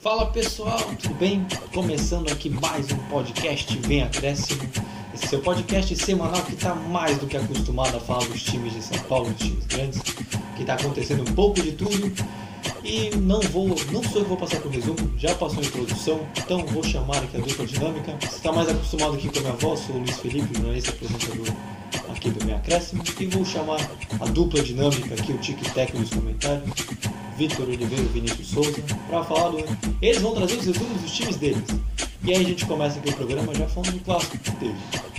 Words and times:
Fala 0.00 0.24
pessoal, 0.24 0.78
tudo 0.98 1.14
bem? 1.16 1.46
Começando 1.74 2.32
aqui 2.32 2.48
mais 2.48 2.90
um 2.90 2.96
podcast 3.10 3.76
Vem 3.80 4.02
Acréscimo. 4.02 4.62
Esse 5.12 5.28
seu 5.28 5.40
podcast 5.40 5.94
semanal 5.94 6.40
que 6.42 6.54
está 6.54 6.74
mais 6.74 7.18
do 7.18 7.26
que 7.26 7.36
acostumado 7.36 7.98
a 7.98 8.00
falar 8.00 8.24
dos 8.24 8.42
times 8.42 8.72
de 8.72 8.80
São 8.80 8.98
Paulo, 9.00 9.28
dos 9.28 9.46
times 9.46 9.66
grandes, 9.66 10.00
que 10.00 10.62
está 10.62 10.72
acontecendo 10.72 11.20
um 11.20 11.34
pouco 11.34 11.60
de 11.60 11.72
tudo. 11.72 12.10
E 12.82 13.14
não 13.14 13.42
vou, 13.42 13.68
não 13.92 14.02
sou 14.02 14.20
eu 14.20 14.22
que 14.22 14.28
vou 14.28 14.38
passar 14.38 14.58
por 14.62 14.72
resumo, 14.72 14.96
já 15.18 15.34
passou 15.34 15.58
a 15.58 15.66
introdução, 15.66 16.26
então 16.34 16.64
vou 16.64 16.82
chamar 16.82 17.18
aqui 17.18 17.36
a 17.36 17.40
dupla 17.40 17.66
dinâmica. 17.66 18.16
Você 18.20 18.36
está 18.36 18.52
mais 18.52 18.70
acostumado 18.70 19.16
aqui 19.16 19.28
com 19.28 19.38
a 19.38 19.42
minha 19.42 19.54
voz, 19.56 19.80
sou 19.80 19.96
o 19.96 19.98
Luiz 19.98 20.18
Felipe, 20.18 20.54
jornalista 20.54 20.92
apresentador 20.92 21.54
aqui 22.20 22.30
do 22.30 22.44
Vem 22.44 22.54
Acréscimo, 22.54 23.02
e 23.18 23.26
vou 23.26 23.44
chamar 23.46 23.80
a 24.20 24.26
dupla 24.26 24.62
dinâmica 24.62 25.14
aqui, 25.14 25.32
o 25.32 25.38
tic-tac 25.38 25.90
dos 25.96 26.10
comentários. 26.10 26.70
Vitor 27.38 27.66
Oliveira 27.66 28.02
e 28.02 28.08
Vinícius 28.08 28.48
Souza, 28.48 28.82
para 29.08 29.24
falar 29.24 29.48
do. 29.48 29.64
Eles 30.02 30.20
vão 30.20 30.34
trazer 30.34 30.58
os 30.58 30.66
resumos 30.66 31.00
dos 31.00 31.10
times 31.10 31.36
deles. 31.36 31.64
E 32.22 32.30
aí 32.30 32.44
a 32.44 32.46
gente 32.46 32.66
começa 32.66 32.98
aqui 32.98 33.08
o 33.08 33.16
programa 33.16 33.54
já 33.54 33.66
falando 33.66 33.92
do 33.92 34.00
clássico 34.00 34.36
que 34.36 34.50
teve. 34.56 34.76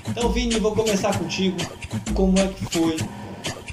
Então, 0.08 0.32
Vini, 0.32 0.60
vou 0.60 0.76
começar 0.76 1.18
contigo. 1.18 1.58
Como 2.14 2.38
é 2.38 2.48
que 2.48 2.66
foi? 2.66 2.98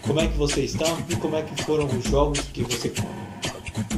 Como 0.01 0.21
é 0.21 0.27
que 0.27 0.39
você 0.39 0.63
está 0.63 0.87
e 1.11 1.17
como 1.17 1.37
é 1.37 1.43
que 1.43 1.63
foram 1.65 1.85
os 1.87 2.05
jogos 2.05 2.41
que 2.41 2.63
você? 2.63 2.91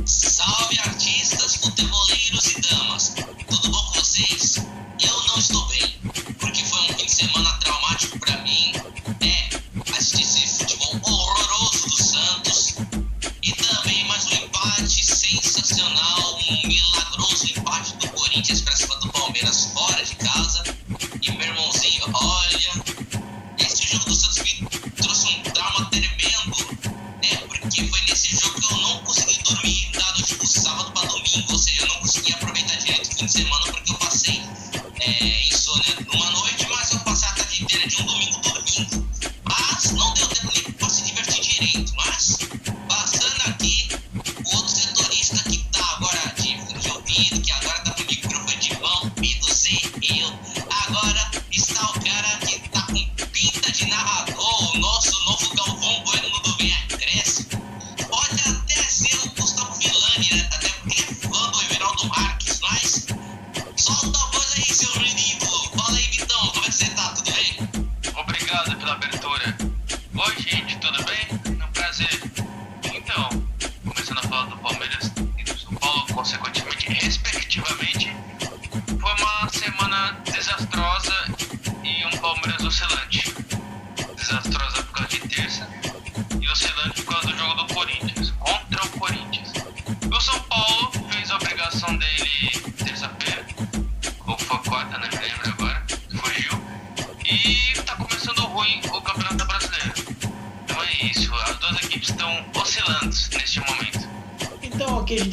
Salve 0.05 0.79
artistas, 0.81 1.55
futeboleiros 1.55 2.57
e 2.57 2.61
damas! 2.63 3.15
Tudo 3.49 3.71
bom 3.71 3.85
com 3.85 4.01
vocês? 4.01 4.57
Eu 5.01 5.23
não 5.29 5.39
estou 5.39 5.65
bem, 5.69 5.95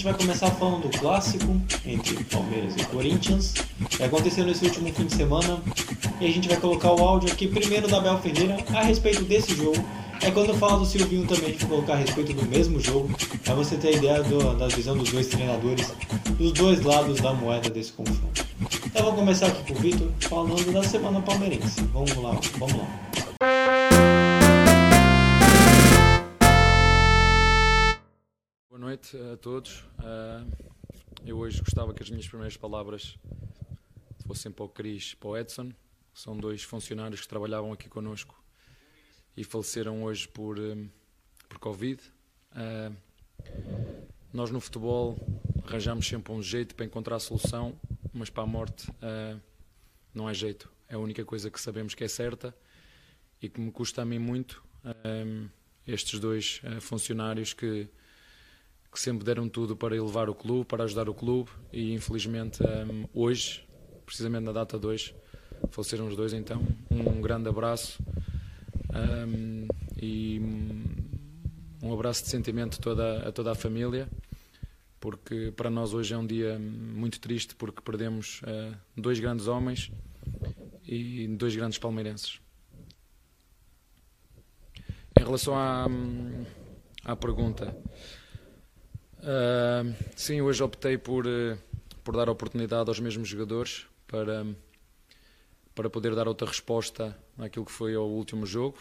vai 0.07 0.13
começar 0.17 0.49
falando 0.51 0.87
do 0.89 0.97
clássico 0.97 1.61
entre 1.85 2.23
Palmeiras 2.25 2.73
e 2.77 2.85
Corinthians, 2.85 3.53
que 3.89 4.01
aconteceu 4.03 4.45
nesse 4.45 4.63
último 4.65 4.93
fim 4.93 5.05
de 5.05 5.13
semana. 5.15 5.61
E 6.21 6.25
a 6.25 6.29
gente 6.29 6.47
vai 6.47 6.57
colocar 6.57 6.91
o 6.93 6.99
áudio 7.03 7.29
aqui 7.31 7.45
primeiro 7.47 7.87
da 7.89 7.99
Bel 7.99 8.17
Ferreira 8.19 8.57
a 8.73 8.83
respeito 8.83 9.23
desse 9.23 9.53
jogo. 9.53 9.83
É 10.21 10.31
quando 10.31 10.49
eu 10.49 10.55
falo 10.57 10.79
do 10.79 10.85
Silvinho 10.85 11.27
também, 11.27 11.53
vai 11.57 11.67
colocar 11.69 11.93
a 11.93 11.97
respeito 11.97 12.33
do 12.33 12.45
mesmo 12.45 12.79
jogo, 12.79 13.09
para 13.43 13.53
você 13.53 13.75
ter 13.75 13.89
a 13.89 13.91
ideia 13.91 14.23
do- 14.23 14.55
da 14.55 14.67
visão 14.67 14.97
dos 14.97 15.11
dois 15.11 15.27
treinadores, 15.27 15.93
dos 16.37 16.53
dois 16.53 16.81
lados 16.81 17.19
da 17.19 17.33
moeda 17.33 17.69
desse 17.69 17.91
confronto. 17.91 18.45
Então 18.85 19.03
vamos 19.03 19.19
começar 19.19 19.47
aqui 19.47 19.71
com 19.71 19.77
o 19.77 19.81
Vitor, 19.81 20.07
falando 20.21 20.71
da 20.71 20.83
semana 20.83 21.21
palmeirense. 21.21 21.81
Vamos 21.93 22.15
lá, 22.15 22.39
vamos 22.57 22.77
lá. 22.77 23.76
Noite 28.97 29.15
a 29.31 29.37
todos. 29.37 29.85
Ah, 29.99 30.43
eu 31.23 31.37
hoje 31.37 31.61
gostava 31.61 31.93
que 31.93 32.01
as 32.01 32.09
minhas 32.09 32.27
primeiras 32.27 32.57
palavras 32.57 33.15
fossem 34.25 34.51
para 34.51 34.65
o 34.65 34.69
Cris 34.69 35.11
e 35.11 35.15
para 35.15 35.29
o 35.29 35.37
Edson, 35.37 35.71
são 36.15 36.35
dois 36.35 36.63
funcionários 36.63 37.21
que 37.21 37.27
trabalhavam 37.27 37.71
aqui 37.71 37.87
connosco 37.87 38.43
e 39.35 39.43
faleceram 39.43 40.03
hoje 40.03 40.27
por, 40.27 40.57
hum, 40.57 40.89
por 41.47 41.59
Covid. 41.59 42.01
Ah, 42.51 42.91
nós 44.33 44.49
no 44.49 44.59
futebol 44.59 45.15
arranjamos 45.63 46.07
sempre 46.07 46.33
um 46.33 46.41
jeito 46.41 46.73
para 46.73 46.85
encontrar 46.85 47.17
a 47.17 47.19
solução, 47.19 47.79
mas 48.11 48.31
para 48.31 48.43
a 48.43 48.47
morte 48.47 48.91
ah, 48.99 49.37
não 50.11 50.27
há 50.27 50.33
jeito. 50.33 50.71
É 50.89 50.95
a 50.95 50.99
única 50.99 51.23
coisa 51.23 51.51
que 51.51 51.61
sabemos 51.61 51.93
que 51.93 52.03
é 52.03 52.07
certa 52.07 52.55
e 53.39 53.47
que 53.47 53.61
me 53.61 53.71
custa 53.71 54.01
a 54.01 54.05
mim 54.05 54.17
muito 54.17 54.63
ah, 54.83 54.91
estes 55.85 56.19
dois 56.19 56.61
funcionários 56.81 57.53
que 57.53 57.87
que 58.91 58.99
sempre 58.99 59.25
deram 59.25 59.47
tudo 59.49 59.75
para 59.75 59.95
elevar 59.95 60.29
o 60.29 60.35
clube, 60.35 60.65
para 60.65 60.83
ajudar 60.83 61.09
o 61.09 61.13
clube 61.13 61.49
e 61.71 61.93
infelizmente 61.93 62.63
hum, 62.63 63.05
hoje, 63.13 63.67
precisamente 64.05 64.43
na 64.43 64.51
data 64.51 64.79
2, 64.79 65.13
faleceram 65.69 66.07
os 66.07 66.15
dois 66.15 66.33
então. 66.33 66.65
Um 66.89 67.21
grande 67.21 67.49
abraço 67.49 68.01
hum, 69.27 69.67
e 70.01 70.39
hum, 70.39 70.83
um 71.81 71.93
abraço 71.93 72.23
de 72.23 72.29
sentimento 72.29 72.79
toda, 72.79 73.27
a 73.27 73.31
toda 73.31 73.51
a 73.51 73.55
família, 73.55 74.09
porque 74.99 75.53
para 75.55 75.69
nós 75.69 75.93
hoje 75.93 76.13
é 76.13 76.17
um 76.17 76.25
dia 76.25 76.57
muito 76.57 77.19
triste 77.19 77.55
porque 77.55 77.81
perdemos 77.81 78.41
eh, 78.45 78.73
dois 78.95 79.19
grandes 79.19 79.47
homens 79.47 79.91
e 80.83 81.27
dois 81.27 81.55
grandes 81.55 81.77
palmeirenses. 81.77 82.39
Em 85.19 85.23
relação 85.23 85.55
à, 85.55 85.87
hum, 85.87 86.45
à 87.03 87.15
pergunta, 87.15 87.75
ah, 89.23 89.83
sim, 90.15 90.41
hoje 90.41 90.63
optei 90.63 90.97
por, 90.97 91.25
eh, 91.27 91.57
por 92.03 92.15
dar 92.15 92.29
oportunidade 92.29 92.89
aos 92.89 92.99
mesmos 92.99 93.27
jogadores 93.27 93.85
para, 94.05 94.45
para 95.73 95.89
poder 95.89 96.15
dar 96.15 96.27
outra 96.27 96.47
resposta 96.47 97.17
àquilo 97.37 97.65
que 97.65 97.71
foi 97.71 97.95
ao 97.95 98.07
último 98.07 98.45
jogo. 98.45 98.77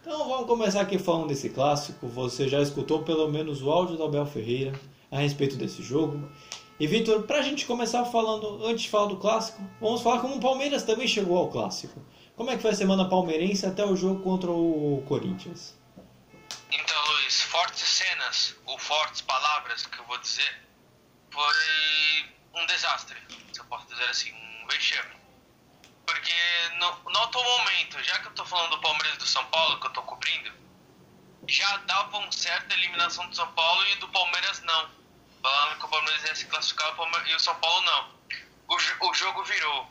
Então 0.00 0.28
vamos 0.28 0.46
começar 0.46 0.80
aqui 0.80 0.98
falando 0.98 1.28
desse 1.28 1.48
clássico. 1.48 2.08
Você 2.08 2.48
já 2.48 2.60
escutou 2.60 3.02
pelo 3.04 3.30
menos 3.30 3.62
o 3.62 3.70
áudio 3.70 3.96
do 3.96 4.02
Abel 4.02 4.26
Ferreira 4.26 4.72
a 5.10 5.18
respeito 5.18 5.56
desse 5.56 5.82
jogo. 5.82 6.28
E 6.80 6.86
Vitor, 6.86 7.22
para 7.22 7.38
a 7.38 7.42
gente 7.42 7.64
começar 7.66 8.04
falando, 8.06 8.66
antes 8.66 8.84
de 8.84 8.90
falar 8.90 9.06
do 9.06 9.16
clássico, 9.18 9.62
vamos 9.80 10.00
falar 10.00 10.20
como 10.20 10.36
o 10.36 10.40
Palmeiras 10.40 10.82
também 10.82 11.06
chegou 11.06 11.36
ao 11.36 11.48
clássico. 11.48 12.00
Como 12.34 12.50
é 12.50 12.56
que 12.56 12.62
foi 12.62 12.72
a 12.72 12.74
semana 12.74 13.08
palmeirense 13.08 13.64
até 13.64 13.84
o 13.84 13.94
jogo 13.94 14.20
contra 14.20 14.50
o 14.50 15.02
Corinthians? 15.06 15.76
Fortes 18.92 19.22
palavras 19.22 19.86
que 19.86 19.98
eu 19.98 20.04
vou 20.04 20.18
dizer 20.18 20.68
foi 21.30 22.36
um 22.52 22.66
desastre, 22.66 23.16
se 23.50 23.58
eu 23.58 23.64
posso 23.64 23.86
dizer 23.86 24.04
assim, 24.04 24.30
um 24.34 24.66
vexame. 24.66 25.16
Porque 26.04 26.34
no, 26.78 27.10
no 27.10 27.18
atual 27.20 27.58
momento, 27.58 28.02
já 28.02 28.18
que 28.18 28.26
eu 28.26 28.32
tô 28.32 28.44
falando 28.44 28.72
do 28.72 28.80
Palmeiras 28.82 29.14
e 29.14 29.18
do 29.18 29.26
São 29.26 29.42
Paulo, 29.46 29.80
que 29.80 29.86
eu 29.86 29.92
tô 29.92 30.02
cobrindo, 30.02 30.52
já 31.48 31.78
dava 31.78 32.18
uma 32.18 32.30
certa 32.30 32.74
eliminação 32.74 33.26
do 33.30 33.34
São 33.34 33.50
Paulo 33.54 33.82
e 33.88 33.96
do 33.96 34.08
Palmeiras 34.08 34.60
não. 34.60 34.90
Falando 35.42 35.78
que 35.78 35.84
o 35.86 35.88
Palmeiras 35.88 36.24
ia 36.24 36.34
se 36.34 36.46
classificar 36.46 36.94
e 37.26 37.34
o 37.34 37.40
São 37.40 37.54
Paulo 37.54 37.80
não. 37.86 38.14
O, 38.68 38.76
o 38.76 39.14
jogo 39.14 39.42
virou. 39.44 39.90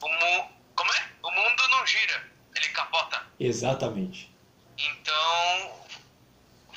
O 0.00 0.08
mu, 0.08 0.50
como 0.74 0.90
é? 0.94 1.10
O 1.22 1.30
mundo 1.30 1.68
não 1.68 1.86
gira, 1.86 2.32
ele 2.56 2.68
capota. 2.70 3.26
Exatamente. 3.38 4.34
Então, 4.78 5.87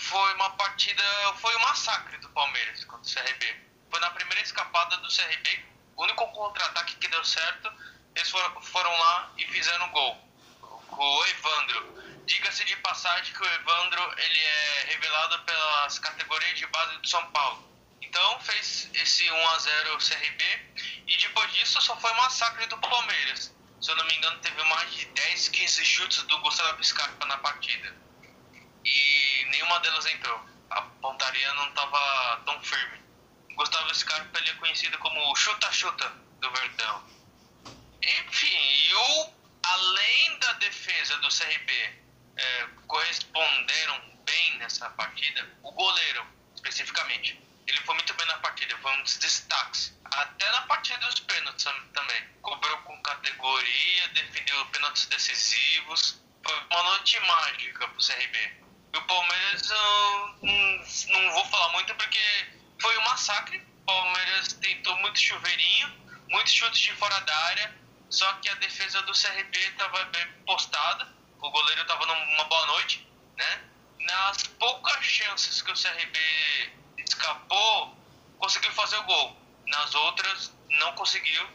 foi 0.01 0.33
uma 0.33 0.49
partida, 0.51 1.03
foi 1.39 1.55
um 1.55 1.59
massacre 1.59 2.17
do 2.17 2.29
Palmeiras 2.29 2.83
contra 2.85 3.07
o 3.07 3.13
CRB. 3.13 3.55
foi 3.89 3.99
na 3.99 4.09
primeira 4.09 4.41
escapada 4.41 4.97
do 4.97 5.07
CRB, 5.07 5.65
o 5.95 6.03
único 6.03 6.27
contra-ataque 6.31 6.95
que 6.95 7.07
deu 7.07 7.23
certo, 7.23 7.71
eles 8.15 8.29
foram, 8.29 8.61
foram 8.61 8.91
lá 8.97 9.31
e 9.37 9.45
fizeram 9.47 9.89
gol. 9.91 10.17
O 10.91 11.25
Evandro. 11.25 12.01
Diga-se 12.25 12.63
de 12.65 12.75
passagem 12.77 13.33
que 13.33 13.41
o 13.41 13.45
Evandro 13.45 14.13
ele 14.17 14.39
é 14.39 14.85
revelado 14.89 15.39
pelas 15.43 15.99
categorias 15.99 16.57
de 16.57 16.65
base 16.67 16.97
do 16.97 17.07
São 17.07 17.25
Paulo. 17.31 17.69
Então 18.01 18.39
fez 18.41 18.89
esse 18.93 19.29
1 19.29 19.49
a 19.49 19.57
0 19.59 19.97
CRB 19.97 20.43
e 21.07 21.17
depois 21.17 21.51
disso 21.53 21.81
só 21.81 21.95
foi 21.97 22.13
massacre 22.13 22.65
do 22.67 22.77
Palmeiras. 22.77 23.53
Se 23.81 23.91
eu 23.91 23.95
não 23.95 24.05
me 24.05 24.15
engano, 24.15 24.39
teve 24.39 24.63
mais 24.63 24.93
de 24.93 25.05
10, 25.05 25.49
15 25.49 25.85
chutes 25.85 26.23
do 26.23 26.39
Gustavo 26.39 26.83
Scarpa 26.83 27.25
na 27.25 27.37
partida. 27.37 27.95
E 28.83 29.20
nenhuma 29.51 29.79
delas 29.81 30.05
entrou. 30.07 30.41
A 30.69 30.81
pontaria 30.81 31.53
não 31.53 31.69
estava 31.69 32.41
tão 32.45 32.59
firme. 32.61 33.01
Gustavo 33.55 33.93
Scarpa 33.93 34.39
ele 34.39 34.49
é 34.49 34.53
conhecido 34.55 34.97
como 34.99 35.35
chuta-chuta 35.35 36.09
do 36.39 36.51
Verdão. 36.51 37.03
Enfim, 38.01 38.57
e 38.57 38.93
o, 38.95 39.33
além 39.63 40.39
da 40.39 40.53
defesa 40.53 41.17
do 41.17 41.27
CRB 41.27 42.01
é, 42.37 42.67
corresponderam 42.87 44.01
bem 44.25 44.57
nessa 44.57 44.89
partida, 44.91 45.47
o 45.61 45.71
goleiro, 45.71 46.25
especificamente. 46.55 47.39
Ele 47.67 47.79
foi 47.81 47.95
muito 47.95 48.13
bem 48.15 48.25
na 48.25 48.37
partida, 48.37 48.77
foi 48.77 48.91
um 48.97 49.03
dos 49.03 49.17
destaques. 49.17 49.95
Até 50.05 50.49
na 50.51 50.61
partida 50.63 50.97
dos 51.05 51.19
pênaltis 51.19 51.65
também. 51.93 52.23
Cobrou 52.41 52.77
com 52.79 53.01
categoria, 53.03 54.07
defendeu 54.09 54.65
pênaltis 54.67 55.05
decisivos. 55.05 56.19
Foi 56.43 56.57
uma 56.71 56.83
noite 56.83 57.19
mágica 57.19 57.87
pro 57.87 58.05
CRB. 58.05 58.60
E 58.93 58.97
o 58.97 59.01
Palmeiras, 59.03 59.69
eu 59.69 60.35
não, 60.41 61.21
não 61.21 61.31
vou 61.33 61.45
falar 61.45 61.69
muito 61.69 61.95
porque 61.95 62.19
foi 62.79 62.97
um 62.97 63.01
massacre. 63.03 63.57
O 63.57 63.85
Palmeiras 63.85 64.53
tentou 64.53 64.95
muito 64.97 65.19
chuveirinho, 65.19 65.87
muitos 66.29 66.53
chutes 66.53 66.79
de 66.79 66.93
fora 66.93 67.19
da 67.21 67.35
área, 67.45 67.75
só 68.09 68.31
que 68.33 68.49
a 68.49 68.55
defesa 68.55 69.01
do 69.03 69.13
CRB 69.13 69.57
estava 69.57 70.03
bem 70.05 70.27
postada. 70.45 71.07
O 71.39 71.49
goleiro 71.49 71.81
estava 71.81 72.05
numa 72.05 72.43
boa 72.43 72.65
noite, 72.67 73.07
né? 73.37 73.63
Nas 73.99 74.43
poucas 74.43 75.03
chances 75.03 75.61
que 75.61 75.71
o 75.71 75.75
CRB 75.75 76.19
escapou, 76.97 77.97
conseguiu 78.37 78.71
fazer 78.71 78.97
o 78.97 79.03
gol. 79.03 79.37
Nas 79.67 79.95
outras, 79.95 80.53
não 80.69 80.93
conseguiu 80.93 81.47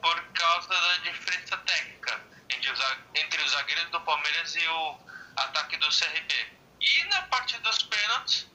por 0.00 0.22
causa 0.32 0.68
da 0.68 0.96
diferença 0.98 1.56
técnica 1.56 2.22
entre 2.50 2.70
os, 2.70 2.80
entre 3.14 3.42
os 3.42 3.50
zagueiros 3.50 3.90
do 3.90 4.00
Palmeiras 4.02 4.54
e 4.54 4.66
o 4.68 4.98
ataque 5.36 5.76
do 5.78 5.88
CRB. 5.88 6.53
E 6.86 7.04
na 7.04 7.22
parte 7.22 7.56
dos 7.60 7.82
pênaltis, 7.82 8.46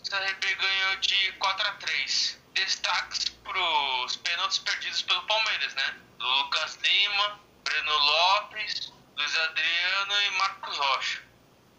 o 0.00 0.10
CRB 0.10 0.54
ganhou 0.56 0.96
de 0.96 1.32
4 1.34 1.68
a 1.68 1.72
3. 1.74 2.40
Destaques 2.52 3.28
para 3.44 3.60
os 4.04 4.16
pênaltis 4.16 4.58
perdidos 4.58 5.02
pelo 5.02 5.22
Palmeiras, 5.22 5.72
né? 5.74 6.00
Lucas 6.18 6.74
Lima, 6.82 7.40
Breno 7.62 7.96
Lopes, 7.96 8.92
Luiz 9.16 9.38
Adriano 9.38 10.20
e 10.20 10.30
Marcos 10.30 10.76
Rocha. 10.76 11.22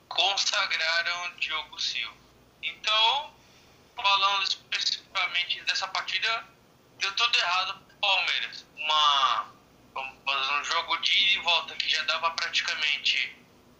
Consagraram 0.08 1.36
Diogo 1.36 1.78
Silva. 1.78 2.16
Então, 2.64 3.34
falando 3.96 4.44
especificamente 4.44 5.62
dessa 5.64 5.90
partida, 5.90 6.48
deu 7.00 7.14
tudo 7.16 7.38
errado 7.38 7.82
pro 7.86 7.98
Palmeiras. 7.98 8.66
Uma, 8.78 9.46
um 9.98 10.64
jogo 10.64 10.98
de 10.98 11.12
ida 11.12 11.34
e 11.34 11.44
volta 11.44 11.76
que 11.76 11.90
já 11.90 12.02
dava 12.04 12.32
praticamente 12.32 13.38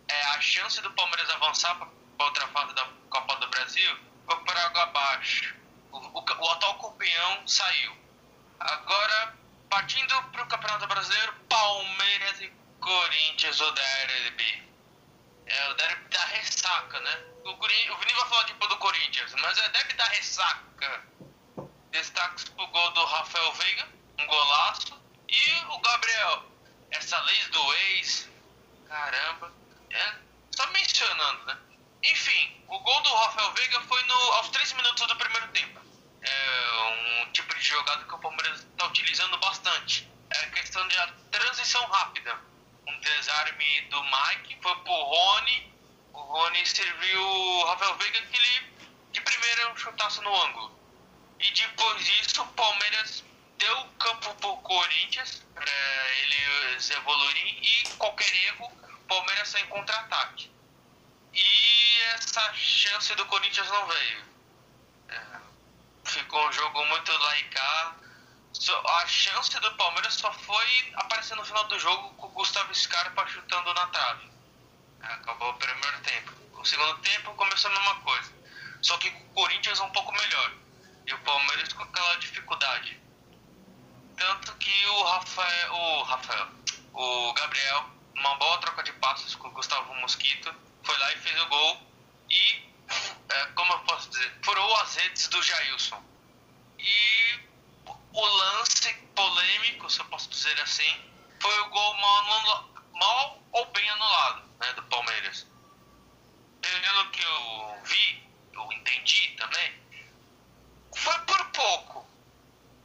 é, 0.10 0.24
a 0.24 0.42
chance 0.42 0.82
do 0.82 0.92
Palmeiras 0.92 1.30
avançar 1.30 1.76
para 1.76 2.01
outra 2.26 2.48
fase 2.48 2.74
da 2.74 2.88
Copa 3.10 3.36
do 3.38 3.48
Brasil 3.50 3.98
foi 4.26 4.36
para 4.44 4.66
água 4.66 4.84
abaixo. 4.84 5.56
O, 5.92 5.98
o, 5.98 6.20
o 6.20 6.52
atual 6.52 6.80
campeão 6.80 7.48
saiu. 7.48 7.98
Agora, 8.60 9.36
partindo 9.70 10.22
para 10.32 10.44
o 10.44 10.48
Campeonato 10.48 10.88
Brasileiro, 10.88 11.34
Palmeiras 11.50 12.42
e 12.42 12.48
Corinthians, 12.80 13.60
o 13.60 13.72
derby. 13.72 14.72
É 15.46 15.70
o 15.70 15.74
derby 15.74 16.10
da 16.10 16.24
ressaca, 16.26 17.00
né? 17.00 17.24
O, 17.44 17.50
o 17.52 17.98
Vini 17.98 18.14
vai 18.14 18.30
falar 18.30 18.44
tipo 18.46 18.68
do 18.68 18.78
Corinthians, 18.78 19.34
mas 19.42 19.58
é 19.58 19.70
deve 19.70 19.94
dar 19.94 20.08
ressaca. 20.10 21.06
Destaques 21.90 22.46
pro 22.46 22.68
gol 22.68 22.92
do 22.92 23.04
Rafael 23.04 23.54
Veiga, 23.54 23.88
um 24.20 24.28
golaço. 24.28 25.02
E 25.28 25.52
o 25.70 25.80
Gabriel, 25.80 26.46
essa 26.92 27.20
lei 27.22 27.46
do 27.50 27.74
ex, 27.74 28.30
caramba, 28.88 29.52
é, 29.90 30.14
só 30.52 30.68
mencionando, 30.68 31.46
né? 31.46 31.58
Enfim, 32.04 32.64
o 32.68 32.80
gol 32.80 33.02
do 33.02 33.14
Rafael 33.14 33.54
Veiga 33.54 33.80
foi 33.82 34.04
no, 34.04 34.16
aos 34.34 34.50
3 34.50 34.74
minutos 34.74 35.08
do 35.08 35.16
primeiro 35.16 35.48
tempo. 35.50 35.80
É 36.22 37.26
um 37.26 37.32
tipo 37.32 37.54
de 37.56 37.64
jogada 37.64 38.04
que 38.06 38.14
o 38.14 38.20
Palmeiras 38.20 38.62
está 38.62 38.88
utilizando 38.88 39.38
bastante. 39.38 40.10
É 40.32 40.38
a 40.40 40.50
questão 40.52 40.88
de 40.88 40.98
a 40.98 41.08
transição 41.32 41.86
rápida. 41.86 42.40
Um 42.88 43.00
desarme 43.00 43.82
do 43.90 44.04
Mike 44.04 44.58
foi 44.62 44.76
pro 44.78 44.94
Rony. 44.94 45.74
O 46.14 46.20
Rony 46.20 46.66
serviu 46.66 47.22
o 47.22 47.66
Rafael 47.66 47.96
Veiga 47.98 48.22
que 48.22 48.38
ele 48.38 48.72
de 49.12 49.22
primeira 49.22 49.72
um 49.72 49.78
chutaço 49.78 50.22
no 50.22 50.44
ângulo. 50.44 50.80
E 51.40 51.52
depois 51.52 52.06
disso 52.06 52.42
o 52.42 52.48
Palmeiras 52.54 53.24
deu 53.58 53.80
o 53.80 53.90
campo 53.94 54.34
pro 54.36 54.58
Corinthians 54.58 55.44
para 55.54 55.72
eles 56.24 56.90
evoluírem 56.90 57.60
e 57.62 57.90
qualquer 57.98 58.34
erro 58.46 58.66
o 58.66 59.08
Palmeiras 59.08 59.50
sai 59.50 59.62
em 59.62 59.68
contra-ataque. 59.68 60.52
E 61.34 62.00
essa 62.16 62.54
chance 62.54 63.14
do 63.16 63.26
Corinthians 63.26 63.68
não 63.70 63.88
veio. 63.88 64.26
É, 65.10 65.40
ficou 66.06 66.48
um 66.48 66.52
jogo 66.52 66.86
muito 66.86 67.12
laicar. 67.12 67.96
A 68.86 69.08
chance 69.08 69.60
do 69.60 69.76
Palmeiras 69.76 70.14
só 70.14 70.32
foi 70.34 70.94
aparecer 70.96 71.36
no 71.36 71.46
final 71.46 71.68
do 71.68 71.80
jogo 71.80 72.14
com 72.16 72.28
o 72.28 72.32
Gustavo 72.32 72.74
Scarpa 72.76 73.26
chutando 73.28 73.74
na 73.74 73.88
trave. 73.88 74.30
É, 75.02 75.08
acabou 75.08 75.50
o 75.50 75.58
primeiro 75.58 76.02
tempo. 76.02 76.32
O 76.54 76.66
segundo 76.66 76.98
tempo 77.00 77.34
começou 77.36 77.72
a 77.72 77.74
mesma 77.74 77.96
coisa. 78.02 78.32
Só 78.82 78.98
que 78.98 79.10
o 79.10 79.34
Corinthians 79.34 79.80
um 79.80 79.90
pouco 79.92 80.12
melhor. 80.12 80.52
E 81.08 81.14
o 81.14 81.20
Palmeiras 81.20 81.74
com 81.74 81.84
aquela 81.84 82.16
dificuldade. 82.16 83.00
Tanto 84.18 84.54
que 84.58 84.86
o 84.86 85.04
Rafael, 85.04 85.74
o 85.74 86.04
Rafael, 86.04 86.48
o 86.94 87.34
Gabriel, 87.34 87.90
uma 88.16 88.36
boa 88.36 88.58
troca 88.60 88.84
de 88.84 88.94
passos 88.94 89.34
com 89.36 89.48
o 89.48 89.52
Gustavo 89.52 89.94
Mosquito, 89.96 90.54
foi 90.92 90.98
lá 90.98 91.14
e 91.14 91.18
fez 91.20 91.42
o 91.42 91.46
gol 91.48 91.82
e, 92.30 92.70
é, 93.30 93.46
como 93.56 93.72
eu 93.72 93.80
posso 93.80 94.10
dizer, 94.10 94.40
furou 94.44 94.76
as 94.78 94.96
redes 94.96 95.28
do 95.30 95.42
Jailson. 95.42 96.04
E 96.80 97.40
o 98.12 98.26
lance 98.26 98.94
polêmico, 99.16 99.90
se 99.90 100.02
eu 100.02 100.06
posso 100.06 100.30
dizer 100.30 100.60
assim, 100.60 101.02
foi 101.40 101.60
o 101.62 101.70
gol 101.70 101.94
mal, 101.94 102.70
mal 102.94 103.44
ou 103.54 103.66
bem 103.68 103.90
anulado 103.90 104.50
né, 104.60 104.74
do 104.74 104.84
Palmeiras. 104.84 105.48
Pelo 106.62 107.12
que 107.12 107.24
eu 107.24 107.82
vi, 107.86 108.30
eu 108.52 108.72
entendi 108.74 109.30
também, 109.38 109.74
foi 110.94 111.20
por 111.20 111.46
pouco. 111.52 112.06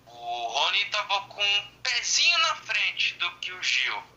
O 0.06 0.46
Rony 0.48 0.82
estava 0.82 1.22
com 1.22 1.42
um 1.42 1.80
pezinho 1.82 2.38
na 2.38 2.54
frente 2.54 3.14
do 3.14 3.30
que 3.38 3.52
o 3.52 3.62
Gil. 3.64 4.15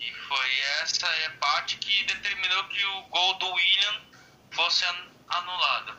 E 0.00 0.14
foi 0.14 0.58
essa 0.80 1.06
a 1.06 1.30
parte 1.38 1.76
que 1.76 2.04
determinou 2.04 2.64
que 2.64 2.84
o 2.84 3.02
gol 3.02 3.34
do 3.34 3.52
William 3.52 4.00
fosse 4.50 4.84
anulado. 5.28 5.96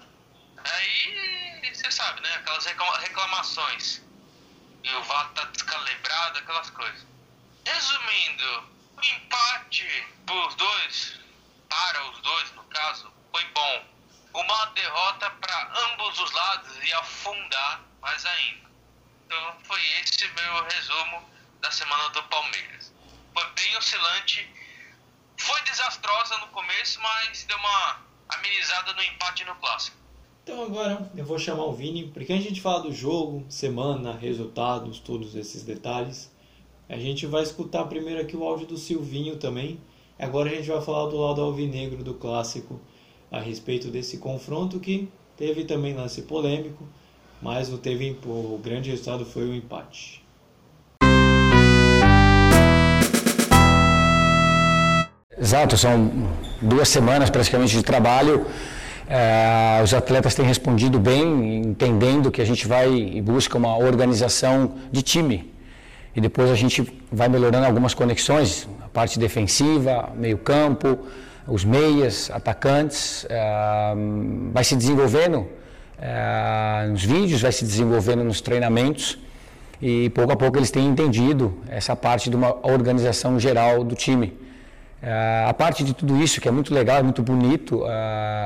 Aí 0.63 1.74
você 1.74 1.91
sabe, 1.91 2.22
né? 2.22 2.34
Aquelas 2.36 2.65
reclamações. 2.65 4.01
E 4.84 4.93
o 4.93 5.03
VAR 5.03 5.29
tá 5.34 5.43
descalibrado, 5.46 6.39
aquelas 6.39 6.70
coisas. 6.72 7.05
Resumindo, 7.65 8.70
o 8.98 9.03
empate 9.03 10.08
pros 10.25 10.55
dois, 10.55 11.20
para 11.70 12.10
os 12.10 12.20
dois 12.22 12.51
no 12.53 12.63
caso, 12.65 13.13
foi 13.31 13.46
bom. 13.46 13.86
Uma 14.34 14.65
derrota 14.67 15.29
para 15.29 15.84
ambos 15.86 16.20
os 16.20 16.31
lados 16.31 16.77
e 16.84 16.93
afundar 16.93 17.81
mais 18.01 18.25
ainda. 18.25 18.72
Então 19.25 19.58
foi 19.63 19.81
esse 20.00 20.27
meu 20.29 20.63
resumo 20.63 21.29
da 21.62 21.70
semana 21.70 22.10
do 22.10 22.24
Palmeiras. 22.24 22.91
Bem 23.34 23.78
oscilante. 23.78 24.50
Foi 25.38 25.62
desastrosa 25.64 26.38
no 26.40 26.48
começo, 26.48 27.00
mas 27.02 27.44
deu 27.46 27.58
uma 27.58 28.00
amenizada 28.30 28.94
no 28.94 29.04
empate 29.04 29.44
no 29.46 29.56
clássico. 29.56 29.98
Então 30.44 30.64
agora 30.64 31.12
eu 31.16 31.24
vou 31.24 31.38
chamar 31.38 31.66
o 31.66 31.74
Vini, 31.74 32.08
porque 32.08 32.34
a 32.34 32.42
gente 32.42 32.62
fala 32.62 32.82
do 32.82 32.92
jogo, 32.92 33.46
semana, 33.50 34.14
resultados, 34.14 35.00
todos 35.00 35.36
esses 35.36 35.64
detalhes. 35.64 36.32
A 36.90 36.98
gente 36.98 37.26
vai 37.26 37.44
escutar 37.44 37.86
primeiro 37.86 38.20
aqui 38.22 38.36
o 38.36 38.44
áudio 38.44 38.68
do 38.68 38.78
Silvinho 38.78 39.38
também. 39.38 39.80
Agora 40.20 40.50
a 40.50 40.54
gente 40.56 40.68
vai 40.68 40.82
falar 40.82 41.10
do 41.10 41.18
lado 41.18 41.42
alvinegro 41.42 42.04
do 42.04 42.16
clássico 42.16 42.82
a 43.32 43.40
respeito 43.40 43.90
desse 43.90 44.18
confronto 44.18 44.80
que 44.80 45.10
teve 45.38 45.64
também 45.64 45.96
lance 45.96 46.22
polêmico, 46.24 46.88
mas 47.42 47.72
o, 47.72 47.78
teve, 47.78 48.20
o 48.26 48.60
grande 48.62 48.90
resultado 48.90 49.26
foi 49.26 49.44
o 49.44 49.56
empate. 49.56 50.21
Exato, 55.42 55.76
são 55.76 56.12
duas 56.62 56.88
semanas 56.88 57.30
praticamente 57.30 57.76
de 57.76 57.84
trabalho 57.84 58.46
É, 59.14 59.82
os 59.84 59.94
atletas 59.94 60.34
têm 60.36 60.46
respondido 60.46 60.98
bem, 60.98 61.58
entendendo 61.58 62.32
que 62.32 62.42
a 62.42 62.46
gente 62.46 62.66
vai 62.66 62.88
e 63.18 63.22
busca 63.22 63.58
uma 63.58 63.78
organização 63.78 64.56
de 64.90 65.02
time. 65.02 65.38
E 66.16 66.22
depois 66.22 66.50
a 66.50 66.56
gente 66.56 66.78
vai 67.12 67.28
melhorando 67.28 67.66
algumas 67.66 67.94
conexões, 67.94 68.70
a 68.82 68.88
parte 68.88 69.20
defensiva, 69.20 69.94
meio 70.16 70.38
campo, 70.38 70.88
os 71.46 71.66
meias, 71.66 72.32
atacantes, 72.32 73.26
é, 73.30 73.94
vai 74.54 74.64
se 74.64 74.78
desenvolvendo 74.78 75.46
é, 76.00 76.88
nos 76.88 77.04
vídeos, 77.04 77.42
vai 77.42 77.52
se 77.52 77.66
desenvolvendo 77.66 78.24
nos 78.24 78.40
treinamentos 78.40 79.20
e 79.82 80.10
pouco 80.12 80.32
a 80.32 80.38
pouco 80.38 80.58
eles 80.58 80.72
têm 80.72 80.86
entendido 80.88 81.54
essa 81.68 81.98
parte 81.98 82.30
de 82.30 82.36
uma 82.38 82.52
organização 82.66 83.38
geral 83.38 83.84
do 83.84 83.94
time. 83.94 84.28
Uh, 85.01 85.50
a 85.50 85.53
parte 85.53 85.84
de 85.84 85.96
tudo 85.96 86.22
isso, 86.22 86.39
que 86.39 86.48
é 86.48 86.51
muito 86.51 86.74
legal, 86.74 87.03
muito 87.03 87.24
bonito, 87.24 87.77
uh, 87.77 87.88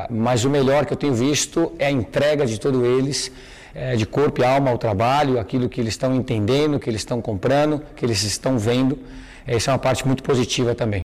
mas 0.09 0.45
o 0.45 0.49
melhor 0.49 0.85
que 0.85 0.93
eu 0.93 0.97
tenho 0.97 1.13
visto 1.13 1.73
é 1.77 1.87
a 1.87 1.91
entrega 1.91 2.45
de 2.45 2.57
todos 2.57 2.81
eles, 2.81 3.29
uh, 3.75 3.97
de 3.97 4.05
corpo 4.05 4.41
e 4.41 4.45
alma 4.45 4.71
ao 4.71 4.77
trabalho, 4.77 5.37
aquilo 5.37 5.67
que 5.67 5.81
eles 5.81 5.93
estão 5.93 6.15
entendendo, 6.15 6.79
que 6.79 6.89
eles 6.89 7.01
estão 7.01 7.21
comprando, 7.21 7.81
que 7.93 8.05
eles 8.05 8.23
estão 8.23 8.57
vendo. 8.57 8.97
Essa 9.45 9.71
é 9.71 9.73
uma 9.73 9.79
parte 9.79 10.07
muito 10.07 10.23
positiva 10.23 10.73
também. 10.73 11.04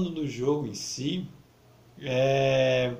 Falando 0.00 0.10
do 0.10 0.26
jogo 0.26 0.66
em 0.66 0.74
si, 0.74 1.26
é... 2.00 2.94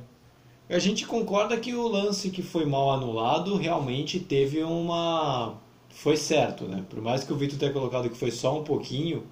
a 0.69 0.79
gente 0.79 1.07
concorda 1.07 1.57
que 1.57 1.75
o 1.75 1.89
lance 1.89 2.31
que 2.31 2.43
foi 2.43 2.67
mal 2.67 2.91
anulado 2.91 3.57
realmente 3.57 4.21
teve 4.21 4.63
uma. 4.63 5.55
Foi 5.89 6.17
certo, 6.17 6.65
né? 6.65 6.85
Por 6.89 7.01
mais 7.01 7.25
que 7.25 7.33
o 7.33 7.37
Vitor 7.37 7.59
tenha 7.59 7.73
colocado 7.73 8.09
que 8.09 8.17
foi 8.17 8.31
só 8.31 8.59
um 8.59 8.63
pouquinho 8.65 9.25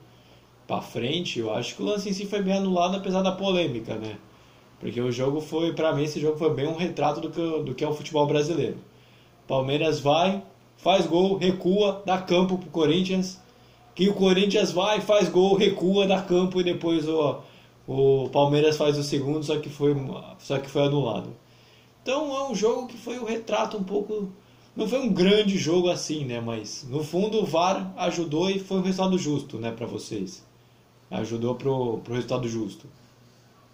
para 0.66 0.80
frente, 0.80 1.38
eu 1.38 1.52
acho 1.54 1.76
que 1.76 1.82
o 1.82 1.86
lance 1.86 2.08
em 2.08 2.12
si 2.12 2.26
foi 2.26 2.42
bem 2.42 2.54
anulado, 2.54 2.96
apesar 2.96 3.22
da 3.22 3.32
polêmica, 3.32 3.94
né? 3.94 4.18
Porque 4.80 5.00
o 5.00 5.10
jogo 5.12 5.40
foi, 5.40 5.72
para 5.72 5.92
mim, 5.94 6.04
esse 6.04 6.20
jogo 6.20 6.38
foi 6.38 6.52
bem 6.54 6.66
um 6.66 6.76
retrato 6.76 7.20
do 7.20 7.30
que, 7.30 7.62
do 7.64 7.74
que 7.74 7.84
é 7.84 7.88
o 7.88 7.94
futebol 7.94 8.26
brasileiro. 8.26 8.78
Palmeiras 9.46 10.00
vai, 10.00 10.42
faz 10.76 11.06
gol, 11.06 11.36
recua, 11.36 12.02
dá 12.04 12.18
campo 12.18 12.58
pro 12.58 12.70
Corinthians 12.70 13.40
que 13.98 14.08
o 14.08 14.14
Corinthians 14.14 14.70
vai, 14.70 15.00
faz 15.00 15.28
gol, 15.28 15.56
recua, 15.56 16.06
dá 16.06 16.22
campo 16.22 16.60
e 16.60 16.62
depois 16.62 17.08
o, 17.08 17.40
o 17.88 18.28
Palmeiras 18.28 18.76
faz 18.76 18.98
o 18.98 19.02
segundo, 19.02 19.42
só 19.42 19.58
que 19.58 19.70
foi, 19.70 19.96
só 20.38 20.58
que 20.58 20.68
foi 20.68 20.84
anulado. 20.84 21.34
Então 22.02 22.36
é 22.36 22.50
um 22.50 22.54
jogo 22.54 22.86
que 22.86 22.98
foi 22.98 23.18
o 23.18 23.22
um 23.22 23.24
retrato 23.24 23.78
um 23.78 23.82
pouco. 23.82 24.30
Não 24.76 24.86
foi 24.86 25.00
um 25.00 25.10
grande 25.10 25.56
jogo 25.56 25.88
assim, 25.88 26.26
né? 26.26 26.38
Mas 26.38 26.84
no 26.86 27.02
fundo 27.02 27.38
o 27.38 27.46
VAR 27.46 27.90
ajudou 27.96 28.50
e 28.50 28.60
foi 28.60 28.76
um 28.76 28.82
resultado 28.82 29.16
justo, 29.16 29.58
né, 29.58 29.72
para 29.72 29.86
vocês. 29.86 30.44
Ajudou 31.10 31.54
pro, 31.54 31.98
pro 32.00 32.12
resultado 32.12 32.46
justo, 32.46 32.86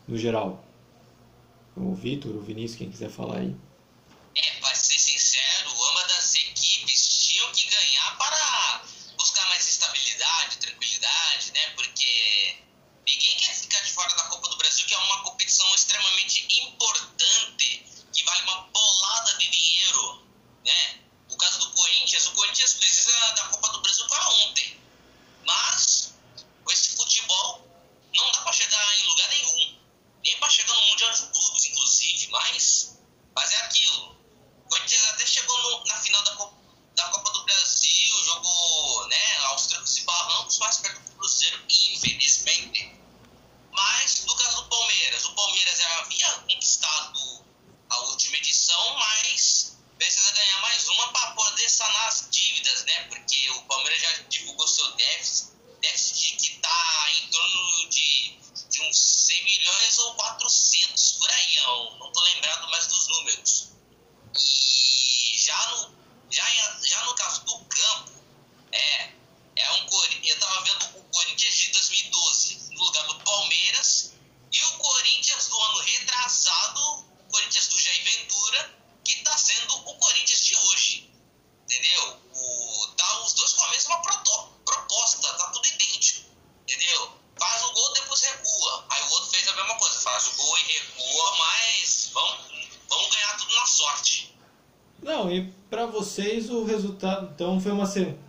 no 0.06 0.16
geral. 0.16 0.64
O 1.76 1.92
Vitor, 1.92 2.36
o 2.36 2.40
Vinícius, 2.40 2.78
quem 2.78 2.88
quiser 2.88 3.10
falar 3.10 3.38
aí. 3.38 3.56
É, 4.36 4.60
pra 4.60 4.72
ser 4.76 4.98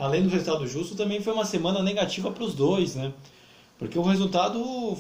além 0.06 0.24
do 0.24 0.30
resultado 0.30 0.68
justo, 0.68 0.96
também 0.96 1.22
foi 1.22 1.34
uma 1.34 1.46
semana 1.46 1.82
negativa 1.82 2.32
para 2.32 2.44
os 2.44 2.54
dois, 2.54 2.96
né? 2.96 3.14
Porque 3.78 4.00
o 4.00 4.02
resultado 4.02 4.98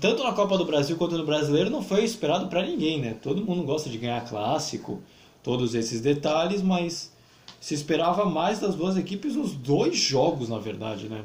tanto 0.00 0.24
na 0.24 0.32
Copa 0.32 0.56
do 0.56 0.64
Brasil 0.64 0.96
quanto 0.96 1.18
no 1.18 1.26
Brasileiro 1.26 1.68
não 1.68 1.82
foi 1.82 2.04
esperado 2.04 2.48
para 2.48 2.62
ninguém, 2.62 3.00
né? 3.00 3.14
Todo 3.20 3.44
mundo 3.44 3.62
gosta 3.64 3.90
de 3.90 3.98
ganhar 3.98 4.26
clássico, 4.26 5.02
todos 5.42 5.74
esses 5.74 6.00
detalhes, 6.00 6.62
mas 6.62 7.12
se 7.60 7.74
esperava 7.74 8.24
mais 8.24 8.58
das 8.58 8.74
duas 8.74 8.96
equipes 8.96 9.36
nos 9.36 9.52
dois 9.52 9.96
jogos, 9.96 10.48
na 10.48 10.58
verdade, 10.58 11.08
né? 11.08 11.24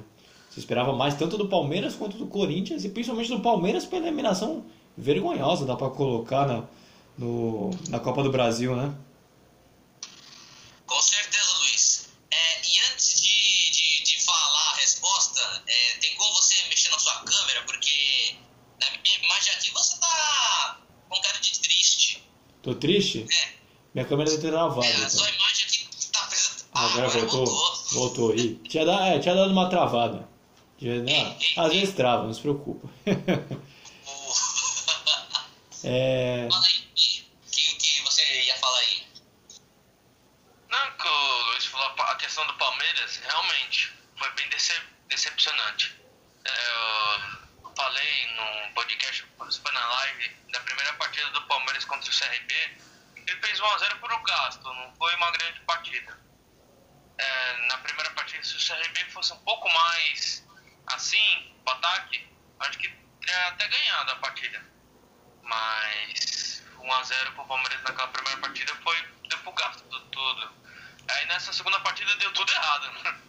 Se 0.50 0.60
esperava 0.60 0.92
mais 0.94 1.16
tanto 1.16 1.38
do 1.38 1.48
Palmeiras 1.48 1.96
quanto 1.96 2.18
do 2.18 2.28
Corinthians 2.28 2.84
e 2.84 2.90
principalmente 2.90 3.30
do 3.30 3.40
Palmeiras 3.40 3.86
pela 3.86 4.08
eliminação 4.08 4.66
vergonhosa, 4.98 5.66
dá 5.66 5.76
para 5.76 5.90
colocar 5.90 6.46
na, 6.46 6.64
no, 7.18 7.70
na 7.88 8.00
Copa 8.00 8.24
do 8.24 8.32
Brasil, 8.32 8.76
né? 8.76 8.94
Com 10.86 11.02
certeza, 11.02 11.58
Luiz. 11.60 12.10
É, 12.32 12.62
e 12.62 12.92
antes 12.92 13.22
de, 13.22 13.72
de, 13.72 14.04
de 14.04 14.24
falar 14.26 14.72
a 14.72 14.76
resposta, 14.76 15.64
é, 15.66 15.98
tem 16.02 16.14
como 16.16 16.34
você 16.34 16.56
sua 17.28 17.40
câmera, 17.40 17.64
porque 17.64 18.36
na 18.82 18.90
minha 18.92 19.18
imagem 19.24 19.54
aqui 19.54 19.72
você 19.72 20.00
tá 20.00 20.78
com 21.10 21.22
cara 21.22 21.40
de 21.40 21.60
triste. 21.60 22.24
Tô 22.64 22.76
triste? 22.76 23.26
É, 23.32 23.54
Minha 23.94 24.06
câmera 24.06 24.30
tá 24.30 24.42
travada. 24.42 24.86
é 24.86 24.90
a 24.92 24.98
então. 24.98 25.10
sua 25.10 25.30
imagem 25.30 25.66
aqui 25.66 25.88
tá 26.12 26.26
presa. 26.28 26.66
Ah, 26.74 26.86
agora 26.86 27.08
voltou? 27.10 27.46
voltou. 27.46 27.86
Voltou. 27.92 28.36
Ih, 28.36 28.56
tinha, 28.68 28.86
dado, 28.86 29.04
é, 29.04 29.20
tinha 29.20 29.36
dado 29.36 29.52
uma 29.52 29.70
travada. 29.70 30.28
Tinha- 30.78 31.04
ah, 31.58 31.64
às 31.66 31.74
vezes 31.74 31.96
trava, 31.96 32.24
não 32.26 32.34
se 32.34 32.42
preocupa. 32.42 32.88
é, 35.84 36.48
Fala 36.52 36.66
aí, 36.66 36.88
o 37.46 37.52
que, 37.52 37.76
que 37.76 38.02
você 38.04 38.42
ia 38.44 38.56
falar 38.58 38.80
aí? 38.80 39.08
Não, 40.70 40.92
que 40.98 41.08
o 41.08 41.44
Luiz 41.52 41.66
falou, 41.66 41.88
a 42.02 42.16
questão 42.16 42.46
do 42.48 42.54
Palmeiras, 42.56 43.18
realmente, 43.18 43.92
foi 44.18 44.32
bem 44.34 44.48
decep 44.50 44.86
decepcionante. 45.08 45.96
É, 46.46 46.52
eu 47.64 47.72
falei 47.76 48.28
num 48.36 48.74
podcast, 48.74 49.26
foi 49.38 49.72
na 49.74 49.88
live, 49.90 50.30
da 50.52 50.60
primeira 50.62 50.94
partida 50.94 51.30
do 51.32 51.42
Palmeiras 51.48 51.84
contra 51.86 52.10
o 52.10 52.14
CRB, 52.16 52.54
ele 53.26 53.42
fez 53.42 53.60
1x0 53.60 54.00
por 54.00 54.12
o 54.14 54.22
gasto, 54.24 54.64
não 54.64 54.94
foi 54.96 55.16
uma 55.16 55.32
grande 55.32 55.60
partida. 55.62 56.18
É, 57.18 57.68
na 57.68 57.78
primeira 57.80 58.12
partida, 58.12 58.44
se 58.44 58.56
o 58.56 58.60
CRB 58.60 59.06
fosse 59.12 59.34
um 59.34 59.40
pouco 59.40 59.68
mais 59.74 60.46
assim, 60.88 61.54
o 61.66 61.70
ataque, 61.72 62.28
acho 62.60 62.78
que 62.78 62.88
teria 63.22 63.48
até 63.48 63.68
ganhado 63.68 64.12
a 64.12 64.16
partida. 64.18 64.64
Mas 65.44 66.64
1x0 66.80 67.32
pro 67.34 67.46
Palmeiras 67.46 67.82
naquela 67.84 68.08
primeira 68.10 68.40
partida 68.40 68.74
foi 68.84 68.96
deu 69.28 69.38
pro 69.40 69.52
gasto 69.54 69.84
do 69.86 70.00
tudo. 70.08 70.52
Aí 71.10 71.26
nessa 71.26 71.52
segunda 71.52 71.80
partida 71.82 72.16
deu 72.18 72.32
tudo 72.34 72.52
errado. 72.52 72.92
né? 73.04 73.20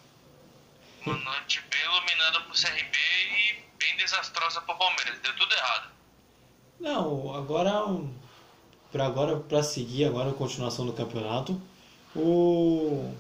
Uma 1.07 1.17
noite 1.17 1.61
bem 1.63 1.81
iluminada 1.83 2.41
pro 2.43 2.53
CRB 2.55 2.99
e 2.99 3.65
bem 3.79 3.97
desastrosa 3.97 4.61
pro 4.63 4.77
Palmeiras. 4.77 5.19
Deu 5.21 5.35
tudo 5.37 5.53
errado. 5.55 5.91
Não, 6.91 7.35
agora 7.35 7.73
para 8.91 9.07
agora 9.07 9.37
para 9.37 9.63
seguir 9.63 10.05
agora 10.05 10.31
a 10.31 10.35
continuação 10.35 10.85
do 10.85 10.93
campeonato, 10.93 11.57
o, 12.15 13.13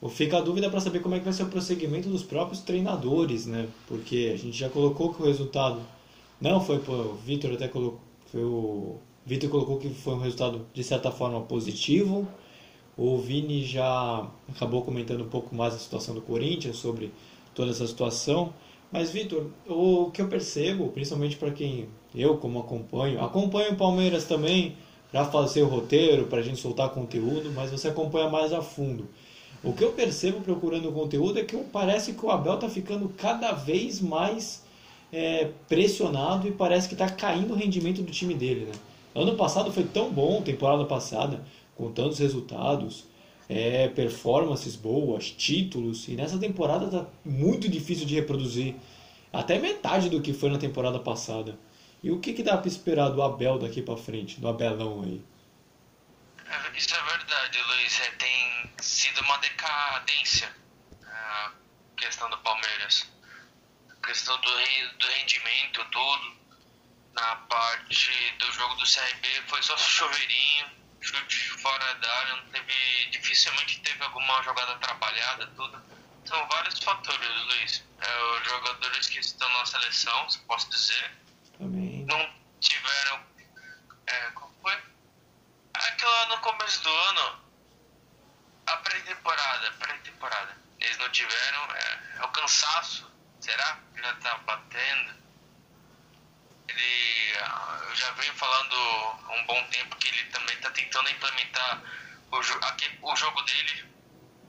o 0.00 0.08
fica 0.08 0.36
a 0.38 0.40
dúvida 0.42 0.68
para 0.68 0.80
saber 0.80 1.00
como 1.00 1.14
é 1.14 1.18
que 1.18 1.24
vai 1.24 1.32
ser 1.32 1.44
o 1.44 1.48
prosseguimento 1.48 2.08
dos 2.08 2.22
próprios 2.22 2.60
treinadores, 2.60 3.46
né? 3.46 3.68
Porque 3.88 4.30
a 4.34 4.36
gente 4.36 4.56
já 4.56 4.68
colocou 4.68 5.14
que 5.14 5.22
o 5.22 5.26
resultado 5.26 5.80
não 6.40 6.60
foi 6.60 6.76
o 6.76 7.14
Vitor 7.24 7.52
até 7.52 7.68
colocou 7.68 8.00
foi 8.30 8.44
o 8.44 8.98
Vitor 9.24 9.48
colocou 9.48 9.78
que 9.78 9.88
foi 9.88 10.14
um 10.14 10.20
resultado 10.20 10.66
de 10.74 10.84
certa 10.84 11.10
forma 11.10 11.40
positivo. 11.40 12.28
O 12.96 13.18
Vini 13.18 13.64
já 13.64 14.26
acabou 14.48 14.82
comentando 14.82 15.22
um 15.22 15.28
pouco 15.28 15.54
mais 15.54 15.74
a 15.74 15.78
situação 15.78 16.14
do 16.14 16.20
Corinthians 16.20 16.76
sobre 16.76 17.12
toda 17.54 17.70
essa 17.70 17.86
situação. 17.86 18.52
Mas, 18.96 19.10
Vitor, 19.10 19.48
o 19.68 20.10
que 20.10 20.22
eu 20.22 20.26
percebo, 20.26 20.88
principalmente 20.88 21.36
para 21.36 21.50
quem 21.50 21.86
eu, 22.14 22.38
como 22.38 22.58
acompanho, 22.58 23.22
acompanho 23.22 23.72
o 23.72 23.76
Palmeiras 23.76 24.24
também 24.24 24.74
para 25.12 25.26
fazer 25.26 25.60
o 25.60 25.66
roteiro, 25.66 26.28
para 26.28 26.38
a 26.38 26.42
gente 26.42 26.58
soltar 26.58 26.88
conteúdo, 26.88 27.52
mas 27.54 27.70
você 27.70 27.88
acompanha 27.88 28.30
mais 28.30 28.54
a 28.54 28.62
fundo. 28.62 29.06
O 29.62 29.74
que 29.74 29.84
eu 29.84 29.92
percebo 29.92 30.40
procurando 30.40 30.90
conteúdo 30.92 31.38
é 31.38 31.44
que 31.44 31.54
parece 31.70 32.14
que 32.14 32.24
o 32.24 32.30
Abel 32.30 32.54
está 32.54 32.70
ficando 32.70 33.10
cada 33.18 33.52
vez 33.52 34.00
mais 34.00 34.64
é, 35.12 35.50
pressionado 35.68 36.48
e 36.48 36.52
parece 36.52 36.88
que 36.88 36.94
está 36.94 37.06
caindo 37.06 37.52
o 37.52 37.56
rendimento 37.56 38.00
do 38.00 38.10
time 38.10 38.32
dele. 38.32 38.64
Né? 38.64 38.72
Ano 39.14 39.36
passado 39.36 39.70
foi 39.70 39.84
tão 39.84 40.10
bom, 40.10 40.40
temporada 40.40 40.86
passada, 40.86 41.44
com 41.76 41.92
tantos 41.92 42.18
resultados, 42.18 43.04
é, 43.48 43.88
performances 43.88 44.76
boas, 44.76 45.30
títulos, 45.30 46.08
e 46.08 46.12
nessa 46.12 46.38
temporada 46.38 46.88
tá 46.90 47.06
muito 47.24 47.68
difícil 47.68 48.06
de 48.06 48.14
reproduzir 48.14 48.74
até 49.32 49.58
metade 49.58 50.08
do 50.08 50.20
que 50.20 50.32
foi 50.32 50.50
na 50.50 50.58
temporada 50.58 50.98
passada. 50.98 51.58
E 52.02 52.10
o 52.10 52.20
que, 52.20 52.32
que 52.32 52.42
dá 52.42 52.56
para 52.56 52.68
esperar 52.68 53.08
do 53.10 53.22
Abel 53.22 53.58
daqui 53.58 53.82
para 53.82 53.96
frente, 53.96 54.40
do 54.40 54.48
Abelão 54.48 55.02
aí? 55.02 55.22
Isso 56.76 56.94
é 56.94 57.02
verdade, 57.02 57.58
Luiz. 57.62 58.00
É, 58.00 58.10
tem 58.12 58.70
sido 58.80 59.20
uma 59.22 59.36
decadência 59.38 60.54
a 61.04 61.52
questão 61.96 62.28
do 62.30 62.38
Palmeiras. 62.38 63.10
A 63.90 64.06
questão 64.06 64.38
do, 64.40 64.50
do 64.98 65.06
rendimento, 65.06 65.84
tudo. 65.90 66.36
Na 67.14 67.36
parte 67.48 68.34
do 68.38 68.52
jogo 68.52 68.74
do 68.74 68.84
CRB 68.84 69.28
foi 69.46 69.62
só 69.62 69.76
choveirinho, 69.78 70.66
chute 71.00 71.50
fora 71.50 71.94
da 71.94 72.12
área, 72.18 72.36
não 72.36 72.46
teve, 72.50 73.10
dificilmente 73.10 73.80
teve 73.80 74.02
alguma 74.02 74.42
jogada 74.42 74.72
atrapalhada, 74.72 75.46
tudo. 75.56 75.82
São 76.24 76.48
vários 76.48 76.78
fatores, 76.80 77.28
Luiz. 77.46 77.84
É, 78.00 78.22
os 78.38 78.48
jogadores 78.48 79.06
que 79.08 79.18
estão 79.20 79.48
na 79.50 79.64
seleção, 79.64 80.28
se 80.28 80.38
posso 80.40 80.68
dizer, 80.70 81.12
Também. 81.56 82.04
não 82.04 82.34
tiveram. 82.60 83.24
É, 84.06 84.30
como 84.32 84.54
foi? 84.60 84.76
Aquilo 85.74 86.10
lá 86.10 86.26
no 86.26 86.38
começo 86.38 86.82
do 86.82 86.90
ano, 86.90 87.40
a 88.66 88.76
pré-temporada, 88.78 89.70
pré-temporada. 89.72 90.56
Eles 90.80 90.98
não 90.98 91.08
tiveram. 91.10 91.62
É, 91.74 92.00
é 92.18 92.24
o 92.24 92.28
cansaço, 92.28 93.10
será? 93.40 93.78
Já 93.94 94.14
tá 94.16 94.38
batendo. 94.38 95.25
Ele. 96.76 97.36
ah, 97.38 97.78
Eu 97.88 97.94
já 97.96 98.10
venho 98.12 98.34
falando 98.34 98.74
há 98.74 99.32
um 99.40 99.46
bom 99.46 99.62
tempo 99.70 99.96
que 99.96 100.08
ele 100.08 100.24
também 100.26 100.56
tá 100.58 100.70
tentando 100.70 101.08
implementar 101.10 101.82
o, 102.30 102.36
aqui- 102.66 102.98
o 103.02 103.16
jogo 103.16 103.40
dele. 103.42 103.84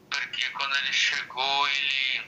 Porque 0.10 0.50
quando 0.52 0.76
ele 0.78 0.94
chegou, 0.94 1.68
ele 1.70 2.24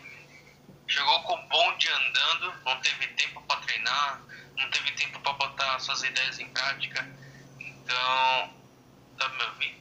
chegou 0.88 1.22
com 1.24 1.34
o 1.34 1.48
bonde 1.48 1.88
andando, 1.90 2.54
não 2.66 2.80
teve 2.82 3.08
tempo 3.08 3.42
para 3.44 3.60
treinar, 3.62 4.22
não 4.58 4.70
teve 4.70 4.92
tempo 4.92 5.20
para 5.22 5.34
botar 5.34 5.80
suas 5.80 6.04
ideias 6.04 6.40
em 6.40 6.48
prática. 6.50 7.08
Então, 7.60 8.54
tá 9.18 9.30
me 9.30 9.44
ouvindo? 9.44 9.80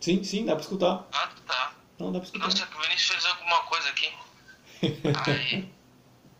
Sim, 0.00 0.22
sim, 0.24 0.44
dá 0.46 0.54
para 0.54 0.62
escutar. 0.62 1.06
Ah, 1.12 1.28
tá. 1.46 1.72
Não, 1.98 2.12
dá 2.12 2.18
para 2.20 2.26
escutar. 2.26 2.44
Nossa, 2.46 2.66
que 2.66 2.76
o 2.76 2.80
Vinícius 2.80 3.08
fez 3.10 3.24
alguma 3.26 3.60
coisa 3.64 3.88
aqui. 3.90 4.12
Aí, 5.26 5.72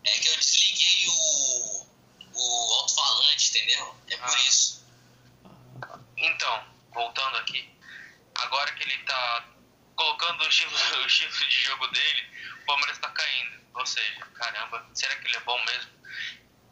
É 0.04 0.10
que 0.20 0.28
eu 0.28 0.36
desliguei 0.36 1.06
o, 1.08 1.77
o 2.38 2.74
alto-falante, 2.80 3.50
entendeu? 3.50 3.96
É 4.10 4.16
por 4.16 4.28
Ah. 4.36 4.38
isso. 4.48 4.78
então, 6.16 6.64
voltando 6.92 7.36
aqui, 7.38 7.68
agora 8.34 8.72
que 8.72 8.82
ele 8.82 8.98
tá 9.04 9.44
colocando 9.96 10.42
o 10.44 10.50
chifre, 10.50 10.74
o 11.04 11.08
chifre 11.08 11.48
de 11.48 11.60
jogo 11.62 11.86
dele, 11.88 12.28
o 12.62 12.66
Palmeiras 12.66 12.98
tá 12.98 13.10
caindo. 13.10 13.58
Ou 13.74 13.86
seja, 13.86 14.20
caramba, 14.34 14.84
será 14.94 15.14
que 15.16 15.26
ele 15.28 15.36
é 15.36 15.40
bom 15.40 15.64
mesmo? 15.64 15.90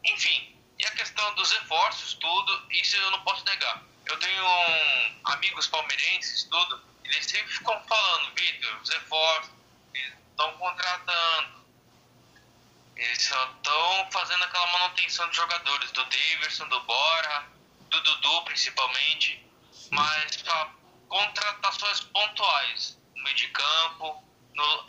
Enfim, 0.05 0.57
e 0.79 0.85
a 0.87 0.91
questão 0.93 1.35
dos 1.35 1.51
reforços, 1.53 2.15
tudo, 2.15 2.67
isso 2.73 2.97
eu 2.97 3.11
não 3.13 3.23
posso 3.23 3.45
negar. 3.45 3.83
Eu 4.07 4.19
tenho 4.19 4.45
um- 4.45 5.21
amigos 5.33 5.67
palmeirenses, 5.69 6.45
tudo, 6.45 6.83
eles 7.05 7.27
sempre 7.27 7.53
ficam 7.53 7.81
falando, 7.87 8.35
Vitor, 8.35 8.81
os 8.83 8.89
reforços, 8.91 9.51
estão 10.31 10.53
contratando. 10.59 11.56
Eles 12.97 13.23
só 13.23 13.51
estão 13.53 14.11
fazendo 14.11 14.43
aquela 14.45 14.67
manutenção 14.79 15.29
de 15.29 15.37
jogadores, 15.37 15.91
do 15.93 16.05
Daverson, 16.05 16.67
do 16.69 16.81
Bora, 16.85 17.47
do 17.91 18.01
Dudu 18.01 18.43
principalmente, 18.45 19.45
mas 19.91 20.35
só 20.37 20.71
contratações 21.09 22.01
pontuais 22.01 22.99
no 23.15 23.23
meio 23.23 23.37
de 23.37 23.49
campo, 23.49 24.25
no- 24.55 24.87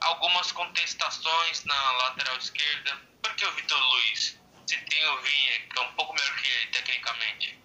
algumas 0.00 0.50
contestações 0.52 1.64
na 1.64 1.92
lateral 1.92 2.36
esquerda. 2.38 2.96
Por 3.22 3.34
que 3.34 3.44
o 3.44 3.52
Vitor 3.52 3.78
Luiz? 3.78 4.40
Se 4.66 4.76
tem 4.86 5.04
o 5.08 5.22
Vinha, 5.22 5.60
que 5.68 5.78
é 5.78 5.82
um 5.82 5.92
pouco 5.94 6.14
melhor 6.14 6.36
que 6.36 6.46
ele 6.48 6.66
tecnicamente. 6.68 7.58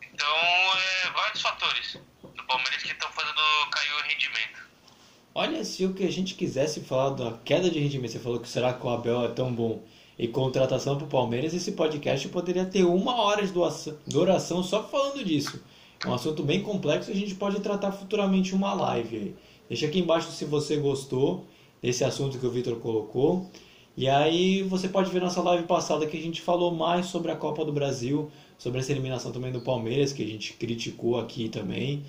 Então, 0.00 0.36
é, 0.78 1.10
vários 1.10 1.42
fatores 1.42 1.98
do 2.22 2.44
Palmeiras 2.44 2.82
que 2.82 2.92
estão 2.92 3.12
fazendo 3.12 3.70
cair 3.70 3.92
o 3.92 4.02
rendimento. 4.02 4.73
Olha, 5.36 5.64
se 5.64 5.84
o 5.84 5.92
que 5.92 6.04
a 6.04 6.12
gente 6.12 6.36
quisesse 6.36 6.78
falar 6.78 7.10
da 7.10 7.32
queda 7.44 7.68
de 7.68 7.80
rendimento, 7.80 8.12
você 8.12 8.20
falou 8.20 8.38
que 8.38 8.48
será 8.48 8.72
que 8.72 8.86
o 8.86 8.88
Abel 8.88 9.24
é 9.24 9.28
tão 9.28 9.52
bom, 9.52 9.82
e 10.16 10.28
contratação 10.28 10.96
para 10.96 11.06
o 11.06 11.08
Palmeiras, 11.08 11.52
esse 11.52 11.72
podcast 11.72 12.28
poderia 12.28 12.64
ter 12.64 12.84
uma 12.84 13.20
hora 13.20 13.44
de 13.44 13.52
duração 14.06 14.62
só 14.62 14.84
falando 14.84 15.24
disso. 15.24 15.60
É 16.04 16.08
um 16.08 16.14
assunto 16.14 16.44
bem 16.44 16.62
complexo 16.62 17.10
a 17.10 17.14
gente 17.14 17.34
pode 17.34 17.58
tratar 17.60 17.90
futuramente 17.90 18.54
uma 18.54 18.74
live 18.74 19.16
aí. 19.16 19.34
Deixa 19.68 19.86
aqui 19.86 19.98
embaixo 19.98 20.30
se 20.30 20.44
você 20.44 20.76
gostou 20.76 21.44
desse 21.82 22.04
assunto 22.04 22.38
que 22.38 22.46
o 22.46 22.50
Vitor 22.50 22.76
colocou. 22.76 23.50
E 23.96 24.08
aí 24.08 24.62
você 24.62 24.88
pode 24.88 25.10
ver 25.10 25.20
nossa 25.20 25.42
live 25.42 25.64
passada 25.64 26.06
que 26.06 26.16
a 26.16 26.20
gente 26.20 26.42
falou 26.42 26.72
mais 26.72 27.06
sobre 27.06 27.32
a 27.32 27.36
Copa 27.36 27.64
do 27.64 27.72
Brasil, 27.72 28.30
sobre 28.56 28.78
essa 28.78 28.92
eliminação 28.92 29.32
também 29.32 29.50
do 29.50 29.62
Palmeiras, 29.62 30.12
que 30.12 30.22
a 30.22 30.26
gente 30.26 30.52
criticou 30.52 31.18
aqui 31.18 31.48
também. 31.48 32.04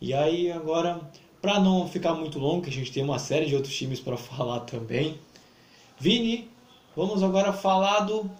E 0.00 0.12
aí 0.12 0.50
agora, 0.50 1.00
para 1.44 1.60
não 1.60 1.86
ficar 1.86 2.14
muito 2.14 2.38
longo, 2.38 2.62
que 2.62 2.70
a 2.70 2.72
gente 2.72 2.90
tem 2.90 3.02
uma 3.02 3.18
série 3.18 3.44
de 3.44 3.54
outros 3.54 3.76
times 3.76 4.00
para 4.00 4.16
falar 4.16 4.60
também. 4.60 5.18
Vini, 6.00 6.48
vamos 6.96 7.22
agora 7.22 7.52
falar 7.52 8.00
do 8.00 8.30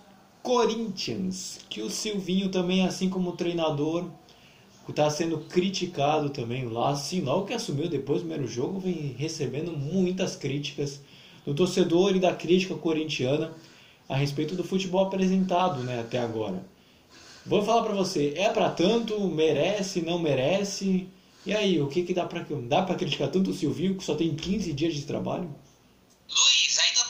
Corinthians, 0.43 1.61
que 1.69 1.83
o 1.83 1.91
Silvinho 1.91 2.49
também, 2.49 2.87
assim 2.87 3.11
como 3.11 3.33
treinador, 3.33 4.07
está 4.89 5.11
sendo 5.11 5.37
criticado 5.37 6.31
também 6.31 6.67
lá. 6.67 6.93
Assim, 6.93 7.21
logo 7.21 7.45
que 7.45 7.53
assumiu 7.53 7.91
depois 7.91 8.23
do 8.23 8.27
primeiro 8.27 8.51
jogo, 8.51 8.81
vem 8.81 9.15
recebendo 9.19 9.71
muitas 9.73 10.35
críticas 10.35 11.03
do 11.45 11.53
torcedor 11.53 12.17
e 12.17 12.21
da 12.21 12.33
crítica 12.33 12.75
corintiana 12.75 13.53
a 14.09 14.17
respeito 14.17 14.55
do 14.55 14.65
futebol 14.65 15.05
apresentado 15.05 15.83
né, 15.83 16.01
até 16.01 16.21
agora. 16.21 16.65
Vou 17.45 17.63
falar 17.63 17.83
para 17.83 17.93
você, 17.93 18.33
é 18.35 18.49
para 18.49 18.71
tanto, 18.71 19.21
merece, 19.29 20.01
não 20.01 20.19
merece? 20.19 21.07
E 21.47 21.53
aí, 21.53 21.81
o 21.81 21.89
que, 21.89 22.03
que 22.03 22.15
dá 22.15 22.25
para 22.25 22.43
dá 22.43 22.83
para 22.83 22.95
criticar 22.95 23.31
tanto 23.31 23.51
o 23.51 23.55
Silvio, 23.55 23.97
que 23.97 24.05
só 24.05 24.15
tem 24.15 24.35
15 24.35 24.73
dias 24.73 24.95
de 24.95 25.03
trabalho? 25.03 25.55
Luiz, 26.29 26.79
ainda 26.79 27.04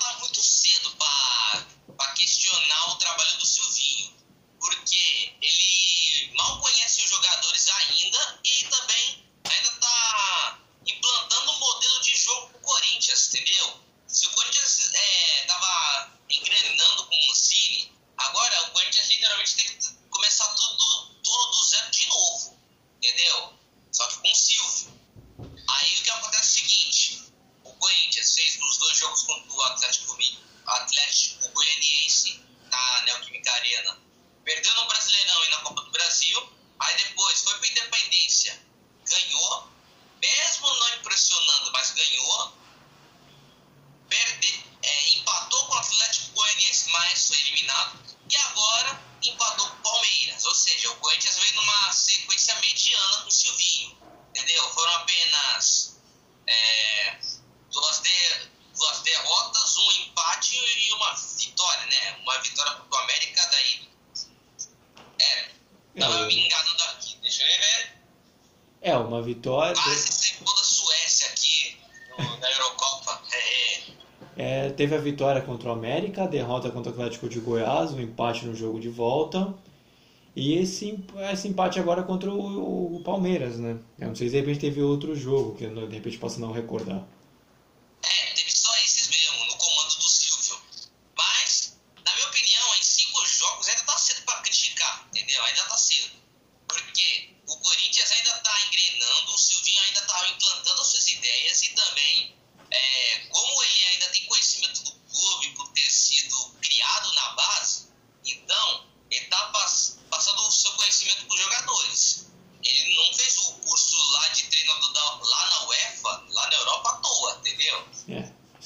teve 74.85 74.95
a 74.95 74.99
vitória 74.99 75.41
contra 75.41 75.71
o 75.71 75.73
América, 75.73 76.25
a 76.25 76.27
derrota 76.27 76.71
contra 76.71 76.91
o 76.91 76.95
Atlético 76.95 77.27
de 77.27 77.41
Goiás, 77.41 77.93
o 77.93 77.97
um 77.97 78.01
empate 78.03 78.47
no 78.47 78.55
jogo 78.55 78.79
de 78.79 78.91
volta. 78.91 79.55
E 80.37 80.59
esse, 80.59 81.03
esse 81.33 81.49
empate 81.49 81.79
agora 81.79 82.03
contra 82.03 82.31
o, 82.31 82.97
o, 82.97 83.01
Palmeiras, 83.03 83.59
né? 83.59 83.79
Eu 83.99 84.09
não 84.09 84.15
sei 84.15 84.29
se 84.29 84.35
de 84.35 84.41
repente 84.41 84.61
teve 84.61 84.83
outro 84.83 85.15
jogo, 85.15 85.55
que 85.55 85.67
de 85.67 85.95
repente 85.95 86.19
posso 86.19 86.41
não 86.41 86.53
recordar. 86.53 87.03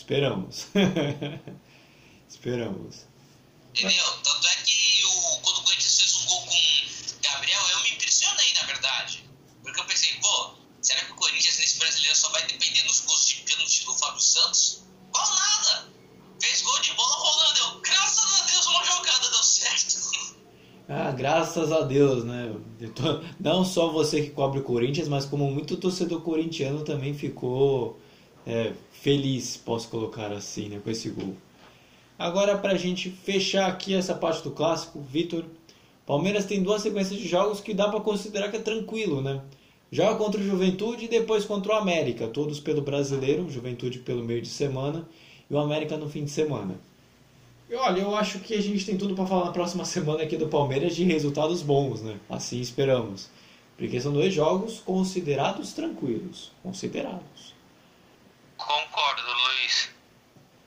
Esperamos. 0.08 0.68
esperamos. 2.28 3.06
Entendeu? 3.74 4.06
Tanto 4.24 4.46
é 4.48 4.54
que 4.64 5.04
o, 5.04 5.40
quando 5.42 5.58
o 5.58 5.62
Corinthians 5.64 5.96
fez 5.96 6.16
um 6.16 6.26
gol 6.26 6.40
com 6.46 7.20
Gabriel, 7.22 7.60
eu 7.72 7.82
me 7.82 7.90
impressionei, 7.90 8.52
na 8.54 8.62
verdade. 8.62 9.24
Porque 9.62 9.78
eu 9.78 9.84
pensei, 9.84 10.14
pô, 10.14 10.54
será 10.80 11.04
que 11.04 11.12
o 11.12 11.14
Corinthians 11.14 11.58
nesse 11.58 11.78
brasileiro 11.78 12.16
só 12.16 12.30
vai 12.30 12.46
depender 12.46 12.82
dos 12.82 13.00
gols 13.00 13.26
de 13.26 13.34
pênalti 13.36 13.84
do 13.84 13.94
Fábio 13.94 14.20
Santos? 14.20 14.82
Qual 15.12 15.34
nada! 15.34 15.92
Fez 16.40 16.62
gol 16.62 16.80
de 16.80 16.92
bola 16.94 17.14
rolando, 17.14 17.58
eu, 17.58 17.80
graças 17.80 18.40
a 18.40 18.44
Deus 18.46 18.66
uma 18.66 18.84
jogada 18.84 19.30
deu 19.30 19.42
certo. 19.42 20.38
Ah, 20.90 21.12
graças 21.12 21.70
a 21.70 21.82
Deus, 21.82 22.24
né? 22.24 22.50
Não 23.38 23.62
só 23.62 23.92
você 23.92 24.22
que 24.22 24.30
cobre 24.30 24.60
o 24.60 24.64
Corinthians, 24.64 25.06
mas 25.06 25.26
como 25.26 25.50
muito 25.50 25.76
torcedor 25.76 26.22
corintiano 26.22 26.82
também 26.82 27.12
ficou 27.12 28.00
é, 28.46 28.72
feliz, 29.00 29.56
posso 29.56 29.88
colocar 29.88 30.32
assim, 30.32 30.68
né, 30.68 30.80
com 30.82 30.90
esse 30.90 31.08
gol. 31.10 31.36
Agora, 32.18 32.58
para 32.58 32.72
a 32.72 32.76
gente 32.76 33.10
fechar 33.10 33.68
aqui 33.68 33.94
essa 33.94 34.14
parte 34.14 34.42
do 34.42 34.50
clássico, 34.50 35.00
Vitor, 35.00 35.44
Palmeiras 36.04 36.46
tem 36.46 36.62
duas 36.62 36.82
sequências 36.82 37.20
de 37.20 37.28
jogos 37.28 37.60
que 37.60 37.74
dá 37.74 37.88
para 37.88 38.00
considerar 38.00 38.50
que 38.50 38.56
é 38.56 38.60
tranquilo, 38.60 39.22
né? 39.22 39.40
Joga 39.90 40.16
contra 40.16 40.40
o 40.40 40.44
Juventude 40.44 41.04
e 41.04 41.08
depois 41.08 41.44
contra 41.44 41.72
o 41.72 41.76
América, 41.76 42.26
todos 42.26 42.58
pelo 42.60 42.82
brasileiro, 42.82 43.48
Juventude 43.48 44.00
pelo 44.00 44.24
meio 44.24 44.42
de 44.42 44.48
semana 44.48 45.08
e 45.48 45.54
o 45.54 45.58
América 45.58 45.96
no 45.96 46.08
fim 46.08 46.24
de 46.24 46.30
semana. 46.30 46.78
E 47.70 47.74
olha, 47.74 48.00
eu 48.00 48.16
acho 48.16 48.40
que 48.40 48.54
a 48.54 48.60
gente 48.60 48.84
tem 48.84 48.96
tudo 48.96 49.14
para 49.14 49.26
falar 49.26 49.46
na 49.46 49.52
próxima 49.52 49.84
semana 49.86 50.22
aqui 50.22 50.36
do 50.36 50.48
Palmeiras 50.48 50.96
de 50.96 51.04
resultados 51.04 51.62
bons, 51.62 52.02
né? 52.02 52.18
Assim 52.28 52.60
esperamos. 52.60 53.30
Porque 53.76 54.00
são 54.00 54.12
dois 54.12 54.34
jogos 54.34 54.80
considerados 54.80 55.72
tranquilos. 55.72 56.50
Considerados. 56.62 57.54
Concordo, 58.56 59.22
Luiz. 59.22 59.90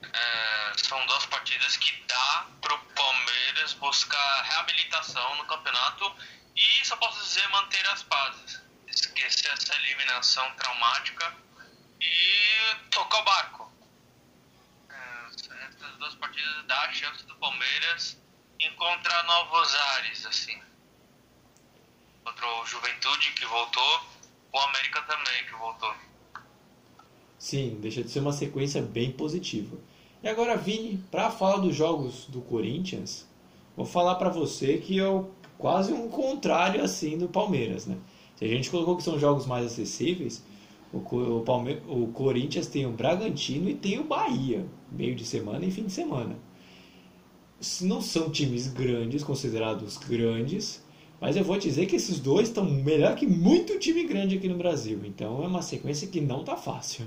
É, 0.02 0.72
são 0.76 1.06
duas 1.06 1.26
partidas 1.26 1.76
que 1.76 1.92
dá 2.08 2.46
pro 2.60 2.78
Palmeiras 2.94 3.74
buscar 3.74 4.42
reabilitação 4.44 5.36
no 5.36 5.44
campeonato 5.44 6.10
e, 6.56 6.86
só 6.86 6.96
posso 6.96 7.22
dizer, 7.22 7.46
manter 7.48 7.81
as 7.92 8.02
pazes. 8.02 8.62
Esquecer 8.86 9.50
essa 9.52 9.74
eliminação 9.76 10.50
traumática 10.56 11.34
e 12.00 12.90
tocar 12.90 13.20
o 13.20 13.24
barco 13.24 13.72
essas 15.82 15.98
duas 15.98 16.14
partidas 16.14 16.64
dá 16.66 16.80
a 16.82 16.92
chance 16.92 17.26
do 17.26 17.34
Palmeiras 17.36 18.16
encontrar 18.60 19.24
novos 19.24 19.74
ares, 19.96 20.24
assim. 20.26 20.56
Contra 22.24 22.46
o 22.46 22.66
Juventude, 22.66 23.32
que 23.32 23.44
voltou, 23.46 24.00
o 24.52 24.58
América 24.58 25.02
também, 25.02 25.44
que 25.44 25.54
voltou. 25.54 25.92
Sim, 27.38 27.78
deixa 27.80 28.04
de 28.04 28.10
ser 28.10 28.20
uma 28.20 28.32
sequência 28.32 28.80
bem 28.80 29.10
positiva. 29.10 29.76
E 30.22 30.28
agora, 30.28 30.56
Vini, 30.56 30.98
para 31.10 31.30
falar 31.30 31.56
dos 31.56 31.74
jogos 31.74 32.26
do 32.26 32.40
Corinthians, 32.42 33.28
vou 33.76 33.84
falar 33.84 34.14
para 34.14 34.28
você 34.28 34.78
que 34.78 35.00
é 35.00 35.08
quase 35.62 35.92
um 35.92 36.08
contrário 36.08 36.82
assim 36.82 37.16
do 37.16 37.28
Palmeiras, 37.28 37.86
né? 37.86 37.96
Se 38.34 38.44
a 38.44 38.48
gente 38.48 38.68
colocou 38.68 38.96
que 38.96 39.02
são 39.04 39.16
jogos 39.16 39.46
mais 39.46 39.64
acessíveis, 39.64 40.42
o, 40.92 40.98
o, 40.98 41.40
Palme 41.42 41.78
o 41.88 42.08
Corinthians 42.08 42.66
tem 42.66 42.84
o 42.84 42.90
Bragantino 42.90 43.70
e 43.70 43.74
tem 43.74 44.00
o 44.00 44.04
Bahia, 44.04 44.66
meio 44.90 45.14
de 45.14 45.24
semana 45.24 45.64
e 45.64 45.70
fim 45.70 45.84
de 45.84 45.92
semana. 45.92 46.36
Não 47.82 48.02
são 48.02 48.28
times 48.28 48.66
grandes, 48.66 49.22
considerados 49.22 49.96
grandes, 49.98 50.82
mas 51.20 51.36
eu 51.36 51.44
vou 51.44 51.56
dizer 51.56 51.86
que 51.86 51.94
esses 51.94 52.18
dois 52.18 52.48
estão 52.48 52.64
melhor 52.64 53.14
que 53.14 53.24
muito 53.24 53.78
time 53.78 54.02
grande 54.02 54.36
aqui 54.36 54.48
no 54.48 54.58
Brasil. 54.58 55.00
Então 55.04 55.44
é 55.44 55.46
uma 55.46 55.62
sequência 55.62 56.08
que 56.08 56.20
não 56.20 56.42
tá 56.42 56.56
fácil. 56.56 57.06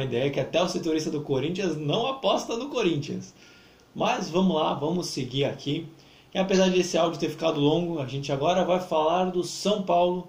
Uma 0.00 0.04
ideia 0.04 0.30
que 0.30 0.40
até 0.40 0.62
o 0.62 0.68
setorista 0.68 1.10
do 1.10 1.20
Corinthians 1.20 1.76
não 1.76 2.06
aposta 2.06 2.56
no 2.56 2.70
Corinthians. 2.70 3.34
Mas 3.94 4.30
vamos 4.30 4.56
lá, 4.56 4.72
vamos 4.72 5.08
seguir 5.08 5.44
aqui. 5.44 5.86
E 6.32 6.38
apesar 6.38 6.70
desse 6.70 6.96
áudio 6.96 7.20
ter 7.20 7.28
ficado 7.28 7.60
longo, 7.60 7.98
a 7.98 8.06
gente 8.06 8.32
agora 8.32 8.64
vai 8.64 8.80
falar 8.80 9.26
do 9.26 9.44
São 9.44 9.82
Paulo, 9.82 10.28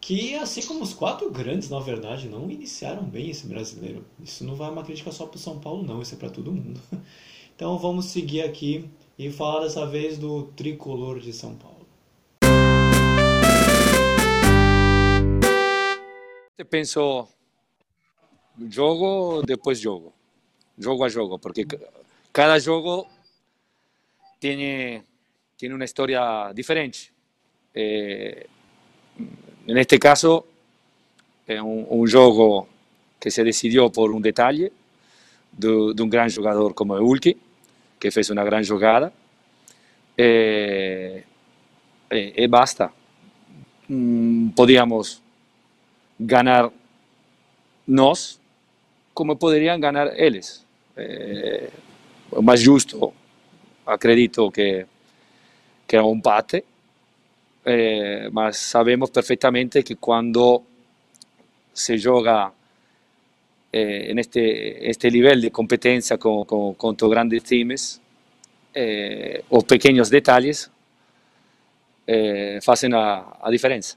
que 0.00 0.34
assim 0.36 0.62
como 0.62 0.82
os 0.82 0.92
quatro 0.94 1.30
grandes, 1.30 1.68
na 1.70 1.80
verdade, 1.80 2.28
não 2.28 2.48
iniciaram 2.50 3.02
bem 3.02 3.30
esse 3.30 3.46
brasileiro. 3.46 4.04
Isso 4.22 4.44
não 4.44 4.54
vai 4.54 4.70
uma 4.70 4.84
crítica 4.84 5.10
só 5.10 5.26
para 5.26 5.36
o 5.36 5.40
São 5.40 5.58
Paulo, 5.58 5.82
não, 5.82 6.00
isso 6.00 6.14
é 6.14 6.18
para 6.18 6.30
todo 6.30 6.52
mundo. 6.52 6.80
Então 7.56 7.78
vamos 7.78 8.06
seguir 8.06 8.42
aqui 8.42 8.90
e 9.16 9.30
falar 9.30 9.60
dessa 9.60 9.86
vez 9.86 10.18
do 10.18 10.42
tricolor 10.56 11.20
de 11.20 11.32
São 11.32 11.54
Paulo. 11.54 11.86
Eu 16.58 16.66
penso 16.66 17.28
jogo 18.70 19.42
depois 19.42 19.80
jogo, 19.82 20.12
jogo 20.78 21.04
a 21.04 21.10
jogo, 21.10 21.38
porque 21.38 21.66
cada 22.32 22.58
jogo 22.60 23.06
tem 24.40 25.02
tiene 25.56 25.74
una 25.74 25.84
historia 25.84 26.52
diferente. 26.52 26.98
Eh, 27.72 28.46
en 29.66 29.78
este 29.78 29.98
caso, 29.98 30.46
es 31.46 31.60
un, 31.60 32.06
juego 32.10 32.68
que 33.18 33.30
se 33.30 33.42
decidió 33.44 33.90
por 33.90 34.10
un 34.10 34.20
detalle 34.20 34.72
de, 35.52 35.68
un 36.02 36.10
gran 36.10 36.30
jugador 36.30 36.74
como 36.74 36.94
Ulki, 36.94 37.36
que 37.98 38.10
fez 38.10 38.30
una 38.30 38.44
gran 38.44 38.64
jugada. 38.64 39.12
Eh, 40.16 41.24
eh, 42.10 42.34
y 42.36 42.46
basta. 42.46 42.92
Mm, 43.88 44.50
podíamos 44.50 45.22
ganar 46.18 46.70
nos 47.86 48.40
como 49.14 49.38
podrían 49.38 49.80
ganar 49.80 50.12
ellos. 50.16 50.66
Eh, 50.96 51.70
más 52.42 52.62
justo, 52.64 53.12
acredito 53.86 54.50
que 54.50 54.86
que 55.86 55.96
era 55.96 56.04
un 56.04 56.16
empate, 56.16 56.64
eh, 57.64 58.28
mas 58.32 58.56
sabemos 58.56 59.10
perfectamente 59.10 59.82
que 59.82 59.96
cuando 59.96 60.62
se 61.72 62.00
juega 62.00 62.52
eh, 63.72 64.10
en 64.10 64.18
este, 64.18 64.88
este 64.88 65.10
nivel 65.10 65.40
de 65.40 65.50
competencia 65.50 66.16
con, 66.16 66.44
con, 66.44 66.74
contra 66.74 67.08
grandes 67.08 67.42
times, 67.42 68.00
eh, 68.72 69.42
os 69.50 69.64
pequeños 69.64 70.10
detalhes 70.10 70.70
eh, 72.06 72.58
fazem 72.62 72.92
a, 72.94 73.36
a 73.40 73.50
diferença. 73.50 73.96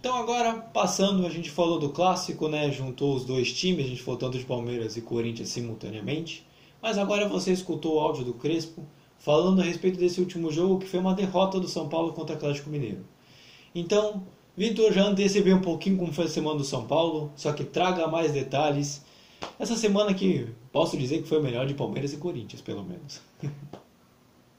Então 0.00 0.14
agora, 0.16 0.54
passando, 0.54 1.26
a 1.26 1.30
gente 1.30 1.50
falou 1.50 1.78
do 1.78 1.90
clássico, 1.90 2.48
né? 2.48 2.70
Juntou 2.70 3.14
os 3.14 3.24
dois 3.24 3.52
times, 3.52 3.86
a 3.86 3.88
gente 3.88 4.02
falou 4.02 4.18
tanto 4.18 4.38
de 4.38 4.44
Palmeiras 4.44 4.96
e 4.96 5.00
Corinthians 5.00 5.48
simultaneamente. 5.48 6.46
Mas 6.80 6.98
agora 6.98 7.28
você 7.28 7.52
escutou 7.52 7.96
o 7.96 8.00
áudio 8.00 8.24
do 8.24 8.34
Crespo, 8.34 8.86
falando 9.18 9.60
a 9.60 9.64
respeito 9.64 9.98
desse 9.98 10.20
último 10.20 10.52
jogo, 10.52 10.78
que 10.78 10.86
foi 10.86 11.00
uma 11.00 11.14
derrota 11.14 11.58
do 11.58 11.68
São 11.68 11.88
Paulo 11.88 12.12
contra 12.12 12.34
o 12.34 12.38
Atlético 12.38 12.70
Mineiro. 12.70 13.04
Então, 13.74 14.26
Vitor, 14.56 14.92
já 14.92 15.02
antecipei 15.02 15.52
um 15.52 15.60
pouquinho 15.60 15.98
como 15.98 16.12
foi 16.12 16.24
a 16.24 16.28
semana 16.28 16.56
do 16.56 16.64
São 16.64 16.86
Paulo, 16.86 17.32
só 17.36 17.52
que 17.52 17.64
traga 17.64 18.06
mais 18.06 18.32
detalhes. 18.32 19.04
Essa 19.58 19.76
semana 19.76 20.14
que 20.14 20.54
posso 20.72 20.96
dizer 20.96 21.22
que 21.22 21.28
foi 21.28 21.38
o 21.38 21.42
melhor 21.42 21.66
de 21.66 21.74
Palmeiras 21.74 22.12
e 22.12 22.16
Corinthians, 22.16 22.62
pelo 22.62 22.82
menos. 22.82 23.20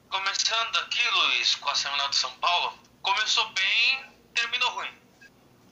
Começando 0.10 0.78
aqui, 0.86 1.02
Luiz, 1.16 1.56
com 1.56 1.70
a 1.70 1.76
semana 1.76 2.08
do 2.08 2.16
São 2.16 2.32
Paulo, 2.40 2.74
começou 3.02 3.44
bem. 3.54 3.67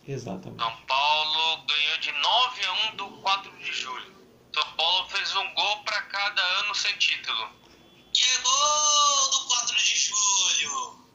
Exatamente. 0.07 0.61
São 0.61 0.77
Paulo 0.85 1.65
ganhou 1.65 1.97
de 1.97 2.11
9 2.11 2.65
a 2.65 2.73
1 2.91 2.95
do 2.95 3.07
4 3.21 3.51
de 3.57 3.73
julho. 3.73 4.15
São 4.53 4.71
Paulo 4.73 5.09
fez 5.09 5.35
um 5.35 5.53
gol 5.53 5.83
para 5.83 6.01
cada 6.03 6.41
ano 6.41 6.75
sem 6.75 6.95
título. 6.97 7.49
Chegou 8.13 9.31
no 9.31 9.47
4 9.49 9.75
de 9.75 9.97
julho. 9.97 11.05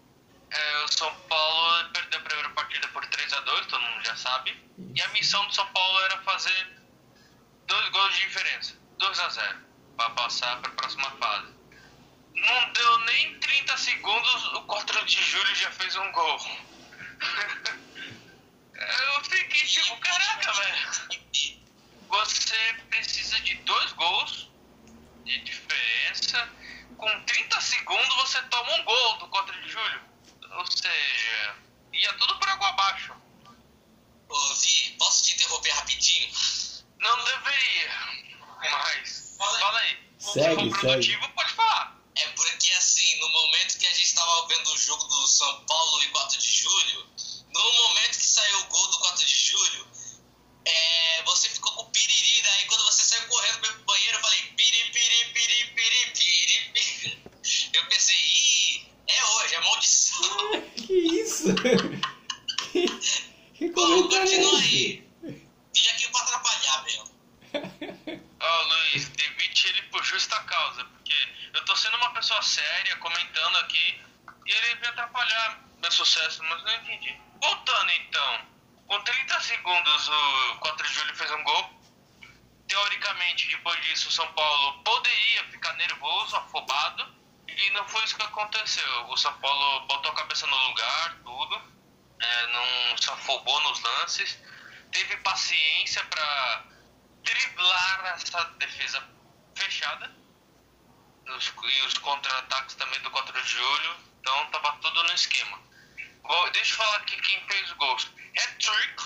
É, 0.51 0.85
o 0.85 0.89
São 0.89 1.15
Paulo 1.29 1.91
perdeu 1.93 2.19
a 2.19 2.23
primeira 2.23 2.51
partida 2.51 2.89
por 2.89 3.07
3 3.07 3.33
a 3.33 3.41
2 3.41 3.67
todo 3.67 3.81
mundo 3.81 4.05
já 4.05 4.17
sabe. 4.17 4.51
E 4.51 4.99
E 4.99 5.03
a 5.03 5.09
missão 5.09 5.47
do 5.47 5.55
São 5.55 5.67
Paulo 5.69 6.01
era 6.01 6.19
fazer 6.23 6.81
dois 7.67 7.89
gols 7.91 8.15
de 8.17 8.23
diferença, 8.23 8.77
2 8.99 9.21
a 9.21 9.29
0 9.29 9.59
para 9.97 10.11
passar 10.11 10.61
para 10.61 10.73
a 10.73 10.75
próxima 10.75 11.11
fase. 11.13 11.55
Não 12.35 12.73
deu 12.73 12.99
nem 13.01 13.39
30 13.39 13.77
segundos, 13.77 14.45
o 14.55 14.63
4 14.63 15.05
de 15.07 15.23
julho 15.23 15.55
já 15.55 15.71
fez 15.71 15.95
um 15.97 16.13
gol. 16.13 16.41
Eu 18.81 19.25
fiquei 19.25 19.67
tipo, 19.67 19.97
caraca, 19.99 20.53
velho. 20.53 21.11
Você 22.09 22.75
precisa 22.89 23.39
de 23.41 23.55
dois 23.57 23.93
gols 23.93 24.49
de 25.25 25.39
diferença. 25.43 26.49
Com 26.97 27.25
30 27.25 27.61
segundos 27.61 28.17
você 28.17 28.43
toma 28.43 28.73
um 28.73 28.85
gol 28.85 29.19
do 29.19 29.29
4 29.29 29.63
de 29.63 29.69
julho. 29.71 30.01
Ou 30.51 30.67
seja, 30.67 31.57
ia 31.93 32.13
tudo 32.15 32.39
por 32.39 32.49
água 32.49 32.69
abaixo. 32.69 33.15
Ô, 34.29 34.55
Vi, 34.55 34.97
posso 34.99 35.25
te 35.25 35.35
interromper 35.35 35.71
rapidinho? 35.71 36.31
Não 36.99 37.25
deveria. 37.25 37.91
Mas. 38.61 39.37
Fala 39.39 39.79
aí. 39.81 39.99
Se 40.19 40.33
Segue, 40.33 40.71
for 40.71 40.81
produtivo, 40.81 41.29
pode 41.31 41.53
falar. 41.53 41.97
É 42.17 42.29
porque, 42.29 42.71
assim, 42.73 43.21
no 43.21 43.29
momento 43.29 43.79
que 43.79 43.87
a 43.87 43.93
gente 43.93 44.05
estava 44.05 44.47
vendo 44.49 44.71
o 44.71 44.79
jogo 44.79 45.05
do 45.05 45.27
São 45.27 45.65
Paulo 45.65 46.03
e 46.03 46.09
4 46.09 46.39
de 46.39 46.51
julho, 46.51 47.09
no 47.53 47.73
momento 47.73 48.19
que 48.19 48.27
saiu 48.27 48.61
o 48.61 48.65
gol 48.67 48.87
do 48.89 48.99
4 48.99 49.27
de 49.27 49.35
julho, 49.35 49.87
é, 50.65 51.23
você 51.25 51.49
ficou 51.49 51.73
com 51.75 51.91
piriri, 51.91 52.43
daí 52.43 52.67
quando 52.67 52.85
você 52.85 53.03
saiu 53.03 53.27
correndo 53.29 53.61
pro 53.61 53.85
banheiro, 53.85 54.17
eu 54.17 54.21
falei 54.21 54.43
piri, 54.57 54.91
piri, 54.91 55.25
piri, 55.33 55.65
piri, 55.75 56.15
piri, 56.15 56.73
piri. 56.73 57.23
Eu 57.73 57.87
pensei, 57.87 58.17
ih, 58.17 58.87
é 59.09 59.25
hoje, 59.25 59.55
é 59.55 59.61
maldição. 59.61 60.63
que 60.77 60.93
isso? 60.93 61.55
que, 62.73 62.87
que 63.55 63.71
Vamos, 63.71 63.75
comentário 63.75 64.29
é 64.29 64.37
continua 64.37 64.59
aí. 64.59 65.11
Vim 65.23 65.89
aqui 65.89 66.09
pra 66.09 66.21
atrapalhar 66.23 66.85
mesmo. 66.85 67.21
Ó, 68.41 68.63
Luiz, 68.63 69.09
demite 69.09 69.69
ele 69.69 69.83
por 69.85 70.05
justa 70.05 70.41
causa, 70.45 70.85
porque 70.85 71.15
eu 71.55 71.65
tô 71.65 71.75
sendo 71.77 71.97
uma 71.97 72.13
pessoa 72.13 72.41
séria, 72.43 72.97
comentando 72.97 73.57
aqui, 73.59 74.01
e 74.47 74.51
ele 74.53 74.75
veio 74.77 74.91
atrapalhar 74.91 75.65
meu 75.81 75.91
sucesso, 75.91 76.43
mas 76.45 76.63
não 76.63 76.75
entendi. 76.75 77.30
Voltando 77.43 77.91
então, 77.93 78.47
com 78.87 79.01
30 79.03 79.41
segundos 79.41 80.09
o 80.09 80.59
4 80.61 80.87
de 80.87 80.95
julho 80.95 81.17
fez 81.17 81.31
um 81.31 81.43
gol. 81.45 81.81
Teoricamente, 82.69 83.49
depois 83.49 83.81
disso, 83.83 84.09
o 84.09 84.13
São 84.13 84.33
Paulo 84.33 84.83
poderia 84.85 85.45
ficar 85.51 85.73
nervoso, 85.75 86.37
afobado, 86.37 87.15
e 87.49 87.71
não 87.71 87.87
foi 87.89 88.05
isso 88.05 88.17
que 88.17 88.23
aconteceu. 88.23 89.07
O 89.09 89.17
São 89.17 89.33
Paulo 89.41 89.87
botou 89.87 90.13
a 90.13 90.15
cabeça 90.15 90.47
no 90.47 90.57
lugar, 90.69 91.17
tudo, 91.25 91.63
é, 92.21 92.47
não 92.49 92.97
se 92.97 93.11
afobou 93.11 93.61
nos 93.63 93.81
lances, 93.81 94.39
teve 94.93 95.17
paciência 95.19 96.05
para 96.05 96.65
driblar 97.23 98.07
essa 98.15 98.45
defesa 98.59 99.03
fechada 99.55 100.21
os, 101.37 101.53
e 101.63 101.83
os 101.87 101.95
contra-ataques 101.99 102.75
também 102.75 103.01
do 103.01 103.11
4 103.11 103.43
de 103.43 103.49
julho. 103.49 103.97
Então 104.21 104.47
tava 104.51 104.73
tudo 104.79 105.03
no 105.03 105.13
esquema. 105.13 105.59
Deixa 106.53 106.75
eu 106.75 106.77
falar 106.77 106.97
aqui 106.99 107.21
quem 107.23 107.41
fez 107.49 107.71
os 107.71 107.73
gols. 107.73 108.11
Hat-trick 108.39 109.03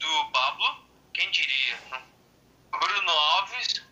do 0.00 0.30
Pablo, 0.30 0.88
quem 1.12 1.30
diria? 1.30 1.78
Bruno 2.70 3.10
Alves, 3.10 3.84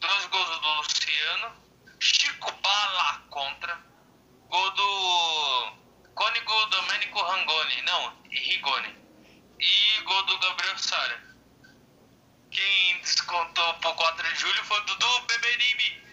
dois 0.00 0.26
gols 0.26 0.60
do 0.60 0.74
Luciano, 0.74 1.52
Chico 1.98 2.52
Bala 2.52 3.24
contra, 3.30 3.80
gol 4.48 4.70
do 4.70 5.72
Cônigo 6.14 6.66
Domenico 6.66 7.20
Rangoni, 7.20 7.82
não, 7.82 8.16
Rigoni, 8.30 8.96
e 9.58 10.00
gol 10.02 10.22
do 10.24 10.38
Gabriel 10.38 10.78
Sara. 10.78 11.20
Quem 12.50 13.00
descontou 13.00 13.74
pro 13.74 13.94
4 13.94 14.28
de 14.28 14.40
julho 14.40 14.64
foi 14.64 14.78
o 14.78 14.84
Dudu 14.84 15.20
Beberibe, 15.22 16.04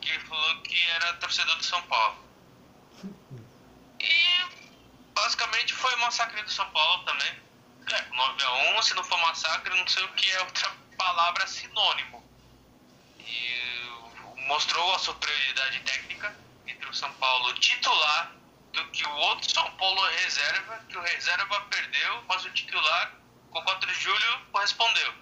que 0.00 0.18
falou 0.20 0.62
que 0.62 0.82
era 0.90 1.14
torcedor 1.14 1.56
do 1.56 1.64
São 1.64 1.82
Paulo. 1.82 2.24
E 4.00 4.53
basicamente 5.14 5.72
foi 5.72 5.94
massacre 5.96 6.42
do 6.42 6.50
São 6.50 6.68
Paulo 6.70 7.04
também. 7.04 7.44
É, 7.92 8.02
9x1, 8.02 8.82
se 8.82 8.94
não 8.94 9.04
for 9.04 9.18
massacre, 9.20 9.76
não 9.76 9.86
sei 9.86 10.04
o 10.04 10.12
que 10.12 10.30
é 10.30 10.40
outra 10.40 10.70
palavra 10.98 11.46
sinônimo. 11.46 12.22
E 13.18 13.74
mostrou 14.46 14.94
a 14.94 14.98
superioridade 14.98 15.80
técnica 15.80 16.36
entre 16.66 16.88
o 16.88 16.94
São 16.94 17.12
Paulo 17.14 17.52
titular 17.54 18.32
do 18.72 18.84
que 18.90 19.06
o 19.06 19.10
outro 19.10 19.50
São 19.50 19.70
Paulo 19.76 20.04
reserva, 20.22 20.84
que 20.88 20.96
o 20.96 21.00
reserva 21.00 21.60
perdeu, 21.62 22.24
mas 22.28 22.44
o 22.44 22.50
titular, 22.50 23.14
com 23.50 23.62
4 23.62 23.92
de 23.92 24.00
julho, 24.00 24.46
correspondeu. 24.52 25.14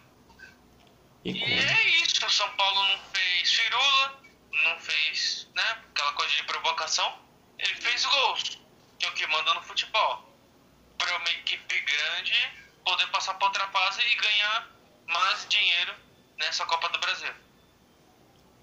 E 1.24 1.32
E 1.32 1.58
é 1.58 1.88
isso, 2.02 2.24
o 2.24 2.30
São 2.30 2.50
Paulo 2.56 2.88
não 2.88 2.98
fez 3.12 3.52
firula, 3.52 4.22
não 4.64 4.80
fez, 4.80 5.48
né, 5.54 5.82
aquela 5.90 6.12
coisa 6.14 6.34
de 6.34 6.42
provocação, 6.44 7.18
ele 7.58 7.74
fez 7.76 8.04
gols, 8.06 8.61
que 9.02 9.06
é 9.06 9.08
o 9.08 9.12
que 9.14 9.26
manda 9.26 9.54
no 9.54 9.62
futebol. 9.62 10.22
Para 10.96 11.16
uma 11.18 11.30
equipe 11.30 11.80
grande 11.80 12.32
poder 12.84 13.06
passar 13.08 13.34
para 13.34 13.48
outra 13.48 13.66
fase 13.68 14.00
e 14.00 14.14
ganhar 14.14 14.70
mais 15.08 15.46
dinheiro 15.48 15.92
nessa 16.38 16.64
Copa 16.66 16.88
do 16.88 16.98
Brasil. 17.00 17.32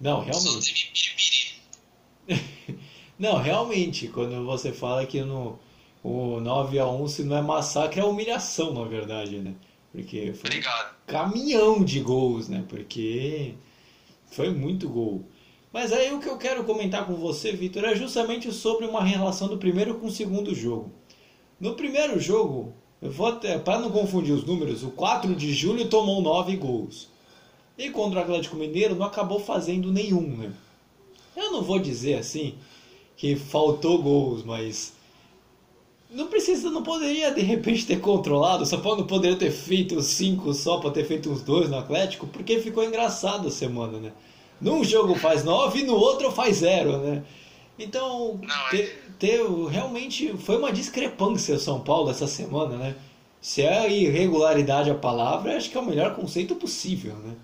Não, 0.00 0.24
realmente. 0.24 1.62
Não, 3.18 3.36
realmente, 3.36 4.08
quando 4.08 4.46
você 4.46 4.72
fala 4.72 5.04
que 5.04 5.20
no 5.20 5.58
o 6.02 6.38
9x1 6.40 7.08
se 7.08 7.24
não 7.24 7.36
é 7.36 7.42
massacre, 7.42 8.00
é 8.00 8.04
humilhação, 8.04 8.72
na 8.72 8.84
verdade, 8.84 9.38
né? 9.38 9.54
Porque 9.92 10.32
foi 10.32 10.48
um 10.48 10.52
Obrigado. 10.54 10.96
caminhão 11.06 11.84
de 11.84 12.00
gols, 12.00 12.48
né? 12.48 12.64
Porque 12.66 13.54
foi 14.30 14.48
muito 14.48 14.88
gol. 14.88 15.30
Mas 15.72 15.92
aí 15.92 16.12
o 16.12 16.18
que 16.18 16.28
eu 16.28 16.36
quero 16.36 16.64
comentar 16.64 17.06
com 17.06 17.14
você, 17.14 17.52
Vitor, 17.52 17.84
é 17.84 17.94
justamente 17.94 18.50
sobre 18.52 18.86
uma 18.86 19.04
relação 19.04 19.46
do 19.46 19.56
primeiro 19.56 19.94
com 19.94 20.06
o 20.06 20.10
segundo 20.10 20.54
jogo. 20.54 20.90
No 21.60 21.74
primeiro 21.74 22.18
jogo, 22.18 22.74
para 23.64 23.78
não 23.78 23.90
confundir 23.90 24.34
os 24.34 24.44
números, 24.44 24.82
o 24.82 24.90
4 24.90 25.34
de 25.34 25.52
julho 25.52 25.88
tomou 25.88 26.20
9 26.20 26.56
gols. 26.56 27.08
E 27.78 27.88
contra 27.88 28.20
o 28.20 28.22
Atlético 28.22 28.56
Mineiro 28.56 28.94
não 28.94 29.06
acabou 29.06 29.38
fazendo 29.38 29.92
nenhum, 29.92 30.36
né? 30.36 30.52
Eu 31.36 31.52
não 31.52 31.62
vou 31.62 31.78
dizer 31.78 32.14
assim 32.14 32.54
que 33.16 33.36
faltou 33.36 34.02
gols, 34.02 34.42
mas 34.44 34.92
não 36.10 36.26
precisa, 36.26 36.70
não 36.70 36.82
poderia 36.82 37.30
de 37.30 37.42
repente 37.42 37.86
ter 37.86 38.00
controlado. 38.00 38.66
São 38.66 38.80
Paulo 38.80 38.98
não 38.98 39.06
poderia 39.06 39.36
ter 39.36 39.50
feito 39.50 40.02
cinco 40.02 40.52
só 40.52 40.78
para 40.78 40.90
ter 40.90 41.04
feito 41.04 41.30
uns 41.30 41.42
dois 41.42 41.70
no 41.70 41.78
Atlético, 41.78 42.26
porque 42.26 42.58
ficou 42.58 42.82
engraçado 42.82 43.46
a 43.48 43.50
semana, 43.50 43.98
né? 43.98 44.12
Num 44.60 44.84
jogo 44.84 45.14
faz 45.14 45.42
nove 45.44 45.80
e 45.80 45.84
no 45.84 45.94
outro 45.94 46.30
faz 46.30 46.58
zero, 46.58 46.98
né? 46.98 47.24
Então, 47.78 48.38
Não, 48.42 48.68
é- 48.68 48.70
te- 49.18 49.42
realmente 49.70 50.36
foi 50.36 50.56
uma 50.58 50.72
discrepância 50.72 51.54
o 51.54 51.58
São 51.58 51.82
Paulo 51.82 52.10
essa 52.10 52.26
semana, 52.26 52.76
né? 52.76 52.94
Se 53.40 53.62
é 53.62 53.90
irregularidade 53.90 54.90
a 54.90 54.94
palavra, 54.94 55.56
acho 55.56 55.70
que 55.70 55.76
é 55.78 55.80
o 55.80 55.84
melhor 55.84 56.14
conceito 56.14 56.54
possível, 56.56 57.14
né? 57.16 57.34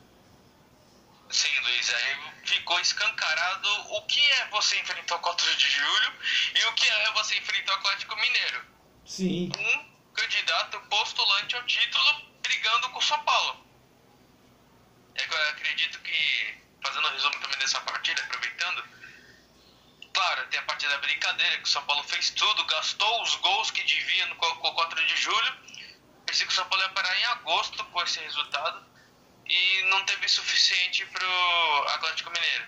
Sim, 1.30 1.48
Luiz, 1.62 1.94
aí 1.94 2.16
ficou 2.44 2.78
escancarado 2.80 3.68
o 3.92 4.02
que 4.02 4.20
é 4.20 4.48
você 4.50 4.78
enfrentar 4.78 5.16
o 5.16 5.20
4 5.20 5.56
de 5.56 5.68
julho 5.70 6.12
e 6.54 6.64
o 6.68 6.72
que 6.74 6.86
é 6.86 7.12
você 7.14 7.36
enfrentar 7.38 7.72
o 7.72 7.76
Atlético 7.76 8.14
Mineiro. 8.16 8.60
Sim. 9.06 9.50
um 9.58 9.96
candidato 10.14 10.80
postulante 10.90 11.54
ao 11.56 11.62
título 11.64 12.04
brigando 12.42 12.88
com 12.90 12.98
o 12.98 13.02
São 13.02 13.18
Paulo. 13.20 13.56
É 15.14 15.22
que 15.26 15.34
Eu 15.34 15.48
acredito 15.50 15.98
que, 16.00 16.54
fazendo 16.86 17.06
um 17.08 17.12
resumo 17.12 17.38
também 17.40 17.58
dessa 17.58 17.80
partida, 17.80 18.22
aproveitando, 18.22 18.84
claro, 20.14 20.46
tem 20.48 20.60
a 20.60 20.62
partida 20.62 20.92
da 20.92 20.98
brincadeira, 20.98 21.56
que 21.58 21.64
o 21.64 21.68
São 21.68 21.84
Paulo 21.84 22.02
fez 22.04 22.30
tudo, 22.30 22.64
gastou 22.66 23.22
os 23.22 23.34
gols 23.36 23.70
que 23.70 23.82
devia 23.84 24.26
no 24.26 24.36
co- 24.36 24.56
com 24.56 24.68
o 24.68 24.74
4 24.74 25.04
de 25.06 25.16
julho, 25.16 25.56
pensei 26.24 26.46
que 26.46 26.52
o 26.52 26.56
São 26.56 26.66
Paulo 26.68 26.82
ia 26.84 26.90
parar 26.90 27.18
em 27.18 27.24
agosto 27.26 27.84
com 27.86 28.02
esse 28.02 28.18
resultado 28.20 28.84
e 29.46 29.82
não 29.90 30.04
teve 30.06 30.28
suficiente 30.28 31.04
pro 31.06 31.88
Atlético 31.94 32.30
Mineiro. 32.30 32.66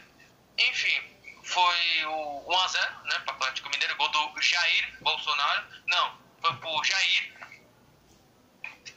Enfim, 0.59 1.17
foi 1.45 2.05
o 2.07 2.45
1x0, 2.49 3.03
né, 3.05 3.19
pro 3.21 3.35
Atlético 3.35 3.69
Mineiro, 3.71 3.97
gol 3.97 4.09
do 4.09 4.41
Jair 4.43 4.97
Bolsonaro. 5.01 5.67
Não, 5.87 6.19
foi 6.41 6.55
pro 6.57 6.85
Jair. 6.85 7.35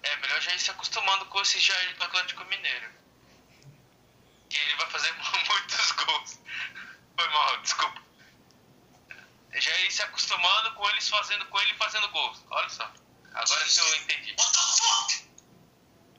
É 0.04 0.16
melhor 0.18 0.42
já 0.42 0.54
ir 0.54 0.60
se 0.60 0.72
acostumando 0.72 1.26
com 1.26 1.42
esse 1.42 1.60
Jair 1.60 1.96
do 1.96 2.04
Atlético 2.04 2.44
Mineiro. 2.46 3.01
Que 4.52 4.58
ele 4.58 4.76
vai 4.76 4.90
fazer 4.90 5.14
muitos 5.48 5.92
gols. 5.92 6.40
Foi 7.18 7.28
mal, 7.30 7.62
desculpa. 7.62 8.02
Já 9.54 9.80
ir 9.80 9.92
se 9.92 10.02
acostumando 10.02 10.74
com 10.76 10.90
eles 10.90 11.08
fazendo, 11.08 11.46
com 11.46 11.60
ele 11.62 11.74
fazendo 11.76 12.10
gols. 12.10 12.44
Olha 12.50 12.68
só. 12.68 12.92
Agora 13.34 13.66
que 13.66 13.80
eu 13.80 13.96
entendi. 13.96 14.36
What 14.38 14.52
the 14.52 14.60
fuck? 14.60 15.32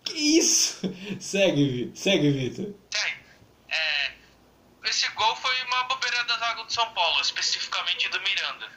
Que 0.07 0.39
isso? 0.39 0.81
Segue, 1.21 1.93
segue, 1.95 2.31
Vitor. 2.31 2.75
É, 3.69 4.15
esse 4.85 5.07
gol 5.11 5.37
foi 5.37 5.63
uma 5.65 5.85
bobeira 5.85 6.25
da 6.25 6.39
zaga 6.39 6.65
do 6.65 6.73
São 6.73 6.91
Paulo, 6.95 7.21
especificamente 7.21 8.09
do 8.09 8.21
Miranda. 8.23 8.73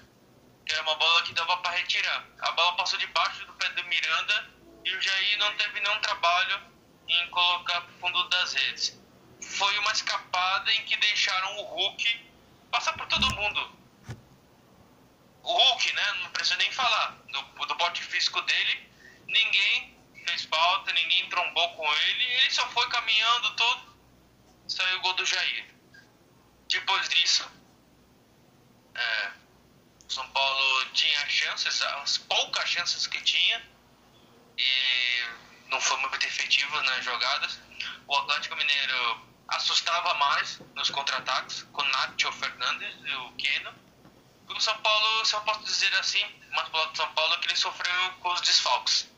Que 0.65 0.73
era 0.73 0.83
uma 0.83 0.95
bola 0.95 1.23
que 1.23 1.33
dava 1.33 1.55
pra 1.57 1.71
retirar. 1.71 2.27
A 2.39 2.51
bola 2.51 2.75
passou 2.75 2.99
debaixo 2.99 3.45
do 3.45 3.53
pé 3.53 3.69
do 3.69 3.85
Miranda 3.85 4.49
e 4.83 4.93
o 4.93 5.01
Jair 5.01 5.37
não 5.39 5.55
teve 5.55 5.79
nenhum 5.79 5.99
trabalho 6.01 6.61
em 7.07 7.29
colocar 7.29 7.81
pro 7.81 7.93
fundo 7.99 8.29
das 8.29 8.53
redes. 8.53 9.04
Foi 9.45 9.77
uma 9.79 9.91
escapada 9.91 10.73
em 10.73 10.83
que 10.85 10.97
deixaram 10.97 11.57
o 11.57 11.63
Hulk 11.63 12.31
passar 12.71 12.93
por 12.93 13.07
todo 13.07 13.33
mundo. 13.35 13.77
O 15.43 15.53
Hulk, 15.53 15.93
né? 15.93 16.13
Não 16.23 16.31
preciso 16.31 16.57
nem 16.57 16.71
falar. 16.71 17.11
Do, 17.31 17.41
do 17.65 17.75
porte 17.77 18.03
físico 18.03 18.41
dele, 18.41 18.89
ninguém 19.27 19.97
fez 20.27 20.45
falta, 20.45 20.91
ninguém 20.91 21.29
trombou 21.29 21.75
com 21.75 21.93
ele. 21.93 22.23
Ele 22.23 22.51
só 22.51 22.67
foi 22.69 22.87
caminhando 22.89 23.55
tudo. 23.55 23.95
Saiu 24.67 24.97
o 24.97 25.01
gol 25.01 25.13
do 25.13 25.25
Jair. 25.25 25.73
Depois 26.67 27.07
disso, 27.09 27.49
é, 28.95 29.31
São 30.09 30.27
Paulo 30.31 30.85
tinha 30.93 31.29
chances, 31.29 31.81
as 31.81 32.17
poucas 32.17 32.67
chances 32.67 33.05
que 33.05 33.21
tinha, 33.21 33.63
e 34.57 35.23
não 35.69 35.79
foi 35.79 35.97
muito 35.99 36.25
efetivo 36.25 36.81
nas 36.81 37.05
jogadas. 37.05 37.59
O 38.07 38.15
Atlético 38.17 38.55
Mineiro 38.55 39.34
assustava 39.47 40.13
mais 40.15 40.59
nos 40.75 40.89
contra-ataques, 40.89 41.63
com 41.71 41.81
o 41.81 41.87
Nacho 41.87 42.31
Fernandes 42.33 42.95
e 43.03 43.15
o 43.15 43.31
Keno. 43.33 43.73
O 44.47 44.59
São 44.59 44.77
Paulo, 44.77 45.25
se 45.25 45.33
eu 45.35 45.41
posso 45.41 45.63
dizer 45.63 45.93
assim, 45.95 46.23
mas 46.51 46.67
pro 46.69 46.79
lado 46.79 46.91
do 46.91 46.97
São 46.97 47.11
Paulo, 47.13 47.37
que 47.39 47.47
ele 47.47 47.55
sofreu 47.55 48.11
com 48.21 48.31
os 48.31 48.41
desfalques. 48.41 49.09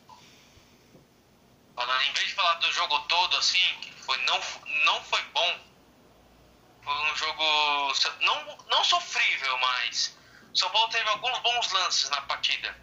Falando, 1.76 2.02
em 2.02 2.14
vez 2.14 2.28
de 2.28 2.34
falar 2.34 2.56
do 2.56 2.72
jogo 2.72 3.00
todo 3.02 3.38
assim, 3.38 3.80
que 3.82 3.92
foi, 3.92 4.18
não, 4.24 4.40
não 4.86 5.04
foi 5.04 5.22
bom, 5.26 5.60
foi 6.84 6.94
um 7.12 7.16
jogo 7.16 7.44
não, 8.22 8.58
não 8.70 8.84
sofrível, 8.84 9.58
mas 9.60 10.18
São 10.56 10.70
Paulo 10.72 10.90
teve 10.90 11.08
alguns 11.10 11.38
bons 11.40 11.72
lances 11.72 12.10
na 12.10 12.22
partida. 12.22 12.76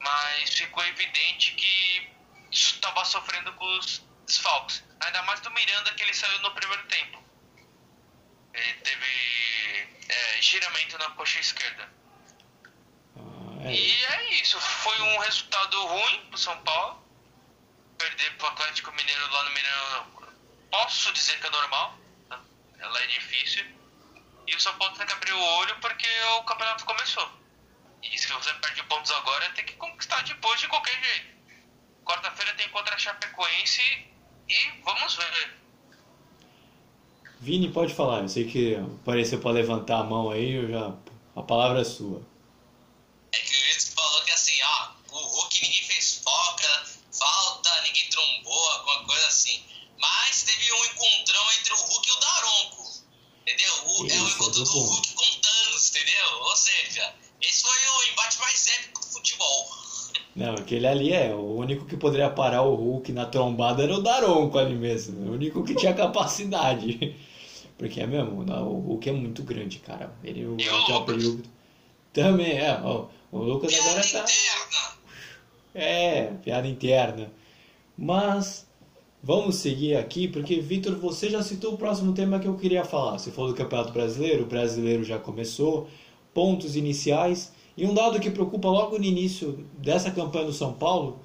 Mas 0.00 0.52
ficou 0.52 0.84
evidente 0.84 1.52
que 1.52 2.12
estava 2.50 3.04
sofrendo 3.04 3.52
com 3.54 3.78
os 3.78 4.02
desfalques. 4.26 4.82
Ainda 5.00 5.22
mais 5.22 5.40
do 5.40 5.50
Miranda 5.50 5.92
que 5.94 6.02
ele 6.02 6.14
saiu 6.14 6.40
no 6.40 6.54
primeiro 6.54 6.86
tempo. 6.86 7.22
Ele 8.54 8.74
teve 8.74 9.88
é, 10.08 10.42
giramento 10.42 10.98
na 10.98 11.10
coxa 11.10 11.40
esquerda. 11.40 11.92
Ah, 13.16 13.64
é. 13.64 13.72
E 13.72 14.04
é 14.04 14.34
isso. 14.34 14.60
Foi 14.60 15.00
um 15.00 15.18
resultado 15.18 15.86
ruim 15.86 16.26
pro 16.26 16.38
São 16.38 16.56
Paulo. 16.62 17.02
Perder 17.98 18.36
pro 18.36 18.48
Atlético 18.48 18.92
Mineiro 18.92 19.32
lá 19.32 19.44
no 19.44 19.50
Mineirão. 19.50 20.32
Posso 20.70 21.12
dizer 21.12 21.38
que 21.40 21.46
é 21.46 21.50
normal. 21.50 21.98
tá? 22.28 22.40
Ela 22.78 23.02
é 23.02 23.06
difícil. 23.06 23.64
E 24.46 24.54
o 24.54 24.60
São 24.60 24.76
Paulo 24.76 24.96
tem 24.96 25.06
que 25.06 25.12
abrir 25.12 25.32
o 25.32 25.40
olho 25.40 25.78
porque 25.80 26.08
o 26.38 26.44
campeonato 26.44 26.84
começou. 26.84 27.30
E 28.02 28.18
se 28.18 28.26
você 28.26 28.52
perde 28.54 28.82
pontos 28.84 29.10
agora, 29.12 29.50
tem 29.50 29.64
que 29.64 29.74
conquistar 29.74 30.22
depois 30.22 30.60
de 30.60 30.68
qualquer 30.68 31.00
jeito. 31.00 31.32
Quarta-feira 32.04 32.52
tem 32.54 32.68
contra 32.70 32.94
a 32.94 32.98
Chapecoense 32.98 34.11
e 34.48 34.82
vamos 34.84 35.14
ver. 35.16 35.62
Vini, 37.40 37.72
pode 37.72 37.92
falar. 37.92 38.20
Eu 38.20 38.28
sei 38.28 38.48
que 38.48 38.76
apareceu 38.76 39.40
para 39.40 39.50
levantar 39.50 39.98
a 39.98 40.04
mão 40.04 40.30
aí, 40.30 40.52
eu 40.52 40.70
já... 40.70 40.94
a 41.34 41.42
palavra 41.42 41.80
é 41.80 41.84
sua. 41.84 42.22
É 43.32 43.38
que 43.38 43.56
o 43.56 43.66
Vitor 43.66 43.94
falou 43.94 44.22
que 44.24 44.30
assim, 44.30 44.62
ó, 44.62 44.90
o 45.10 45.18
Hulk 45.18 45.62
ninguém 45.62 45.84
fez 45.84 46.20
foca, 46.22 46.86
falta, 47.10 47.82
ninguém 47.82 48.08
trombou, 48.10 48.70
alguma 48.70 49.04
coisa 49.06 49.26
assim. 49.26 49.64
Mas 49.98 50.42
teve 50.42 50.72
um 50.72 50.84
encontrão 50.84 51.52
entre 51.58 51.72
o 51.72 51.76
Hulk 51.76 52.08
e 52.08 52.12
o 52.12 52.20
Daronco. 52.20 52.92
Entendeu? 53.42 53.74
O, 53.86 54.06
é 54.06 54.20
o 54.20 54.28
encontro 54.28 54.62
é 54.62 54.64
do. 54.64 54.70
Hulk 54.70 55.14
com 55.14 55.40
Thanos, 55.40 55.90
entendeu? 55.90 56.32
Ou 56.42 56.56
seja, 56.56 57.14
esse 57.40 57.62
foi 57.62 57.88
o 57.88 58.12
embate 58.12 58.38
mais 58.38 58.66
épico 58.68 59.00
do 59.00 59.06
futebol. 59.06 59.81
Não, 60.34 60.54
aquele 60.54 60.86
ali 60.86 61.12
é, 61.12 61.34
o 61.34 61.56
único 61.56 61.84
que 61.84 61.96
poderia 61.96 62.30
parar 62.30 62.62
o 62.62 62.74
Hulk 62.74 63.12
na 63.12 63.26
trombada 63.26 63.82
era 63.82 63.94
o 63.94 64.00
Daronco 64.00 64.58
ali 64.58 64.74
mesmo, 64.74 65.28
o 65.28 65.32
único 65.34 65.62
que 65.62 65.74
tinha 65.74 65.92
capacidade. 65.94 67.14
Porque 67.76 68.00
é 68.00 68.06
mesmo, 68.06 68.40
o 68.42 68.78
Hulk 68.80 69.08
é 69.08 69.12
muito 69.12 69.42
grande, 69.42 69.78
cara. 69.78 70.12
Ele 70.24 70.40
E 70.40 70.46
o 70.46 70.56
até 70.56 70.94
o 70.94 71.04
período. 71.04 71.42
Também, 72.12 72.58
é, 72.58 72.80
ó, 72.82 73.06
o 73.30 73.38
Lucas 73.38 73.72
Piada 73.72 73.90
agora 73.90 74.02
tá. 74.02 74.18
interna. 74.20 74.92
É, 75.74 76.24
piada 76.44 76.68
interna. 76.68 77.32
Mas 77.96 78.66
vamos 79.22 79.56
seguir 79.56 79.96
aqui, 79.96 80.28
porque 80.28 80.60
Vitor, 80.60 80.96
você 80.96 81.30
já 81.30 81.42
citou 81.42 81.74
o 81.74 81.78
próximo 81.78 82.12
tema 82.12 82.38
que 82.38 82.46
eu 82.46 82.56
queria 82.56 82.84
falar. 82.84 83.18
Você 83.18 83.30
falou 83.30 83.50
do 83.50 83.56
Campeonato 83.56 83.92
Brasileiro, 83.92 84.42
o 84.42 84.46
brasileiro 84.46 85.02
já 85.02 85.18
começou, 85.18 85.88
pontos 86.34 86.76
iniciais. 86.76 87.52
E 87.76 87.86
um 87.86 87.94
dado 87.94 88.20
que 88.20 88.30
preocupa 88.30 88.68
logo 88.68 88.98
no 88.98 89.04
início 89.04 89.66
dessa 89.78 90.10
campanha 90.10 90.46
do 90.46 90.52
São 90.52 90.72
Paulo, 90.74 91.20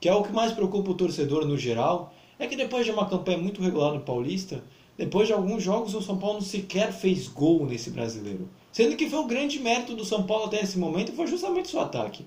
que 0.00 0.08
é 0.08 0.14
o 0.14 0.22
que 0.22 0.32
mais 0.32 0.52
preocupa 0.52 0.90
o 0.90 0.94
torcedor 0.94 1.46
no 1.46 1.56
geral, 1.56 2.14
é 2.38 2.46
que 2.46 2.56
depois 2.56 2.84
de 2.84 2.90
uma 2.90 3.08
campanha 3.08 3.38
muito 3.38 3.62
regular 3.62 3.92
no 3.92 4.00
Paulista, 4.00 4.64
depois 4.96 5.26
de 5.26 5.32
alguns 5.32 5.62
jogos 5.62 5.94
o 5.94 6.02
São 6.02 6.18
Paulo 6.18 6.42
sequer 6.42 6.92
fez 6.92 7.28
gol 7.28 7.66
nesse 7.66 7.90
brasileiro. 7.90 8.48
Sendo 8.72 8.96
que 8.96 9.08
foi 9.08 9.18
o 9.18 9.26
grande 9.26 9.58
mérito 9.58 9.94
do 9.94 10.04
São 10.04 10.24
Paulo 10.24 10.46
até 10.46 10.60
esse 10.60 10.78
momento 10.78 11.12
foi 11.12 11.26
justamente 11.26 11.68
seu 11.68 11.80
ataque. 11.80 12.24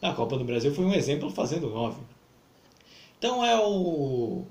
Na 0.00 0.14
Copa 0.14 0.36
do 0.36 0.44
Brasil 0.44 0.72
foi 0.72 0.84
um 0.84 0.94
exemplo 0.94 1.28
fazendo 1.30 1.68
nove. 1.70 2.00
Então 3.18 3.44
é 3.44 3.58
o. 3.58 4.44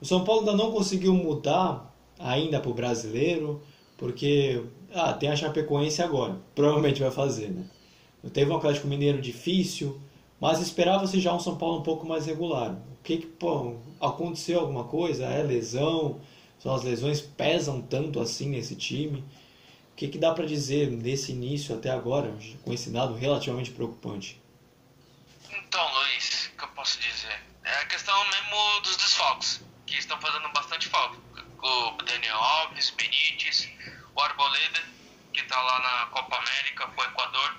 O 0.00 0.04
São 0.04 0.24
Paulo 0.24 0.40
ainda 0.40 0.56
não 0.56 0.72
conseguiu 0.72 1.14
mudar 1.14 1.94
ainda 2.18 2.60
para 2.60 2.70
o 2.70 2.74
brasileiro, 2.74 3.62
porque 3.96 4.62
ah, 4.92 5.12
tem 5.12 5.30
a 5.30 5.36
Chapecoense 5.36 6.02
agora. 6.02 6.36
Provavelmente 6.54 7.00
vai 7.00 7.10
fazer, 7.10 7.50
né? 7.50 7.64
Teve 8.30 8.50
um 8.50 8.56
Atlético 8.56 8.86
Mineiro 8.86 9.20
difícil, 9.20 10.00
mas 10.40 10.60
esperava-se 10.60 11.20
já 11.20 11.32
um 11.32 11.40
São 11.40 11.56
Paulo 11.56 11.80
um 11.80 11.82
pouco 11.82 12.06
mais 12.06 12.26
regular. 12.26 12.72
O 12.72 13.02
que, 13.02 13.18
que 13.18 13.26
pô, 13.26 13.76
aconteceu 14.00 14.60
alguma 14.60 14.84
coisa? 14.84 15.24
É 15.26 15.42
lesão? 15.42 16.20
São 16.58 16.74
as 16.74 16.84
lesões 16.84 17.20
pesam 17.20 17.82
tanto 17.82 18.20
assim 18.20 18.48
nesse 18.48 18.76
time? 18.76 19.24
O 19.92 19.96
que, 19.96 20.08
que 20.08 20.18
dá 20.18 20.32
para 20.32 20.46
dizer 20.46 20.90
desse 20.96 21.32
início 21.32 21.74
até 21.74 21.90
agora, 21.90 22.32
com 22.64 22.72
esse 22.72 22.90
dado 22.90 23.14
relativamente 23.14 23.70
preocupante? 23.70 24.40
Então, 25.50 25.94
Luiz, 25.94 26.46
o 26.46 26.56
que 26.56 26.64
eu 26.64 26.68
posso 26.68 27.00
dizer? 27.00 27.42
É 27.64 27.74
a 27.74 27.86
questão 27.86 28.14
mesmo 28.30 28.80
dos 28.82 28.96
desfalques, 28.96 29.60
que 29.86 29.96
estão 29.98 30.20
fazendo 30.20 30.48
bastante 30.52 30.88
falta. 30.88 31.18
O 31.62 32.02
Daniel 32.04 32.36
Alves, 32.36 32.90
Benítez, 32.90 33.68
o 34.14 34.20
Arboleda, 34.20 34.82
que 35.32 35.40
está 35.40 35.60
lá 35.60 35.78
na 35.80 36.06
Copa 36.06 36.36
América, 36.36 36.86
com 36.86 37.00
o 37.00 37.04
Equador. 37.04 37.56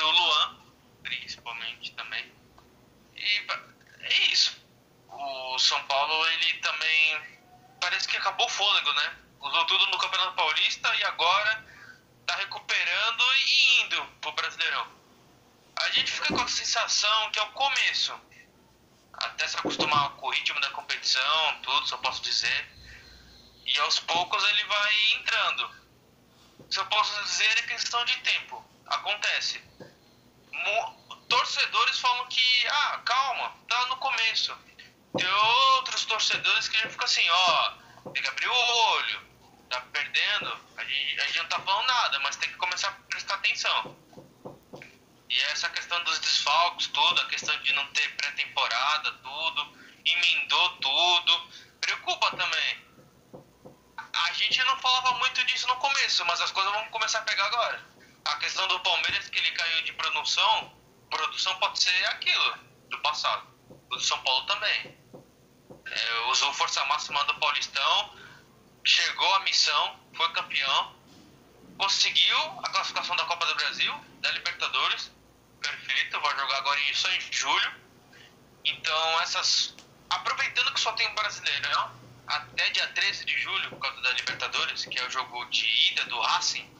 O 0.00 0.10
Luan, 0.10 0.56
principalmente 1.02 1.92
também. 1.92 2.32
E 3.14 3.46
é 4.00 4.22
isso. 4.32 4.56
O 5.08 5.58
São 5.58 5.82
Paulo, 5.84 6.26
ele 6.28 6.54
também 6.58 7.22
parece 7.80 8.08
que 8.08 8.16
acabou 8.16 8.46
o 8.46 8.50
fôlego, 8.50 8.92
né? 8.94 9.16
Usou 9.40 9.64
tudo 9.66 9.86
no 9.86 9.98
Campeonato 9.98 10.34
Paulista 10.34 10.94
e 10.96 11.04
agora 11.04 11.66
tá 12.26 12.36
recuperando 12.36 13.24
e 13.34 13.82
indo 13.82 14.04
pro 14.20 14.32
Brasileirão. 14.32 14.86
A 15.76 15.90
gente 15.90 16.10
fica 16.10 16.28
com 16.28 16.42
a 16.42 16.48
sensação 16.48 17.30
que 17.30 17.38
é 17.38 17.42
o 17.42 17.52
começo. 17.52 18.18
Até 19.12 19.46
se 19.46 19.56
acostumar 19.56 20.10
com 20.12 20.26
o 20.26 20.30
ritmo 20.30 20.60
da 20.60 20.70
competição, 20.70 21.60
tudo, 21.62 21.86
só 21.86 21.96
posso 21.98 22.22
dizer. 22.22 22.70
E 23.66 23.78
aos 23.80 23.98
poucos 24.00 24.42
ele 24.44 24.64
vai 24.64 25.12
entrando. 25.14 25.70
Só 26.70 26.84
posso 26.86 27.22
dizer 27.24 27.58
é 27.58 27.62
questão 27.62 28.04
de 28.04 28.16
tempo. 28.18 28.71
Acontece. 28.86 29.62
Mo- 30.52 31.24
torcedores 31.28 31.98
falam 31.98 32.26
que, 32.26 32.66
ah, 32.68 33.00
calma, 33.04 33.56
tá 33.68 33.86
no 33.86 33.96
começo. 33.96 34.54
Tem 35.16 35.32
outros 35.32 36.04
torcedores 36.04 36.68
que 36.68 36.78
já 36.78 36.88
ficam 36.90 37.04
assim, 37.04 37.28
ó, 37.30 37.72
tem 38.12 38.22
que 38.22 38.28
abrir 38.28 38.48
o 38.48 38.54
olho, 38.54 39.22
tá 39.68 39.80
perdendo, 39.92 40.58
a 40.76 40.84
gente, 40.84 41.20
a 41.20 41.26
gente 41.26 41.38
não 41.38 41.48
tá 41.48 41.60
falando 41.60 41.86
nada, 41.86 42.18
mas 42.20 42.36
tem 42.36 42.48
que 42.50 42.56
começar 42.56 42.88
a 42.88 42.92
prestar 43.08 43.34
atenção. 43.34 43.96
E 45.28 45.40
essa 45.44 45.68
questão 45.70 46.02
dos 46.04 46.18
desfalques, 46.18 46.86
tudo, 46.88 47.20
a 47.20 47.26
questão 47.28 47.56
de 47.62 47.72
não 47.72 47.86
ter 47.92 48.08
pré-temporada, 48.16 49.12
tudo, 49.22 49.78
emendou 50.04 50.68
tudo, 50.76 51.50
preocupa 51.80 52.30
também. 52.36 52.82
A 54.12 54.32
gente 54.34 54.62
não 54.64 54.76
falava 54.78 55.12
muito 55.18 55.42
disso 55.44 55.66
no 55.68 55.76
começo, 55.76 56.24
mas 56.26 56.40
as 56.40 56.50
coisas 56.50 56.72
vão 56.72 56.84
começar 56.90 57.20
a 57.20 57.22
pegar 57.22 57.46
agora. 57.46 57.91
A 58.24 58.36
questão 58.36 58.66
do 58.68 58.80
Palmeiras, 58.80 59.28
que 59.28 59.38
ele 59.38 59.50
caiu 59.52 59.82
de 59.82 59.92
produção, 59.94 60.72
produção 61.10 61.58
pode 61.58 61.82
ser 61.82 62.04
aquilo, 62.06 62.58
do 62.88 62.98
passado. 63.00 63.46
O 63.90 63.96
do 63.96 64.00
São 64.02 64.18
Paulo 64.22 64.46
também. 64.46 64.96
É, 65.86 66.20
usou 66.30 66.52
força 66.54 66.84
máxima 66.86 67.22
do 67.24 67.34
Paulistão, 67.38 68.16
chegou 68.84 69.34
à 69.34 69.40
missão, 69.40 69.98
foi 70.16 70.32
campeão, 70.32 70.96
conseguiu 71.78 72.38
a 72.62 72.70
classificação 72.70 73.16
da 73.16 73.24
Copa 73.24 73.44
do 73.46 73.54
Brasil, 73.56 73.92
da 74.20 74.30
Libertadores, 74.32 75.10
perfeito, 75.60 76.20
vai 76.20 76.38
jogar 76.38 76.58
agora 76.58 76.80
em- 76.80 76.94
só 76.94 77.10
em 77.10 77.20
julho. 77.32 77.72
Então, 78.64 79.20
essas. 79.20 79.74
Aproveitando 80.10 80.72
que 80.72 80.80
só 80.80 80.92
tem 80.92 81.08
um 81.08 81.14
brasileirão, 81.14 82.00
até 82.26 82.70
dia 82.70 82.86
13 82.88 83.24
de 83.24 83.36
julho, 83.40 83.70
por 83.70 83.78
causa 83.80 84.00
da 84.02 84.12
Libertadores, 84.12 84.84
que 84.84 84.98
é 84.98 85.06
o 85.06 85.10
jogo 85.10 85.44
de 85.46 85.66
ida 85.92 86.04
do 86.06 86.20
Racing, 86.20 86.70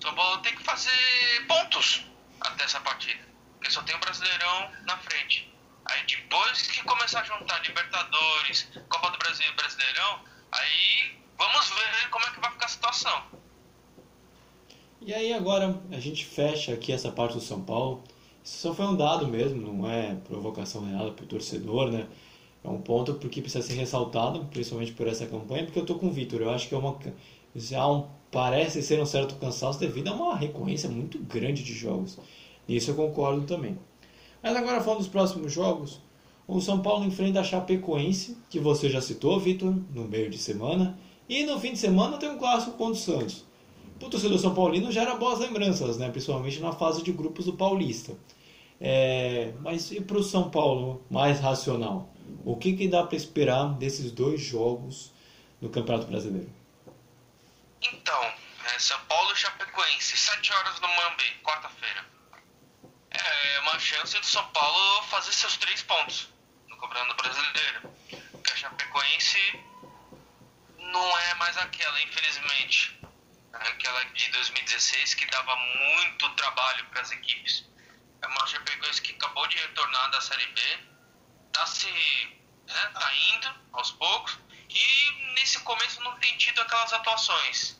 São 0.00 0.14
Paulo 0.14 0.38
tem 0.42 0.54
que 0.54 0.62
fazer 0.62 1.46
pontos 1.46 2.04
até 2.40 2.64
essa 2.64 2.80
partida. 2.80 3.20
Porque 3.58 3.70
só 3.70 3.82
tem 3.82 3.94
o 3.94 4.00
Brasileirão 4.00 4.70
na 4.86 4.96
frente. 4.98 5.52
Aí 5.84 6.04
depois 6.06 6.62
que 6.62 6.82
começar 6.84 7.20
a 7.20 7.24
juntar 7.24 7.62
Libertadores, 7.66 8.68
Copa 8.88 9.10
do 9.10 9.18
Brasil 9.18 9.46
e 9.50 9.56
Brasileirão, 9.56 10.20
aí 10.52 11.18
vamos 11.36 11.68
ver 11.70 12.10
como 12.10 12.24
é 12.24 12.30
que 12.30 12.40
vai 12.40 12.50
ficar 12.52 12.66
a 12.66 12.68
situação. 12.68 13.22
E 15.00 15.12
aí 15.12 15.32
agora 15.32 15.80
a 15.90 15.98
gente 15.98 16.24
fecha 16.24 16.72
aqui 16.72 16.92
essa 16.92 17.10
parte 17.10 17.34
do 17.34 17.40
São 17.40 17.62
Paulo. 17.62 18.04
Isso 18.44 18.58
só 18.58 18.74
foi 18.74 18.86
um 18.86 18.96
dado 18.96 19.26
mesmo, 19.26 19.60
não 19.60 19.90
é 19.90 20.14
provocação 20.14 20.84
real 20.84 21.12
para 21.12 21.24
o 21.24 21.28
torcedor, 21.28 21.90
né? 21.90 22.06
É 22.64 22.68
um 22.68 22.80
ponto 22.80 23.14
porque 23.14 23.40
precisa 23.40 23.66
ser 23.66 23.74
ressaltado, 23.74 24.44
principalmente 24.46 24.92
por 24.92 25.08
essa 25.08 25.26
campanha, 25.26 25.64
porque 25.64 25.80
eu 25.80 25.86
tô 25.86 25.96
com 25.96 26.06
o 26.06 26.12
Vitor. 26.12 26.40
Eu 26.40 26.50
acho 26.50 26.68
que 26.68 26.74
é 26.74 26.78
uma 26.78 26.96
já 27.54 27.86
um, 27.86 28.06
parece 28.30 28.82
ser 28.82 29.00
um 29.00 29.06
certo 29.06 29.36
cansaço 29.36 29.78
devido 29.78 30.08
a 30.08 30.14
uma 30.14 30.36
recorrência 30.36 30.88
muito 30.88 31.18
grande 31.18 31.62
de 31.62 31.74
jogos. 31.74 32.18
Nisso 32.66 32.90
eu 32.90 32.94
concordo 32.94 33.42
também. 33.42 33.78
Mas 34.42 34.56
agora 34.56 34.80
falando 34.80 34.98
dos 34.98 35.08
próximos 35.08 35.52
jogos, 35.52 36.00
o 36.46 36.60
São 36.60 36.80
Paulo 36.80 37.04
enfrenta 37.04 37.40
a 37.40 37.44
Chapecoense, 37.44 38.36
que 38.50 38.58
você 38.58 38.88
já 38.88 39.00
citou, 39.00 39.38
Vitor, 39.38 39.74
no 39.94 40.04
meio 40.04 40.28
de 40.28 40.38
semana, 40.38 40.98
e 41.28 41.44
no 41.44 41.58
fim 41.60 41.72
de 41.72 41.78
semana 41.78 42.18
tem 42.18 42.30
um 42.30 42.38
clássico 42.38 42.76
contra 42.76 42.94
o 42.94 42.96
Santos. 42.96 43.44
Para 43.98 44.08
o 44.08 44.10
torcedor 44.10 44.38
São 44.38 44.54
Paulino 44.54 44.90
gera 44.90 45.14
boas 45.14 45.38
lembranças, 45.38 45.96
né? 45.96 46.10
principalmente 46.10 46.58
na 46.60 46.72
fase 46.72 47.02
de 47.02 47.12
grupos 47.12 47.44
do 47.44 47.52
Paulista. 47.52 48.12
É, 48.80 49.52
mas 49.60 49.92
e 49.92 50.00
para 50.00 50.18
o 50.18 50.22
São 50.24 50.50
Paulo 50.50 51.02
mais 51.08 51.38
racional? 51.38 52.08
O 52.44 52.56
que, 52.56 52.72
que 52.72 52.88
dá 52.88 53.04
para 53.04 53.16
esperar 53.16 53.74
desses 53.78 54.10
dois 54.10 54.40
jogos 54.40 55.12
no 55.60 55.68
Campeonato 55.68 56.08
Brasileiro? 56.08 56.48
Então, 57.82 58.34
é 58.64 58.78
São 58.78 58.98
Paulo 59.06 59.32
e 59.32 59.36
Chapecoense, 59.36 60.16
7 60.16 60.52
horas 60.52 60.80
no 60.80 60.88
Mambi, 60.88 61.40
quarta-feira. 61.42 62.06
É 63.10 63.60
uma 63.60 63.78
chance 63.78 64.18
do 64.18 64.24
São 64.24 64.46
Paulo 64.52 65.02
fazer 65.08 65.32
seus 65.32 65.56
três 65.56 65.82
pontos 65.82 66.28
no 66.68 66.76
Campeonato 66.78 67.14
Brasileiro. 67.14 67.94
Porque 68.30 68.52
a 68.52 68.56
Chapecoense 68.56 69.64
não 70.78 71.18
é 71.18 71.34
mais 71.34 71.56
aquela, 71.58 72.00
infelizmente. 72.02 73.00
Aquela 73.52 74.04
de 74.04 74.28
2016 74.30 75.14
que 75.14 75.26
dava 75.26 75.54
muito 75.56 76.30
trabalho 76.36 76.86
para 76.86 77.02
as 77.02 77.10
equipes. 77.10 77.68
É 78.22 78.26
uma 78.28 78.46
Chapecoense 78.46 79.02
que 79.02 79.12
acabou 79.12 79.46
de 79.48 79.58
retornar 79.58 80.10
da 80.10 80.20
Série 80.20 80.46
B, 80.46 80.78
tá 81.52 81.66
se. 81.66 81.90
Né, 82.64 82.90
tá 82.94 83.14
indo 83.14 83.54
aos 83.72 83.90
poucos 83.90 84.38
e 84.74 85.34
nesse 85.34 85.58
começo 85.60 86.00
não 86.02 86.18
tem 86.18 86.36
tido 86.36 86.60
aquelas 86.60 86.92
atuações 86.92 87.76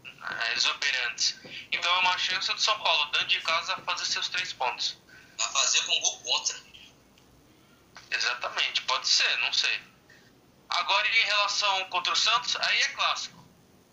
né, 0.00 0.54
exuberantes. 0.54 1.38
Então 1.72 1.90
é 1.90 1.98
uma 2.00 2.18
chance 2.18 2.52
do 2.52 2.60
São 2.60 2.78
Paulo, 2.78 3.10
dentro 3.12 3.28
de 3.28 3.40
casa, 3.40 3.76
fazer 3.78 4.04
seus 4.04 4.28
três 4.28 4.52
pontos. 4.52 4.96
Vai 5.38 5.48
fazer 5.48 5.84
com 5.84 6.00
gol 6.00 6.18
contra. 6.20 6.56
Exatamente, 8.10 8.82
pode 8.82 9.06
ser, 9.06 9.38
não 9.38 9.52
sei. 9.52 9.80
Agora 10.68 11.06
em 11.08 11.24
relação 11.24 11.84
contra 11.86 12.12
o 12.12 12.16
Santos, 12.16 12.56
aí 12.56 12.80
é 12.80 12.88
clássico. 12.88 13.38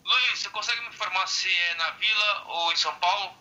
Luiz, 0.03 0.39
você 0.39 0.49
consegue 0.49 0.81
me 0.81 0.89
informar 0.89 1.27
se 1.27 1.49
é 1.49 1.75
na 1.75 1.91
Vila 1.91 2.43
ou 2.47 2.71
em 2.71 2.75
São 2.75 2.95
Paulo? 2.99 3.35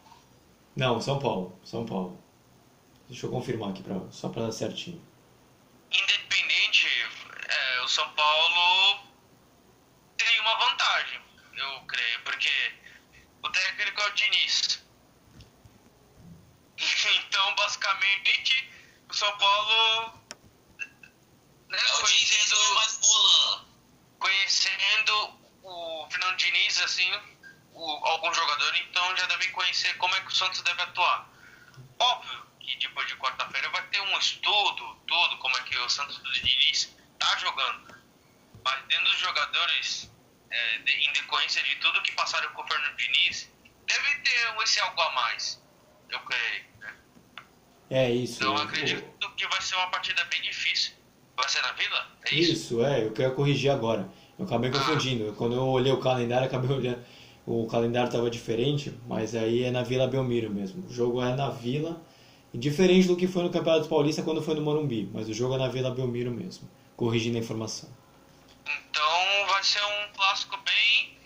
Não, 0.77 1.01
São 1.01 1.19
Paulo, 1.19 1.61
São 1.65 1.85
Paulo. 1.85 2.23
Deixa 3.09 3.27
eu 3.27 3.31
confirmar 3.31 3.71
aqui 3.71 3.83
pra, 3.83 3.97
só 4.11 4.29
para 4.29 4.47
dar 4.47 4.53
certinho. 4.53 5.03
Independente, 5.91 6.89
é, 7.49 7.81
o 7.83 7.89
São 7.89 8.09
Paulo 8.15 9.07
tem 10.17 10.41
uma 10.41 10.57
vantagem, 10.57 11.21
eu 11.55 11.81
creio, 11.87 12.23
porque 12.23 12.75
o 13.43 13.51
técnico 13.51 14.01
é 14.01 14.07
o 14.07 14.13
Diniz. 14.13 14.85
Então, 17.27 17.55
basicamente, 17.55 18.71
o 19.09 19.15
São 19.15 19.37
Paulo. 19.37 20.19
Né, 21.69 21.79
É 21.79 21.95
o 21.95 22.01
conhecendo, 22.01 22.57
bola. 23.01 23.67
conhecendo 24.19 25.41
o 25.63 26.09
Fernando 26.11 26.37
Diniz, 26.37 26.81
assim, 26.81 27.11
o, 27.73 28.07
algum 28.07 28.33
jogador, 28.33 28.77
então 28.77 29.17
já 29.17 29.27
devem 29.27 29.51
conhecer 29.53 29.95
como 29.99 30.15
é 30.15 30.21
que 30.21 30.29
o 30.29 30.35
Santos 30.35 30.63
deve 30.63 30.83
atuar. 30.83 31.29
Óbvio 31.99 32.47
que 32.61 32.77
depois 32.77 33.07
de 33.09 33.17
quarta-feira 33.17 33.69
vai 33.71 33.87
ter 33.89 34.01
um 34.01 34.19
estudo, 34.19 34.95
tudo, 35.07 35.39
como 35.39 35.57
é 35.57 35.63
que 35.63 35.77
o 35.77 35.89
Santos 35.89 36.19
do 36.19 36.33
Diniz 36.33 36.94
tá 37.31 37.39
jogando. 37.39 37.95
Mas 38.65 38.85
dentro 38.89 39.05
dos 39.05 39.19
jogadores, 39.19 40.11
é, 40.51 40.79
de- 40.79 40.93
em 41.09 41.13
decorrência 41.13 41.63
de 41.63 41.77
tudo 41.77 42.03
que 42.03 42.13
passaram 42.13 42.51
com 42.53 42.63
o 42.63 42.67
Fernando 42.67 42.97
Diniz, 42.97 43.51
deve 43.87 44.15
ter 44.21 44.63
esse 44.63 44.81
algo 44.81 45.01
a 45.01 45.11
mais, 45.13 45.63
eu 46.11 46.19
creio. 46.21 46.65
Né? 46.81 46.95
É 47.91 48.11
isso. 48.11 48.37
Então 48.43 48.55
eu 48.55 48.61
o- 48.61 48.63
acredito 48.63 49.31
que 49.37 49.47
vai 49.49 49.61
ser 49.61 49.75
uma 49.77 49.89
partida 49.89 50.25
bem 50.25 50.41
difícil. 50.43 50.93
Vai 51.37 51.49
ser 51.49 51.61
na 51.63 51.73
Vila? 51.73 52.07
É 52.31 52.35
isso? 52.35 52.53
Isso, 52.53 52.85
é, 52.85 53.05
eu 53.05 53.13
quero 53.13 53.35
corrigir 53.35 53.71
agora. 53.71 54.09
Eu 54.39 54.45
acabei 54.47 54.71
confundindo. 54.71 55.33
Quando 55.35 55.55
eu 55.57 55.63
olhei 55.67 55.93
o 55.93 56.01
calendário, 56.01 56.47
acabei 56.47 56.71
olhando. 56.77 57.05
O 57.47 57.67
calendário 57.67 58.07
estava 58.09 58.31
diferente, 58.31 58.91
mas 59.07 59.35
aí 59.35 59.65
é 59.65 59.71
na 59.71 59.83
Vila 59.83 60.07
Belmiro 60.07 60.51
mesmo. 60.51 60.87
O 60.89 60.93
jogo 60.93 61.21
é 61.23 61.35
na 61.35 61.51
Vila, 61.51 62.01
diferente 62.55 63.07
do 63.09 63.17
que 63.17 63.27
foi 63.29 63.43
no 63.43 63.51
Campeonato 63.51 63.89
Paulista 63.89 64.23
quando 64.23 64.41
foi 64.43 64.55
no 64.55 64.63
Morumbi, 64.63 65.11
mas 65.13 65.29
o 65.29 65.35
jogo 65.35 65.55
é 65.57 65.59
na 65.59 65.69
Vila 65.69 65.91
Belmiro 65.91 66.31
mesmo. 66.31 66.71
Corrigindo 66.97 67.39
a 67.39 67.41
informação. 67.41 67.93
Então 68.67 69.47
vai 69.49 69.63
ser 69.63 69.83
um 69.85 70.13
clássico 70.13 70.57
bem 70.59 71.19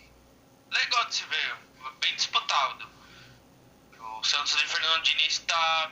legal 0.71 1.05
de 1.05 1.15
se 1.15 1.25
ver, 1.25 1.55
bem 2.01 2.15
disputado. 2.15 2.89
O 3.99 4.23
Santos 4.23 4.55
de 4.57 4.67
Fernando 4.67 5.03
Diniz 5.03 5.33
está, 5.33 5.91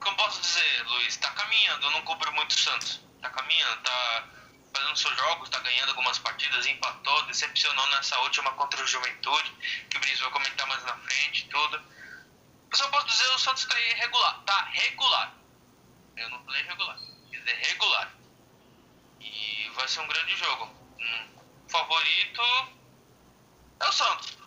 como 0.00 0.16
posso 0.16 0.40
dizer, 0.40 0.86
Luiz, 0.86 1.08
está 1.08 1.30
caminhando. 1.30 1.86
Eu 1.86 1.90
não 1.92 2.02
cubro 2.02 2.32
muito 2.32 2.50
o 2.50 2.58
Santos. 2.58 3.00
Está 3.16 3.30
caminhando, 3.30 3.78
está 3.78 4.28
fazendo 4.74 4.96
seus 4.96 5.16
jogos, 5.16 5.48
está 5.48 5.60
ganhando 5.60 5.90
algumas 5.90 6.18
partidas, 6.18 6.66
empatou, 6.66 7.22
decepcionou 7.26 7.86
nessa 7.90 8.18
última 8.20 8.50
contra 8.52 8.82
o 8.82 8.86
Juventude, 8.86 9.52
que 9.88 9.96
o 9.96 10.00
Brice 10.00 10.22
vai 10.22 10.30
comentar 10.30 10.66
mais 10.66 10.82
na 10.84 10.96
frente, 10.98 11.48
tudo. 11.48 11.76
Eu 12.70 12.76
só 12.76 12.88
posso 12.88 13.06
dizer 13.06 13.28
o 13.28 13.38
Santos 13.38 13.62
está 13.62 13.78
irregular, 13.78 14.42
tá 14.44 14.64
regular. 14.72 15.34
Eu 16.16 16.28
não 16.30 16.44
falei 16.44 16.62
regular, 16.62 16.98
quer 17.30 17.38
dizer 17.38 17.54
regular. 17.54 18.12
Vai 19.74 19.88
ser 19.88 20.00
um 20.00 20.08
grande 20.08 20.36
jogo. 20.36 20.70
Hum, 21.00 21.28
favorito 21.66 22.40
é 23.80 23.88
o 23.88 23.92
Santos. 23.92 24.38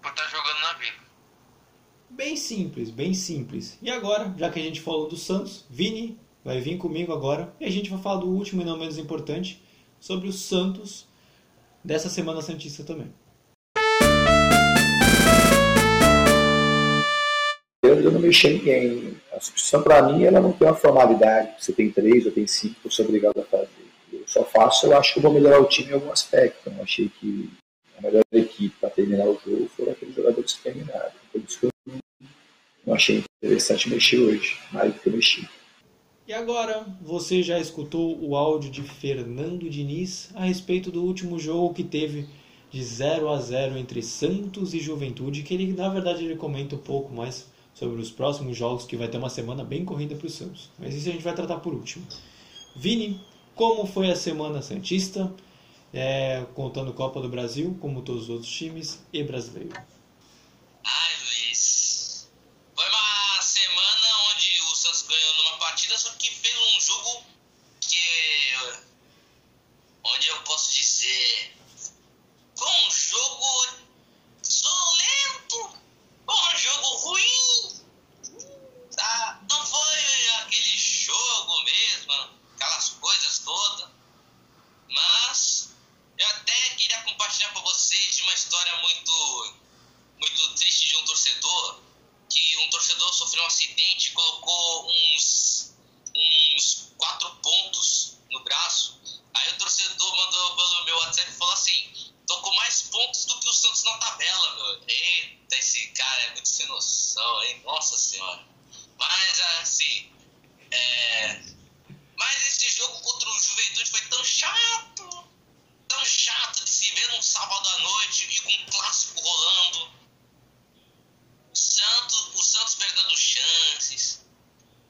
Por 0.00 0.10
estar 0.10 0.28
jogando 0.28 0.60
na 0.60 0.72
vida. 0.74 0.96
Bem 2.10 2.36
simples, 2.36 2.90
bem 2.90 3.14
simples. 3.14 3.78
E 3.82 3.90
agora, 3.90 4.32
já 4.36 4.50
que 4.50 4.60
a 4.60 4.62
gente 4.62 4.80
falou 4.80 5.08
do 5.08 5.16
Santos, 5.16 5.66
Vini 5.68 6.18
vai 6.44 6.60
vir 6.60 6.78
comigo 6.78 7.12
agora 7.12 7.54
e 7.60 7.64
a 7.64 7.70
gente 7.70 7.90
vai 7.90 8.00
falar 8.00 8.20
do 8.20 8.28
último 8.28 8.62
e 8.62 8.64
não 8.64 8.78
menos 8.78 8.98
importante, 8.98 9.62
sobre 9.98 10.28
o 10.28 10.32
Santos 10.32 11.06
dessa 11.82 12.08
Semana 12.08 12.42
Santista 12.42 12.84
também. 12.84 13.12
Eu, 17.84 18.00
eu 18.00 18.12
não 18.12 18.20
mexi 18.20 18.46
em 18.46 18.58
ninguém. 18.58 19.16
A 19.32 19.40
substituição, 19.40 19.82
para 19.82 20.02
mim, 20.02 20.24
ela 20.24 20.40
não 20.40 20.52
tem 20.52 20.68
uma 20.68 20.76
formalidade. 20.76 21.54
Você 21.58 21.72
tem 21.72 21.90
três, 21.90 22.24
eu 22.24 22.32
tenho 22.32 22.46
cinco, 22.46 22.88
você 22.88 23.02
é 23.02 23.04
obrigado 23.04 23.40
a 23.40 23.44
fazer. 23.44 23.71
Só 24.32 24.42
faço, 24.44 24.86
eu 24.86 24.96
acho 24.96 25.12
que 25.12 25.18
eu 25.18 25.22
vou 25.22 25.32
melhorar 25.34 25.60
o 25.60 25.66
time 25.66 25.90
em 25.90 25.92
algum 25.92 26.10
aspecto. 26.10 26.70
Eu 26.70 26.82
achei 26.82 27.10
que 27.20 27.50
a 27.98 28.00
melhor 28.00 28.24
equipe 28.32 28.74
para 28.80 28.88
terminar 28.88 29.26
o 29.26 29.38
jogo 29.44 29.70
foram 29.76 29.92
aqueles 29.92 30.14
jogadores 30.14 30.54
que 30.54 30.62
terminaram. 30.62 31.12
Por 31.30 31.42
isso 31.42 31.60
que 31.60 31.66
eu 31.66 31.70
não, 32.86 32.94
achei 32.94 33.22
interessante 33.42 33.90
mexer 33.90 34.18
hoje, 34.18 34.58
mais 34.72 34.98
que 34.98 35.06
eu 35.06 35.12
mexi. 35.12 35.46
E 36.26 36.32
agora, 36.32 36.86
você 37.02 37.42
já 37.42 37.58
escutou 37.58 38.18
o 38.24 38.34
áudio 38.34 38.70
de 38.70 38.80
Fernando 38.80 39.68
Diniz 39.68 40.30
a 40.34 40.44
respeito 40.44 40.90
do 40.90 41.04
último 41.04 41.38
jogo 41.38 41.74
que 41.74 41.84
teve 41.84 42.26
de 42.70 42.82
0 42.82 43.28
a 43.28 43.38
0 43.38 43.76
entre 43.76 44.02
Santos 44.02 44.72
e 44.72 44.80
Juventude, 44.80 45.42
que 45.42 45.52
ele, 45.52 45.74
na 45.74 45.90
verdade, 45.90 46.24
ele 46.24 46.36
comenta 46.36 46.74
um 46.74 46.78
pouco 46.78 47.12
mais 47.12 47.46
sobre 47.74 48.00
os 48.00 48.10
próximos 48.10 48.56
jogos, 48.56 48.86
que 48.86 48.96
vai 48.96 49.08
ter 49.08 49.18
uma 49.18 49.28
semana 49.28 49.62
bem 49.62 49.84
corrida 49.84 50.14
para 50.14 50.26
o 50.26 50.30
Santos. 50.30 50.70
Mas 50.78 50.94
isso 50.94 51.10
a 51.10 51.12
gente 51.12 51.24
vai 51.24 51.34
tratar 51.34 51.58
por 51.58 51.74
último. 51.74 52.06
Vini, 52.74 53.20
como 53.54 53.86
foi 53.86 54.10
a 54.10 54.16
Semana 54.16 54.62
Santista, 54.62 55.32
é, 55.92 56.44
contando 56.54 56.92
Copa 56.92 57.20
do 57.20 57.28
Brasil, 57.28 57.76
como 57.80 58.02
todos 58.02 58.24
os 58.24 58.30
outros 58.30 58.50
times, 58.50 59.04
e 59.12 59.22
brasileiro? 59.22 59.72
Ai, 60.84 61.21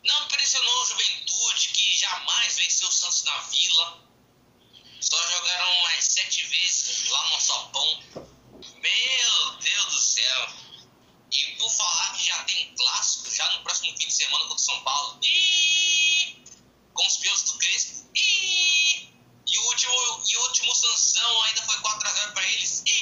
Não 0.05 0.28
pressionou 0.28 0.82
a 0.82 0.86
juventude 0.86 1.68
que 1.68 1.98
jamais 1.98 2.57
venceu 2.57 2.88
o 2.88 2.92
Santos 2.92 3.24
na 3.24 3.38
vila. 3.42 4.09
Só 5.00 5.28
jogaram 5.28 5.72
umas 5.78 6.05
sete 6.05 6.44
vezes 6.44 7.09
lá 7.09 7.28
no 7.30 7.40
Sopão. 7.40 8.03
Meu 8.76 9.50
Deus 9.59 9.86
do 9.86 10.00
céu! 10.00 10.48
E 11.32 11.57
por 11.57 11.70
falar 11.70 12.12
que 12.14 12.24
já 12.24 12.44
tem 12.44 12.74
clássico, 12.76 13.34
já 13.34 13.50
no 13.53 13.62
próximo 13.62 13.96
fim 13.96 14.07
de 14.07 14.12
semana 14.12 14.44
contra 14.44 14.57
o 14.57 14.59
São 14.59 14.84
Paulo. 14.84 15.18
E... 15.24 16.44
Com 16.94 17.07
os 17.07 17.16
peões 17.16 17.42
do 17.42 17.59
Crespo. 17.59 18.11
E... 18.14 19.09
E 19.46 19.59
o 19.59 19.62
último, 19.64 20.22
e 20.26 20.36
o 20.36 20.42
último 20.42 20.74
Sansão 20.74 21.42
ainda 21.42 21.62
foi 21.62 21.76
4x0 21.78 22.32
para 22.32 22.48
eles. 22.48 22.82
E... 22.86 23.01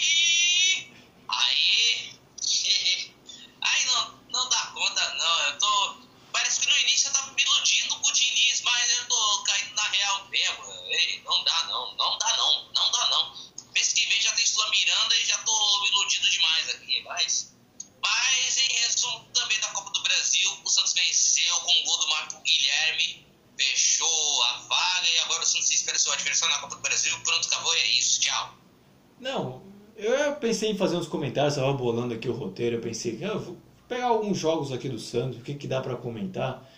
pensei 30.50 30.72
em 30.72 30.74
fazer 30.74 30.96
uns 30.96 31.06
comentários, 31.06 31.54
estava 31.54 31.72
bolando 31.72 32.12
aqui 32.12 32.28
o 32.28 32.32
roteiro, 32.32 32.76
eu 32.76 32.80
pensei 32.80 33.20
ah, 33.22 33.34
vou 33.34 33.56
pegar 33.88 34.06
alguns 34.06 34.36
jogos 34.36 34.72
aqui 34.72 34.88
do 34.88 34.98
Santos, 34.98 35.38
o 35.38 35.42
que, 35.42 35.54
que 35.54 35.68
dá 35.68 35.80
para 35.80 35.94
comentar. 35.94 36.68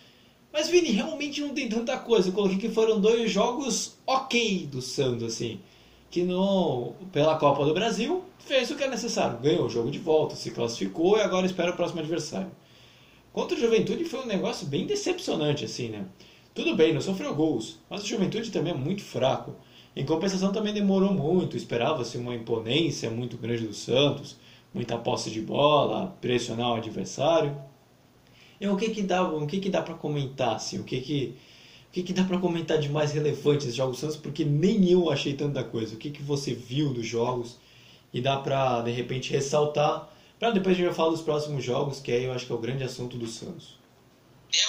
Mas 0.52 0.68
Vini, 0.68 0.90
realmente 0.90 1.40
não 1.40 1.54
tem 1.54 1.70
tanta 1.70 1.96
coisa. 1.96 2.28
Eu 2.28 2.34
coloquei 2.34 2.58
que 2.58 2.68
foram 2.68 3.00
dois 3.00 3.30
jogos 3.30 3.96
ok 4.06 4.66
do 4.66 4.82
Santos, 4.82 5.22
assim. 5.22 5.58
Que 6.10 6.22
no, 6.22 6.92
pela 7.10 7.38
Copa 7.38 7.64
do 7.64 7.72
Brasil 7.72 8.22
fez 8.40 8.70
o 8.70 8.76
que 8.76 8.84
é 8.84 8.88
necessário. 8.88 9.38
Ganhou 9.38 9.64
o 9.64 9.70
jogo 9.70 9.90
de 9.90 9.98
volta, 9.98 10.36
se 10.36 10.50
classificou 10.50 11.16
e 11.16 11.22
agora 11.22 11.46
espera 11.46 11.70
o 11.70 11.76
próximo 11.76 12.00
adversário. 12.00 12.52
Contra 13.32 13.56
o 13.56 13.60
Juventude 13.60 14.04
foi 14.04 14.20
um 14.20 14.26
negócio 14.26 14.66
bem 14.66 14.84
decepcionante, 14.86 15.64
assim, 15.64 15.88
né? 15.88 16.04
Tudo 16.54 16.76
bem, 16.76 16.92
não 16.92 17.00
sofreu 17.00 17.34
gols, 17.34 17.78
mas 17.88 18.02
o 18.02 18.06
Juventude 18.06 18.50
também 18.50 18.74
é 18.74 18.76
muito 18.76 19.02
fraco. 19.02 19.54
Em 19.94 20.04
compensação 20.04 20.52
também 20.52 20.72
demorou 20.72 21.12
muito, 21.12 21.56
esperava-se 21.56 22.16
uma 22.16 22.34
imponência 22.34 23.10
muito 23.10 23.36
grande 23.36 23.66
do 23.66 23.74
Santos, 23.74 24.36
muita 24.72 24.96
posse 24.96 25.30
de 25.30 25.40
bola, 25.40 26.16
pressionar 26.20 26.70
o 26.70 26.74
adversário. 26.76 27.56
E 28.60 28.66
o 28.66 28.76
que 28.76 28.90
que 28.90 29.02
dá, 29.02 29.22
o 29.22 29.46
que 29.46 29.60
que 29.60 29.68
dá 29.68 29.82
para 29.82 29.94
comentar 29.94 30.56
assim? 30.56 30.78
O 30.78 30.84
que 30.84 31.00
que 31.00 31.36
o 31.88 31.92
que, 31.92 32.02
que 32.02 32.12
dá 32.14 32.24
para 32.24 32.38
comentar 32.38 32.78
de 32.78 32.88
mais 32.88 33.12
relevante 33.12 33.66
nesses 33.66 33.74
jogos 33.74 33.98
Santos? 33.98 34.16
Porque 34.16 34.46
nem 34.46 34.90
eu 34.90 35.10
achei 35.10 35.34
tanta 35.34 35.62
coisa. 35.62 35.94
O 35.94 35.98
que, 35.98 36.10
que 36.10 36.22
você 36.22 36.54
viu 36.54 36.90
dos 36.90 37.06
jogos 37.06 37.58
e 38.14 38.18
dá 38.18 38.38
para 38.38 38.80
de 38.80 38.90
repente 38.90 39.30
ressaltar 39.30 40.08
para 40.42 40.50
depois 40.50 40.74
a 40.74 40.76
gente 40.76 40.86
vai 40.86 40.94
falar 40.96 41.10
dos 41.10 41.20
próximos 41.20 41.62
jogos, 41.62 42.00
que 42.00 42.10
aí 42.10 42.24
eu 42.24 42.32
acho 42.32 42.46
que 42.46 42.50
é 42.50 42.54
o 42.56 42.58
grande 42.58 42.82
assunto 42.82 43.16
do 43.16 43.28
Santos. 43.28 43.78
Deu 44.50 44.60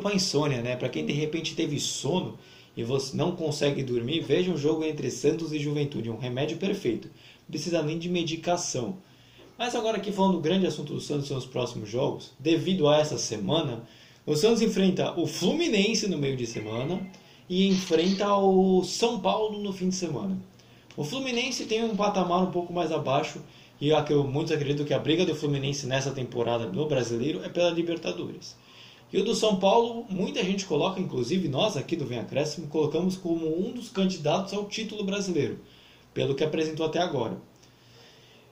para 0.00 0.14
insônia, 0.14 0.62
né? 0.62 0.76
Para 0.76 0.88
quem 0.88 1.04
de 1.04 1.12
repente 1.12 1.54
teve 1.54 1.78
sono 1.78 2.38
e 2.76 2.82
você 2.82 3.16
não 3.16 3.32
consegue 3.32 3.82
dormir, 3.82 4.20
veja 4.20 4.50
um 4.50 4.56
jogo 4.56 4.84
entre 4.84 5.10
Santos 5.10 5.52
e 5.52 5.58
Juventude, 5.58 6.10
um 6.10 6.18
remédio 6.18 6.56
perfeito. 6.56 7.08
Não 7.08 7.50
precisa 7.50 7.82
nem 7.82 7.98
de 7.98 8.08
medicação. 8.08 8.96
Mas 9.58 9.74
agora 9.74 9.98
aqui 9.98 10.10
falando 10.10 10.34
do 10.34 10.40
grande 10.40 10.66
assunto 10.66 10.94
do 10.94 11.00
Santos 11.00 11.28
são 11.28 11.36
os 11.36 11.44
próximos 11.44 11.88
jogos, 11.88 12.32
devido 12.38 12.88
a 12.88 12.96
essa 12.96 13.18
semana, 13.18 13.82
o 14.24 14.34
Santos 14.34 14.62
enfrenta 14.62 15.18
o 15.18 15.26
Fluminense 15.26 16.08
no 16.08 16.16
meio 16.16 16.36
de 16.36 16.46
semana 16.46 17.06
e 17.48 17.66
enfrenta 17.68 18.34
o 18.34 18.82
São 18.84 19.20
Paulo 19.20 19.58
no 19.58 19.72
fim 19.72 19.88
de 19.88 19.96
semana. 19.96 20.38
O 20.96 21.04
Fluminense 21.04 21.66
tem 21.66 21.84
um 21.84 21.96
patamar 21.96 22.42
um 22.42 22.50
pouco 22.50 22.72
mais 22.72 22.92
abaixo 22.92 23.40
e 23.80 23.92
a 23.92 24.04
eu 24.08 24.24
muitos 24.24 24.52
acreditam 24.52 24.84
que 24.84 24.94
a 24.94 24.98
briga 24.98 25.24
do 25.24 25.34
Fluminense 25.34 25.86
nessa 25.86 26.10
temporada 26.10 26.66
no 26.66 26.86
Brasileiro 26.86 27.42
é 27.42 27.48
pela 27.48 27.70
Libertadores. 27.70 28.56
E 29.12 29.18
o 29.18 29.24
do 29.24 29.34
São 29.34 29.56
Paulo, 29.56 30.06
muita 30.08 30.44
gente 30.44 30.64
coloca, 30.64 31.00
inclusive 31.00 31.48
nós 31.48 31.76
aqui 31.76 31.96
do 31.96 32.06
Vem 32.06 32.20
Acréscimo, 32.20 32.68
colocamos 32.68 33.16
como 33.16 33.46
um 33.46 33.72
dos 33.72 33.88
candidatos 33.88 34.52
ao 34.52 34.66
título 34.66 35.02
brasileiro, 35.02 35.58
pelo 36.14 36.34
que 36.34 36.44
apresentou 36.44 36.86
até 36.86 37.00
agora. 37.00 37.36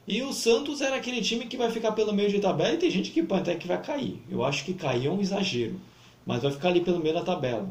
E 0.06 0.22
o 0.22 0.32
Santos 0.32 0.80
era 0.80 0.96
aquele 0.96 1.20
time 1.20 1.46
que 1.46 1.56
vai 1.56 1.70
ficar 1.70 1.92
pelo 1.92 2.12
meio 2.12 2.30
de 2.30 2.40
tabela 2.40 2.74
e 2.74 2.78
tem 2.78 2.90
gente 2.90 3.11
que 3.11 3.24
até 3.30 3.54
que 3.54 3.68
vai 3.68 3.80
cair. 3.80 4.20
Eu 4.28 4.42
acho 4.42 4.64
que 4.64 4.72
cair 4.72 5.06
é 5.06 5.11
um 5.11 5.20
exagero, 5.20 5.78
mas 6.26 6.42
vai 6.42 6.50
ficar 6.50 6.70
ali 6.70 6.80
pelo 6.80 6.98
meio 6.98 7.14
da 7.14 7.22
tabela. 7.22 7.68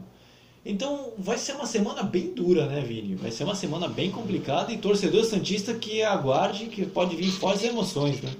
Então 0.63 1.13
vai 1.17 1.37
ser 1.37 1.53
uma 1.53 1.65
semana 1.65 2.03
bem 2.03 2.33
dura, 2.33 2.67
né, 2.67 2.81
Vini? 2.81 3.15
Vai 3.15 3.31
ser 3.31 3.43
uma 3.43 3.55
semana 3.55 3.87
bem 3.87 4.11
complicada 4.11 4.71
e 4.71 4.77
torcedor 4.77 5.25
santista 5.25 5.73
que 5.73 6.03
aguarde 6.03 6.67
que 6.67 6.85
pode 6.85 7.15
vir 7.15 7.31
fortes 7.31 7.63
emoções, 7.63 8.21
né? 8.21 8.31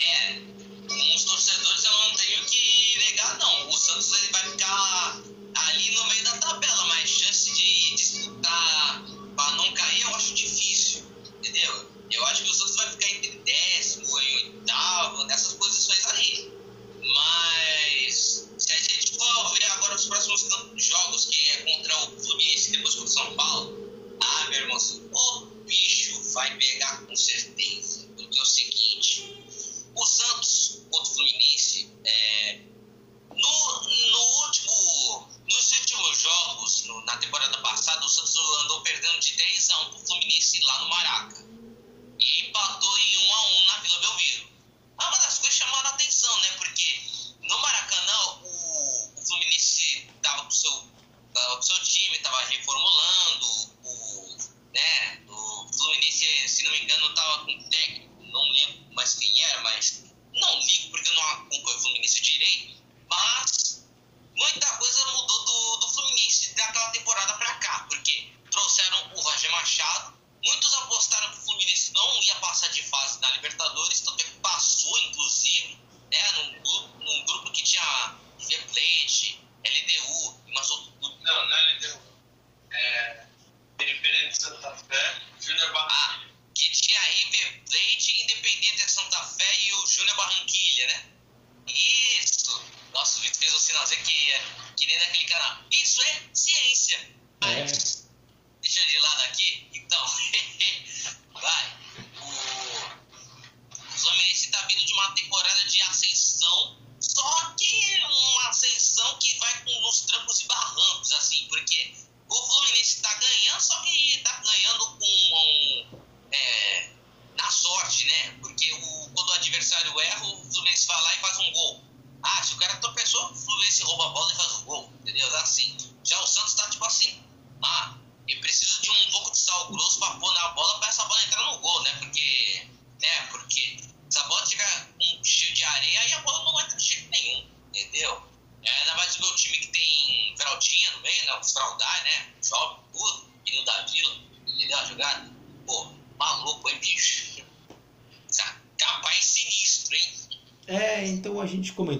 É, 0.00 0.25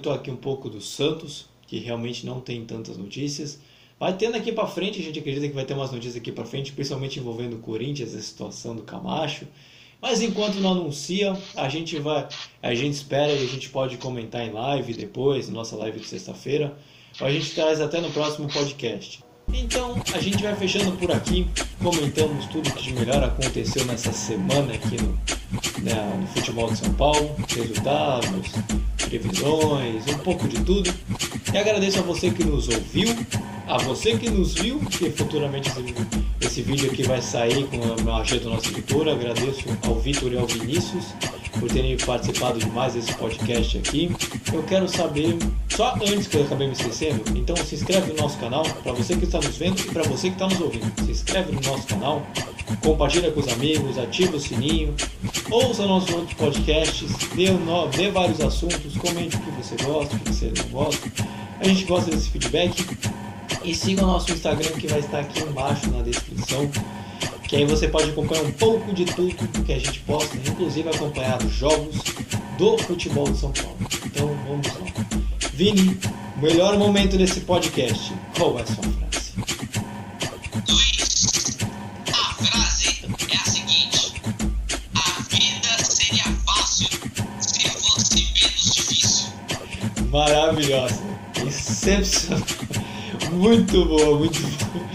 comentou 0.07 0.13
aqui 0.13 0.31
um 0.31 0.35
pouco 0.35 0.69
do 0.69 0.79
Santos, 0.79 1.45
que 1.65 1.79
realmente 1.79 2.25
não 2.25 2.39
tem 2.39 2.63
tantas 2.65 2.97
notícias. 2.97 3.59
Vai 3.99 4.15
tendo 4.15 4.37
aqui 4.37 4.51
pra 4.51 4.67
frente, 4.67 4.99
a 4.99 5.03
gente 5.03 5.19
acredita 5.19 5.47
que 5.47 5.53
vai 5.53 5.65
ter 5.65 5.73
umas 5.73 5.91
notícias 5.91 6.15
aqui 6.15 6.31
pra 6.31 6.45
frente, 6.45 6.71
principalmente 6.71 7.19
envolvendo 7.19 7.55
o 7.55 7.59
Corinthians, 7.59 8.15
a 8.15 8.21
situação 8.21 8.75
do 8.75 8.83
Camacho. 8.83 9.47
Mas 9.99 10.21
enquanto 10.21 10.59
não 10.59 10.73
anuncia, 10.73 11.35
a 11.55 11.67
gente 11.67 11.97
vai, 11.97 12.27
a 12.61 12.75
gente 12.75 12.93
espera 12.93 13.31
e 13.31 13.43
a 13.43 13.47
gente 13.47 13.69
pode 13.69 13.97
comentar 13.97 14.47
em 14.47 14.51
live 14.51 14.93
depois, 14.93 15.49
nossa 15.49 15.75
live 15.75 15.99
de 15.99 16.05
sexta-feira. 16.05 16.77
A 17.19 17.31
gente 17.31 17.51
traz 17.53 17.81
até 17.81 17.99
no 17.99 18.11
próximo 18.11 18.47
podcast. 18.47 19.26
Então 19.53 20.01
a 20.13 20.19
gente 20.19 20.43
vai 20.43 20.55
fechando 20.55 20.91
por 20.93 21.11
aqui, 21.11 21.47
comentamos 21.81 22.45
tudo 22.47 22.71
que 22.71 22.83
de 22.83 22.93
melhor 22.93 23.23
aconteceu 23.23 23.85
nessa 23.85 24.11
semana 24.11 24.73
aqui 24.73 24.97
no, 25.01 25.17
né, 25.83 26.17
no 26.19 26.27
futebol 26.27 26.69
de 26.69 26.77
São 26.77 26.93
Paulo, 26.93 27.35
resultados, 27.47 28.51
previsões, 29.07 30.05
um 30.07 30.17
pouco 30.19 30.47
de 30.47 30.61
tudo. 30.63 30.93
E 31.53 31.57
agradeço 31.57 31.99
a 31.99 32.01
você 32.01 32.29
que 32.29 32.43
nos 32.43 32.67
ouviu, 32.67 33.15
a 33.67 33.77
você 33.77 34.17
que 34.17 34.29
nos 34.29 34.53
viu, 34.53 34.79
que 34.79 35.09
futuramente 35.11 35.71
esse, 36.41 36.61
vídeo 36.61 36.91
aqui 36.91 37.03
vai 37.03 37.21
sair 37.21 37.67
com 37.67 38.11
a 38.11 38.21
ajuda 38.21 38.41
do 38.41 38.49
nosso 38.49 38.69
editor. 38.69 39.07
Agradeço 39.07 39.65
ao 39.85 39.95
Vitor 39.95 40.33
e 40.33 40.37
ao 40.37 40.45
Vinícius 40.45 41.05
por 41.59 41.69
terem 41.69 41.97
participado 41.97 42.59
de 42.59 42.69
mais 42.71 42.95
esse 42.95 43.13
podcast 43.13 43.77
aqui. 43.77 44.11
Eu 44.53 44.63
quero 44.63 44.87
saber, 44.87 45.37
só 45.69 45.93
antes 45.95 46.27
que 46.27 46.37
eu 46.37 46.43
acabei 46.43 46.67
me 46.67 46.73
esquecendo, 46.73 47.23
então 47.35 47.55
se 47.57 47.75
inscreve 47.75 48.13
no 48.13 48.21
nosso 48.21 48.37
canal, 48.37 48.63
para 48.83 48.93
você 48.93 49.15
que 49.15 49.25
está 49.25 49.37
nos 49.39 49.57
vendo 49.57 49.79
e 49.79 49.85
para 49.85 50.03
você 50.03 50.27
que 50.29 50.35
está 50.35 50.47
nos 50.47 50.59
ouvindo. 50.61 50.91
Se 51.05 51.11
inscreve 51.11 51.51
no 51.51 51.61
nosso 51.61 51.87
canal, 51.87 52.21
compartilha 52.83 53.31
com 53.31 53.39
os 53.39 53.47
amigos, 53.49 53.97
ativa 53.97 54.35
o 54.35 54.39
sininho, 54.39 54.93
ouça 55.51 55.85
nossos 55.85 56.13
outros 56.13 56.33
podcasts, 56.33 57.09
vê, 57.35 57.49
no- 57.51 57.89
vê 57.89 58.09
vários 58.11 58.39
assuntos, 58.41 58.95
comente 58.97 59.35
o 59.35 59.39
que 59.39 59.51
você 59.51 59.75
gosta, 59.83 60.15
o 60.15 60.19
que 60.19 60.33
você 60.33 60.51
não 60.57 60.69
gosta. 60.69 61.11
A 61.59 61.67
gente 61.67 61.85
gosta 61.85 62.11
desse 62.11 62.29
feedback. 62.29 62.85
E 63.63 63.73
siga 63.75 64.03
o 64.03 64.07
nosso 64.07 64.31
Instagram 64.31 64.69
que 64.79 64.87
vai 64.87 64.99
estar 64.99 65.19
aqui 65.19 65.41
embaixo 65.41 65.89
na 65.89 66.01
descrição. 66.01 66.69
Que 67.47 67.55
aí 67.55 67.65
você 67.65 67.87
pode 67.87 68.09
acompanhar 68.09 68.43
um 68.43 68.51
pouco 68.51 68.93
de 68.93 69.05
tudo 69.05 69.63
que 69.63 69.73
a 69.73 69.79
gente 69.79 69.99
posta, 70.01 70.35
inclusive 70.35 70.89
acompanhar 70.89 71.41
os 71.41 71.53
jogos 71.53 71.95
do 72.57 72.77
futebol 72.79 73.29
de 73.31 73.37
São 73.37 73.51
Paulo. 73.51 73.77
Então 74.05 74.27
vamos 74.45 74.67
lá. 74.67 75.07
Vini, 75.53 75.97
o 76.37 76.41
melhor 76.41 76.77
momento 76.77 77.17
desse 77.17 77.39
podcast. 77.41 78.13
Qual 78.37 78.59
é 78.59 78.63
a 78.63 78.65
sua 78.65 78.83
frase? 78.83 79.33
Luiz, 80.67 81.57
a 82.11 82.33
frase 82.33 83.05
é 83.31 83.35
a 83.35 83.45
seguinte: 83.49 84.21
A 84.93 85.21
vida 85.29 85.83
seria 85.83 86.23
fácil 86.45 86.89
se 87.39 87.69
fosse 87.69 88.15
menos 88.33 88.75
difícil. 88.75 89.29
Maravilhosa. 90.11 91.01
Excepcional. 91.47 92.45
Muito 93.31 93.85
boa, 93.85 94.19
muito 94.19 94.41
boa. 94.41 94.86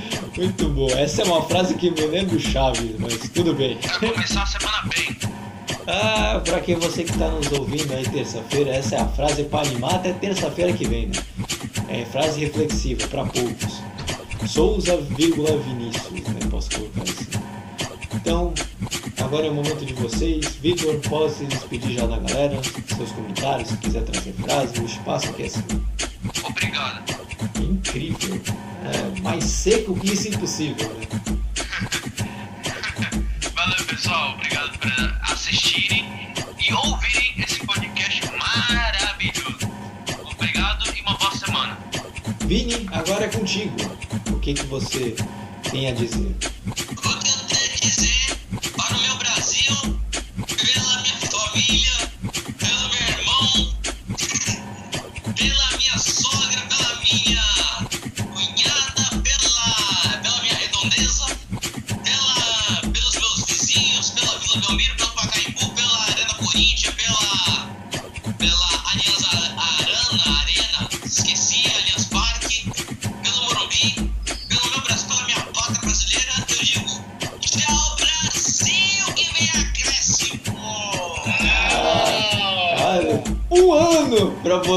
Muito 0.43 0.69
boa. 0.71 0.91
Essa 0.99 1.23
é 1.23 1.25
uma 1.25 1.43
frase 1.45 1.75
que 1.75 1.89
me 1.89 2.01
lembra 2.01 2.35
o 2.35 2.41
Chaves, 2.41 2.97
mas 2.99 3.17
tudo 3.33 3.55
bem. 3.55 3.77
Pra 3.77 4.01
começar 4.01 4.43
a 4.43 4.47
semana 4.47 4.83
bem. 4.93 5.17
Ah, 5.87 6.41
pra 6.45 6.59
quem 6.59 6.75
você 6.75 7.05
que 7.05 7.13
está 7.13 7.29
nos 7.29 7.53
ouvindo 7.53 7.93
aí 7.95 8.03
terça-feira, 8.03 8.71
essa 8.71 8.97
é 8.97 9.01
a 9.01 9.07
frase 9.07 9.45
para 9.45 9.69
animar 9.69 9.95
até 9.95 10.13
terça-feira 10.13 10.73
que 10.73 10.85
vem, 10.85 11.07
né? 11.07 11.23
É 11.89 12.05
frase 12.07 12.41
reflexiva 12.41 13.07
para 13.07 13.25
poucos. 13.25 13.81
Souza, 14.49 14.97
vírgula 15.17 15.57
Vinícius, 15.59 16.11
né? 16.11 16.41
Posso 16.51 16.71
colocar 16.71 17.03
assim. 17.03 17.27
Então, 18.13 18.53
agora 19.21 19.47
é 19.47 19.51
o 19.51 19.55
momento 19.55 19.85
de 19.87 19.95
vocês. 19.95 20.57
Vitor, 20.57 20.97
pode 21.09 21.35
se 21.35 21.45
despedir 21.47 21.93
já 21.93 22.07
da 22.07 22.19
galera, 22.19 22.61
seus 22.97 23.13
comentários, 23.13 23.69
se 23.69 23.77
quiser 23.77 24.03
trazer 24.03 24.33
frase, 24.33 24.81
o 24.81 24.87
espaço 24.87 25.29
aqui 25.29 25.45
é 25.45 25.49
seu. 25.49 25.63
Obrigado. 26.45 27.01
Incrível. 27.61 28.41
É, 28.85 29.12
mais 29.23 29.45
seco 29.45 29.95
que 29.95 30.13
isso 30.13 30.29
impossível, 30.29 30.89
né? 30.95 31.07
Valeu, 33.55 33.85
pessoal. 33.87 34.35
Obrigado 34.35 34.77
por 34.79 34.91
assistirem 35.33 36.05
e 36.59 36.75
ouvirem 36.75 37.35
esse 37.39 37.65
podcast 37.65 38.21
maravilhoso. 38.37 39.71
Obrigado 40.33 40.85
e 40.97 41.01
uma 41.03 41.17
boa 41.17 41.37
semana. 41.37 41.79
Vini, 42.47 42.89
agora 42.91 43.27
é 43.27 43.29
contigo. 43.29 43.77
O 44.31 44.41
que, 44.41 44.55
que 44.55 44.67
você 44.67 45.15
tem 45.71 45.89
a 45.89 45.93
dizer? 45.93 46.35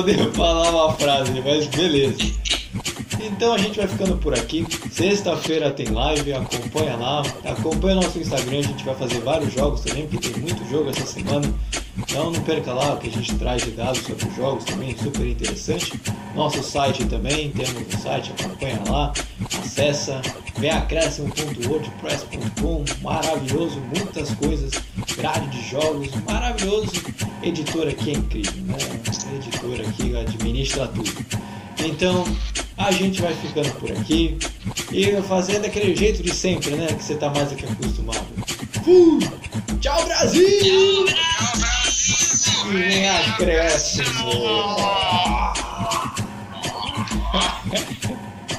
Poder 0.06 0.30
falar 0.34 0.70
uma 0.70 0.94
frase, 0.94 1.42
mas 1.44 1.66
beleza. 1.68 2.18
Então 3.20 3.54
a 3.54 3.58
gente 3.58 3.78
vai 3.78 3.88
ficando 3.88 4.18
por 4.18 4.34
aqui. 4.38 4.66
Sexta-feira 4.92 5.72
tem 5.72 5.88
live, 5.88 6.34
acompanha 6.34 6.96
lá. 6.96 7.24
Acompanha 7.44 7.96
nosso 7.96 8.20
Instagram, 8.20 8.60
a 8.60 8.62
gente 8.62 8.86
vai 8.86 8.94
fazer 8.94 9.20
vários 9.22 9.52
jogos 9.52 9.82
também, 9.82 10.08
porque 10.08 10.30
tem 10.30 10.44
muito 10.44 10.64
jogo 10.70 10.92
essa 10.92 11.06
semana. 11.08 11.52
Então 11.98 12.30
não 12.30 12.42
perca 12.42 12.72
lá 12.72 12.94
o 12.94 12.98
que 12.98 13.08
a 13.08 13.12
gente 13.12 13.34
traz 13.36 13.64
de 13.64 13.72
dados 13.72 14.02
sobre 14.02 14.28
os 14.28 14.36
jogos 14.36 14.64
também, 14.66 14.96
super 14.96 15.26
interessante. 15.26 16.00
Nosso 16.36 16.62
site 16.62 17.06
também, 17.06 17.50
temos 17.50 17.94
o 17.94 17.98
site, 17.98 18.32
acompanha 18.38 18.82
lá, 18.88 19.14
acessa 19.76 20.22
veacréscimo.wordpress.com, 20.58 22.86
maravilhoso, 23.02 23.82
muitas 23.94 24.34
coisas, 24.36 24.72
grade 25.18 25.50
de 25.50 25.70
jogos, 25.70 26.08
maravilhoso. 26.26 26.94
Editor 27.44 27.90
aqui 27.90 28.12
é 28.12 28.14
incrível, 28.14 28.64
né? 28.64 28.78
Editor 29.36 29.82
aqui 29.82 30.16
administra 30.16 30.88
tudo. 30.88 31.12
Então, 31.80 32.24
a 32.78 32.90
gente 32.92 33.22
vai 33.22 33.36
ficando 33.36 33.70
por 33.74 33.92
aqui 33.92 34.38
e 34.94 35.22
fazendo 35.24 35.64
daquele 35.64 35.94
jeito 35.94 36.24
de 36.24 36.34
sempre, 36.34 36.72
né? 36.72 36.88
Que 36.88 37.04
você 37.04 37.16
tá 37.16 37.30
mais 37.30 37.50
do 37.50 37.58
que 37.58 37.66
acostumado. 37.66 38.26
Fui! 38.84 39.20
Tchau, 39.82 40.06
Brasil! 40.06 41.06
Tchau, 41.06 41.58
Brasil! 41.58 42.72
Vem 42.72 43.10
acréscimo! 43.10 45.25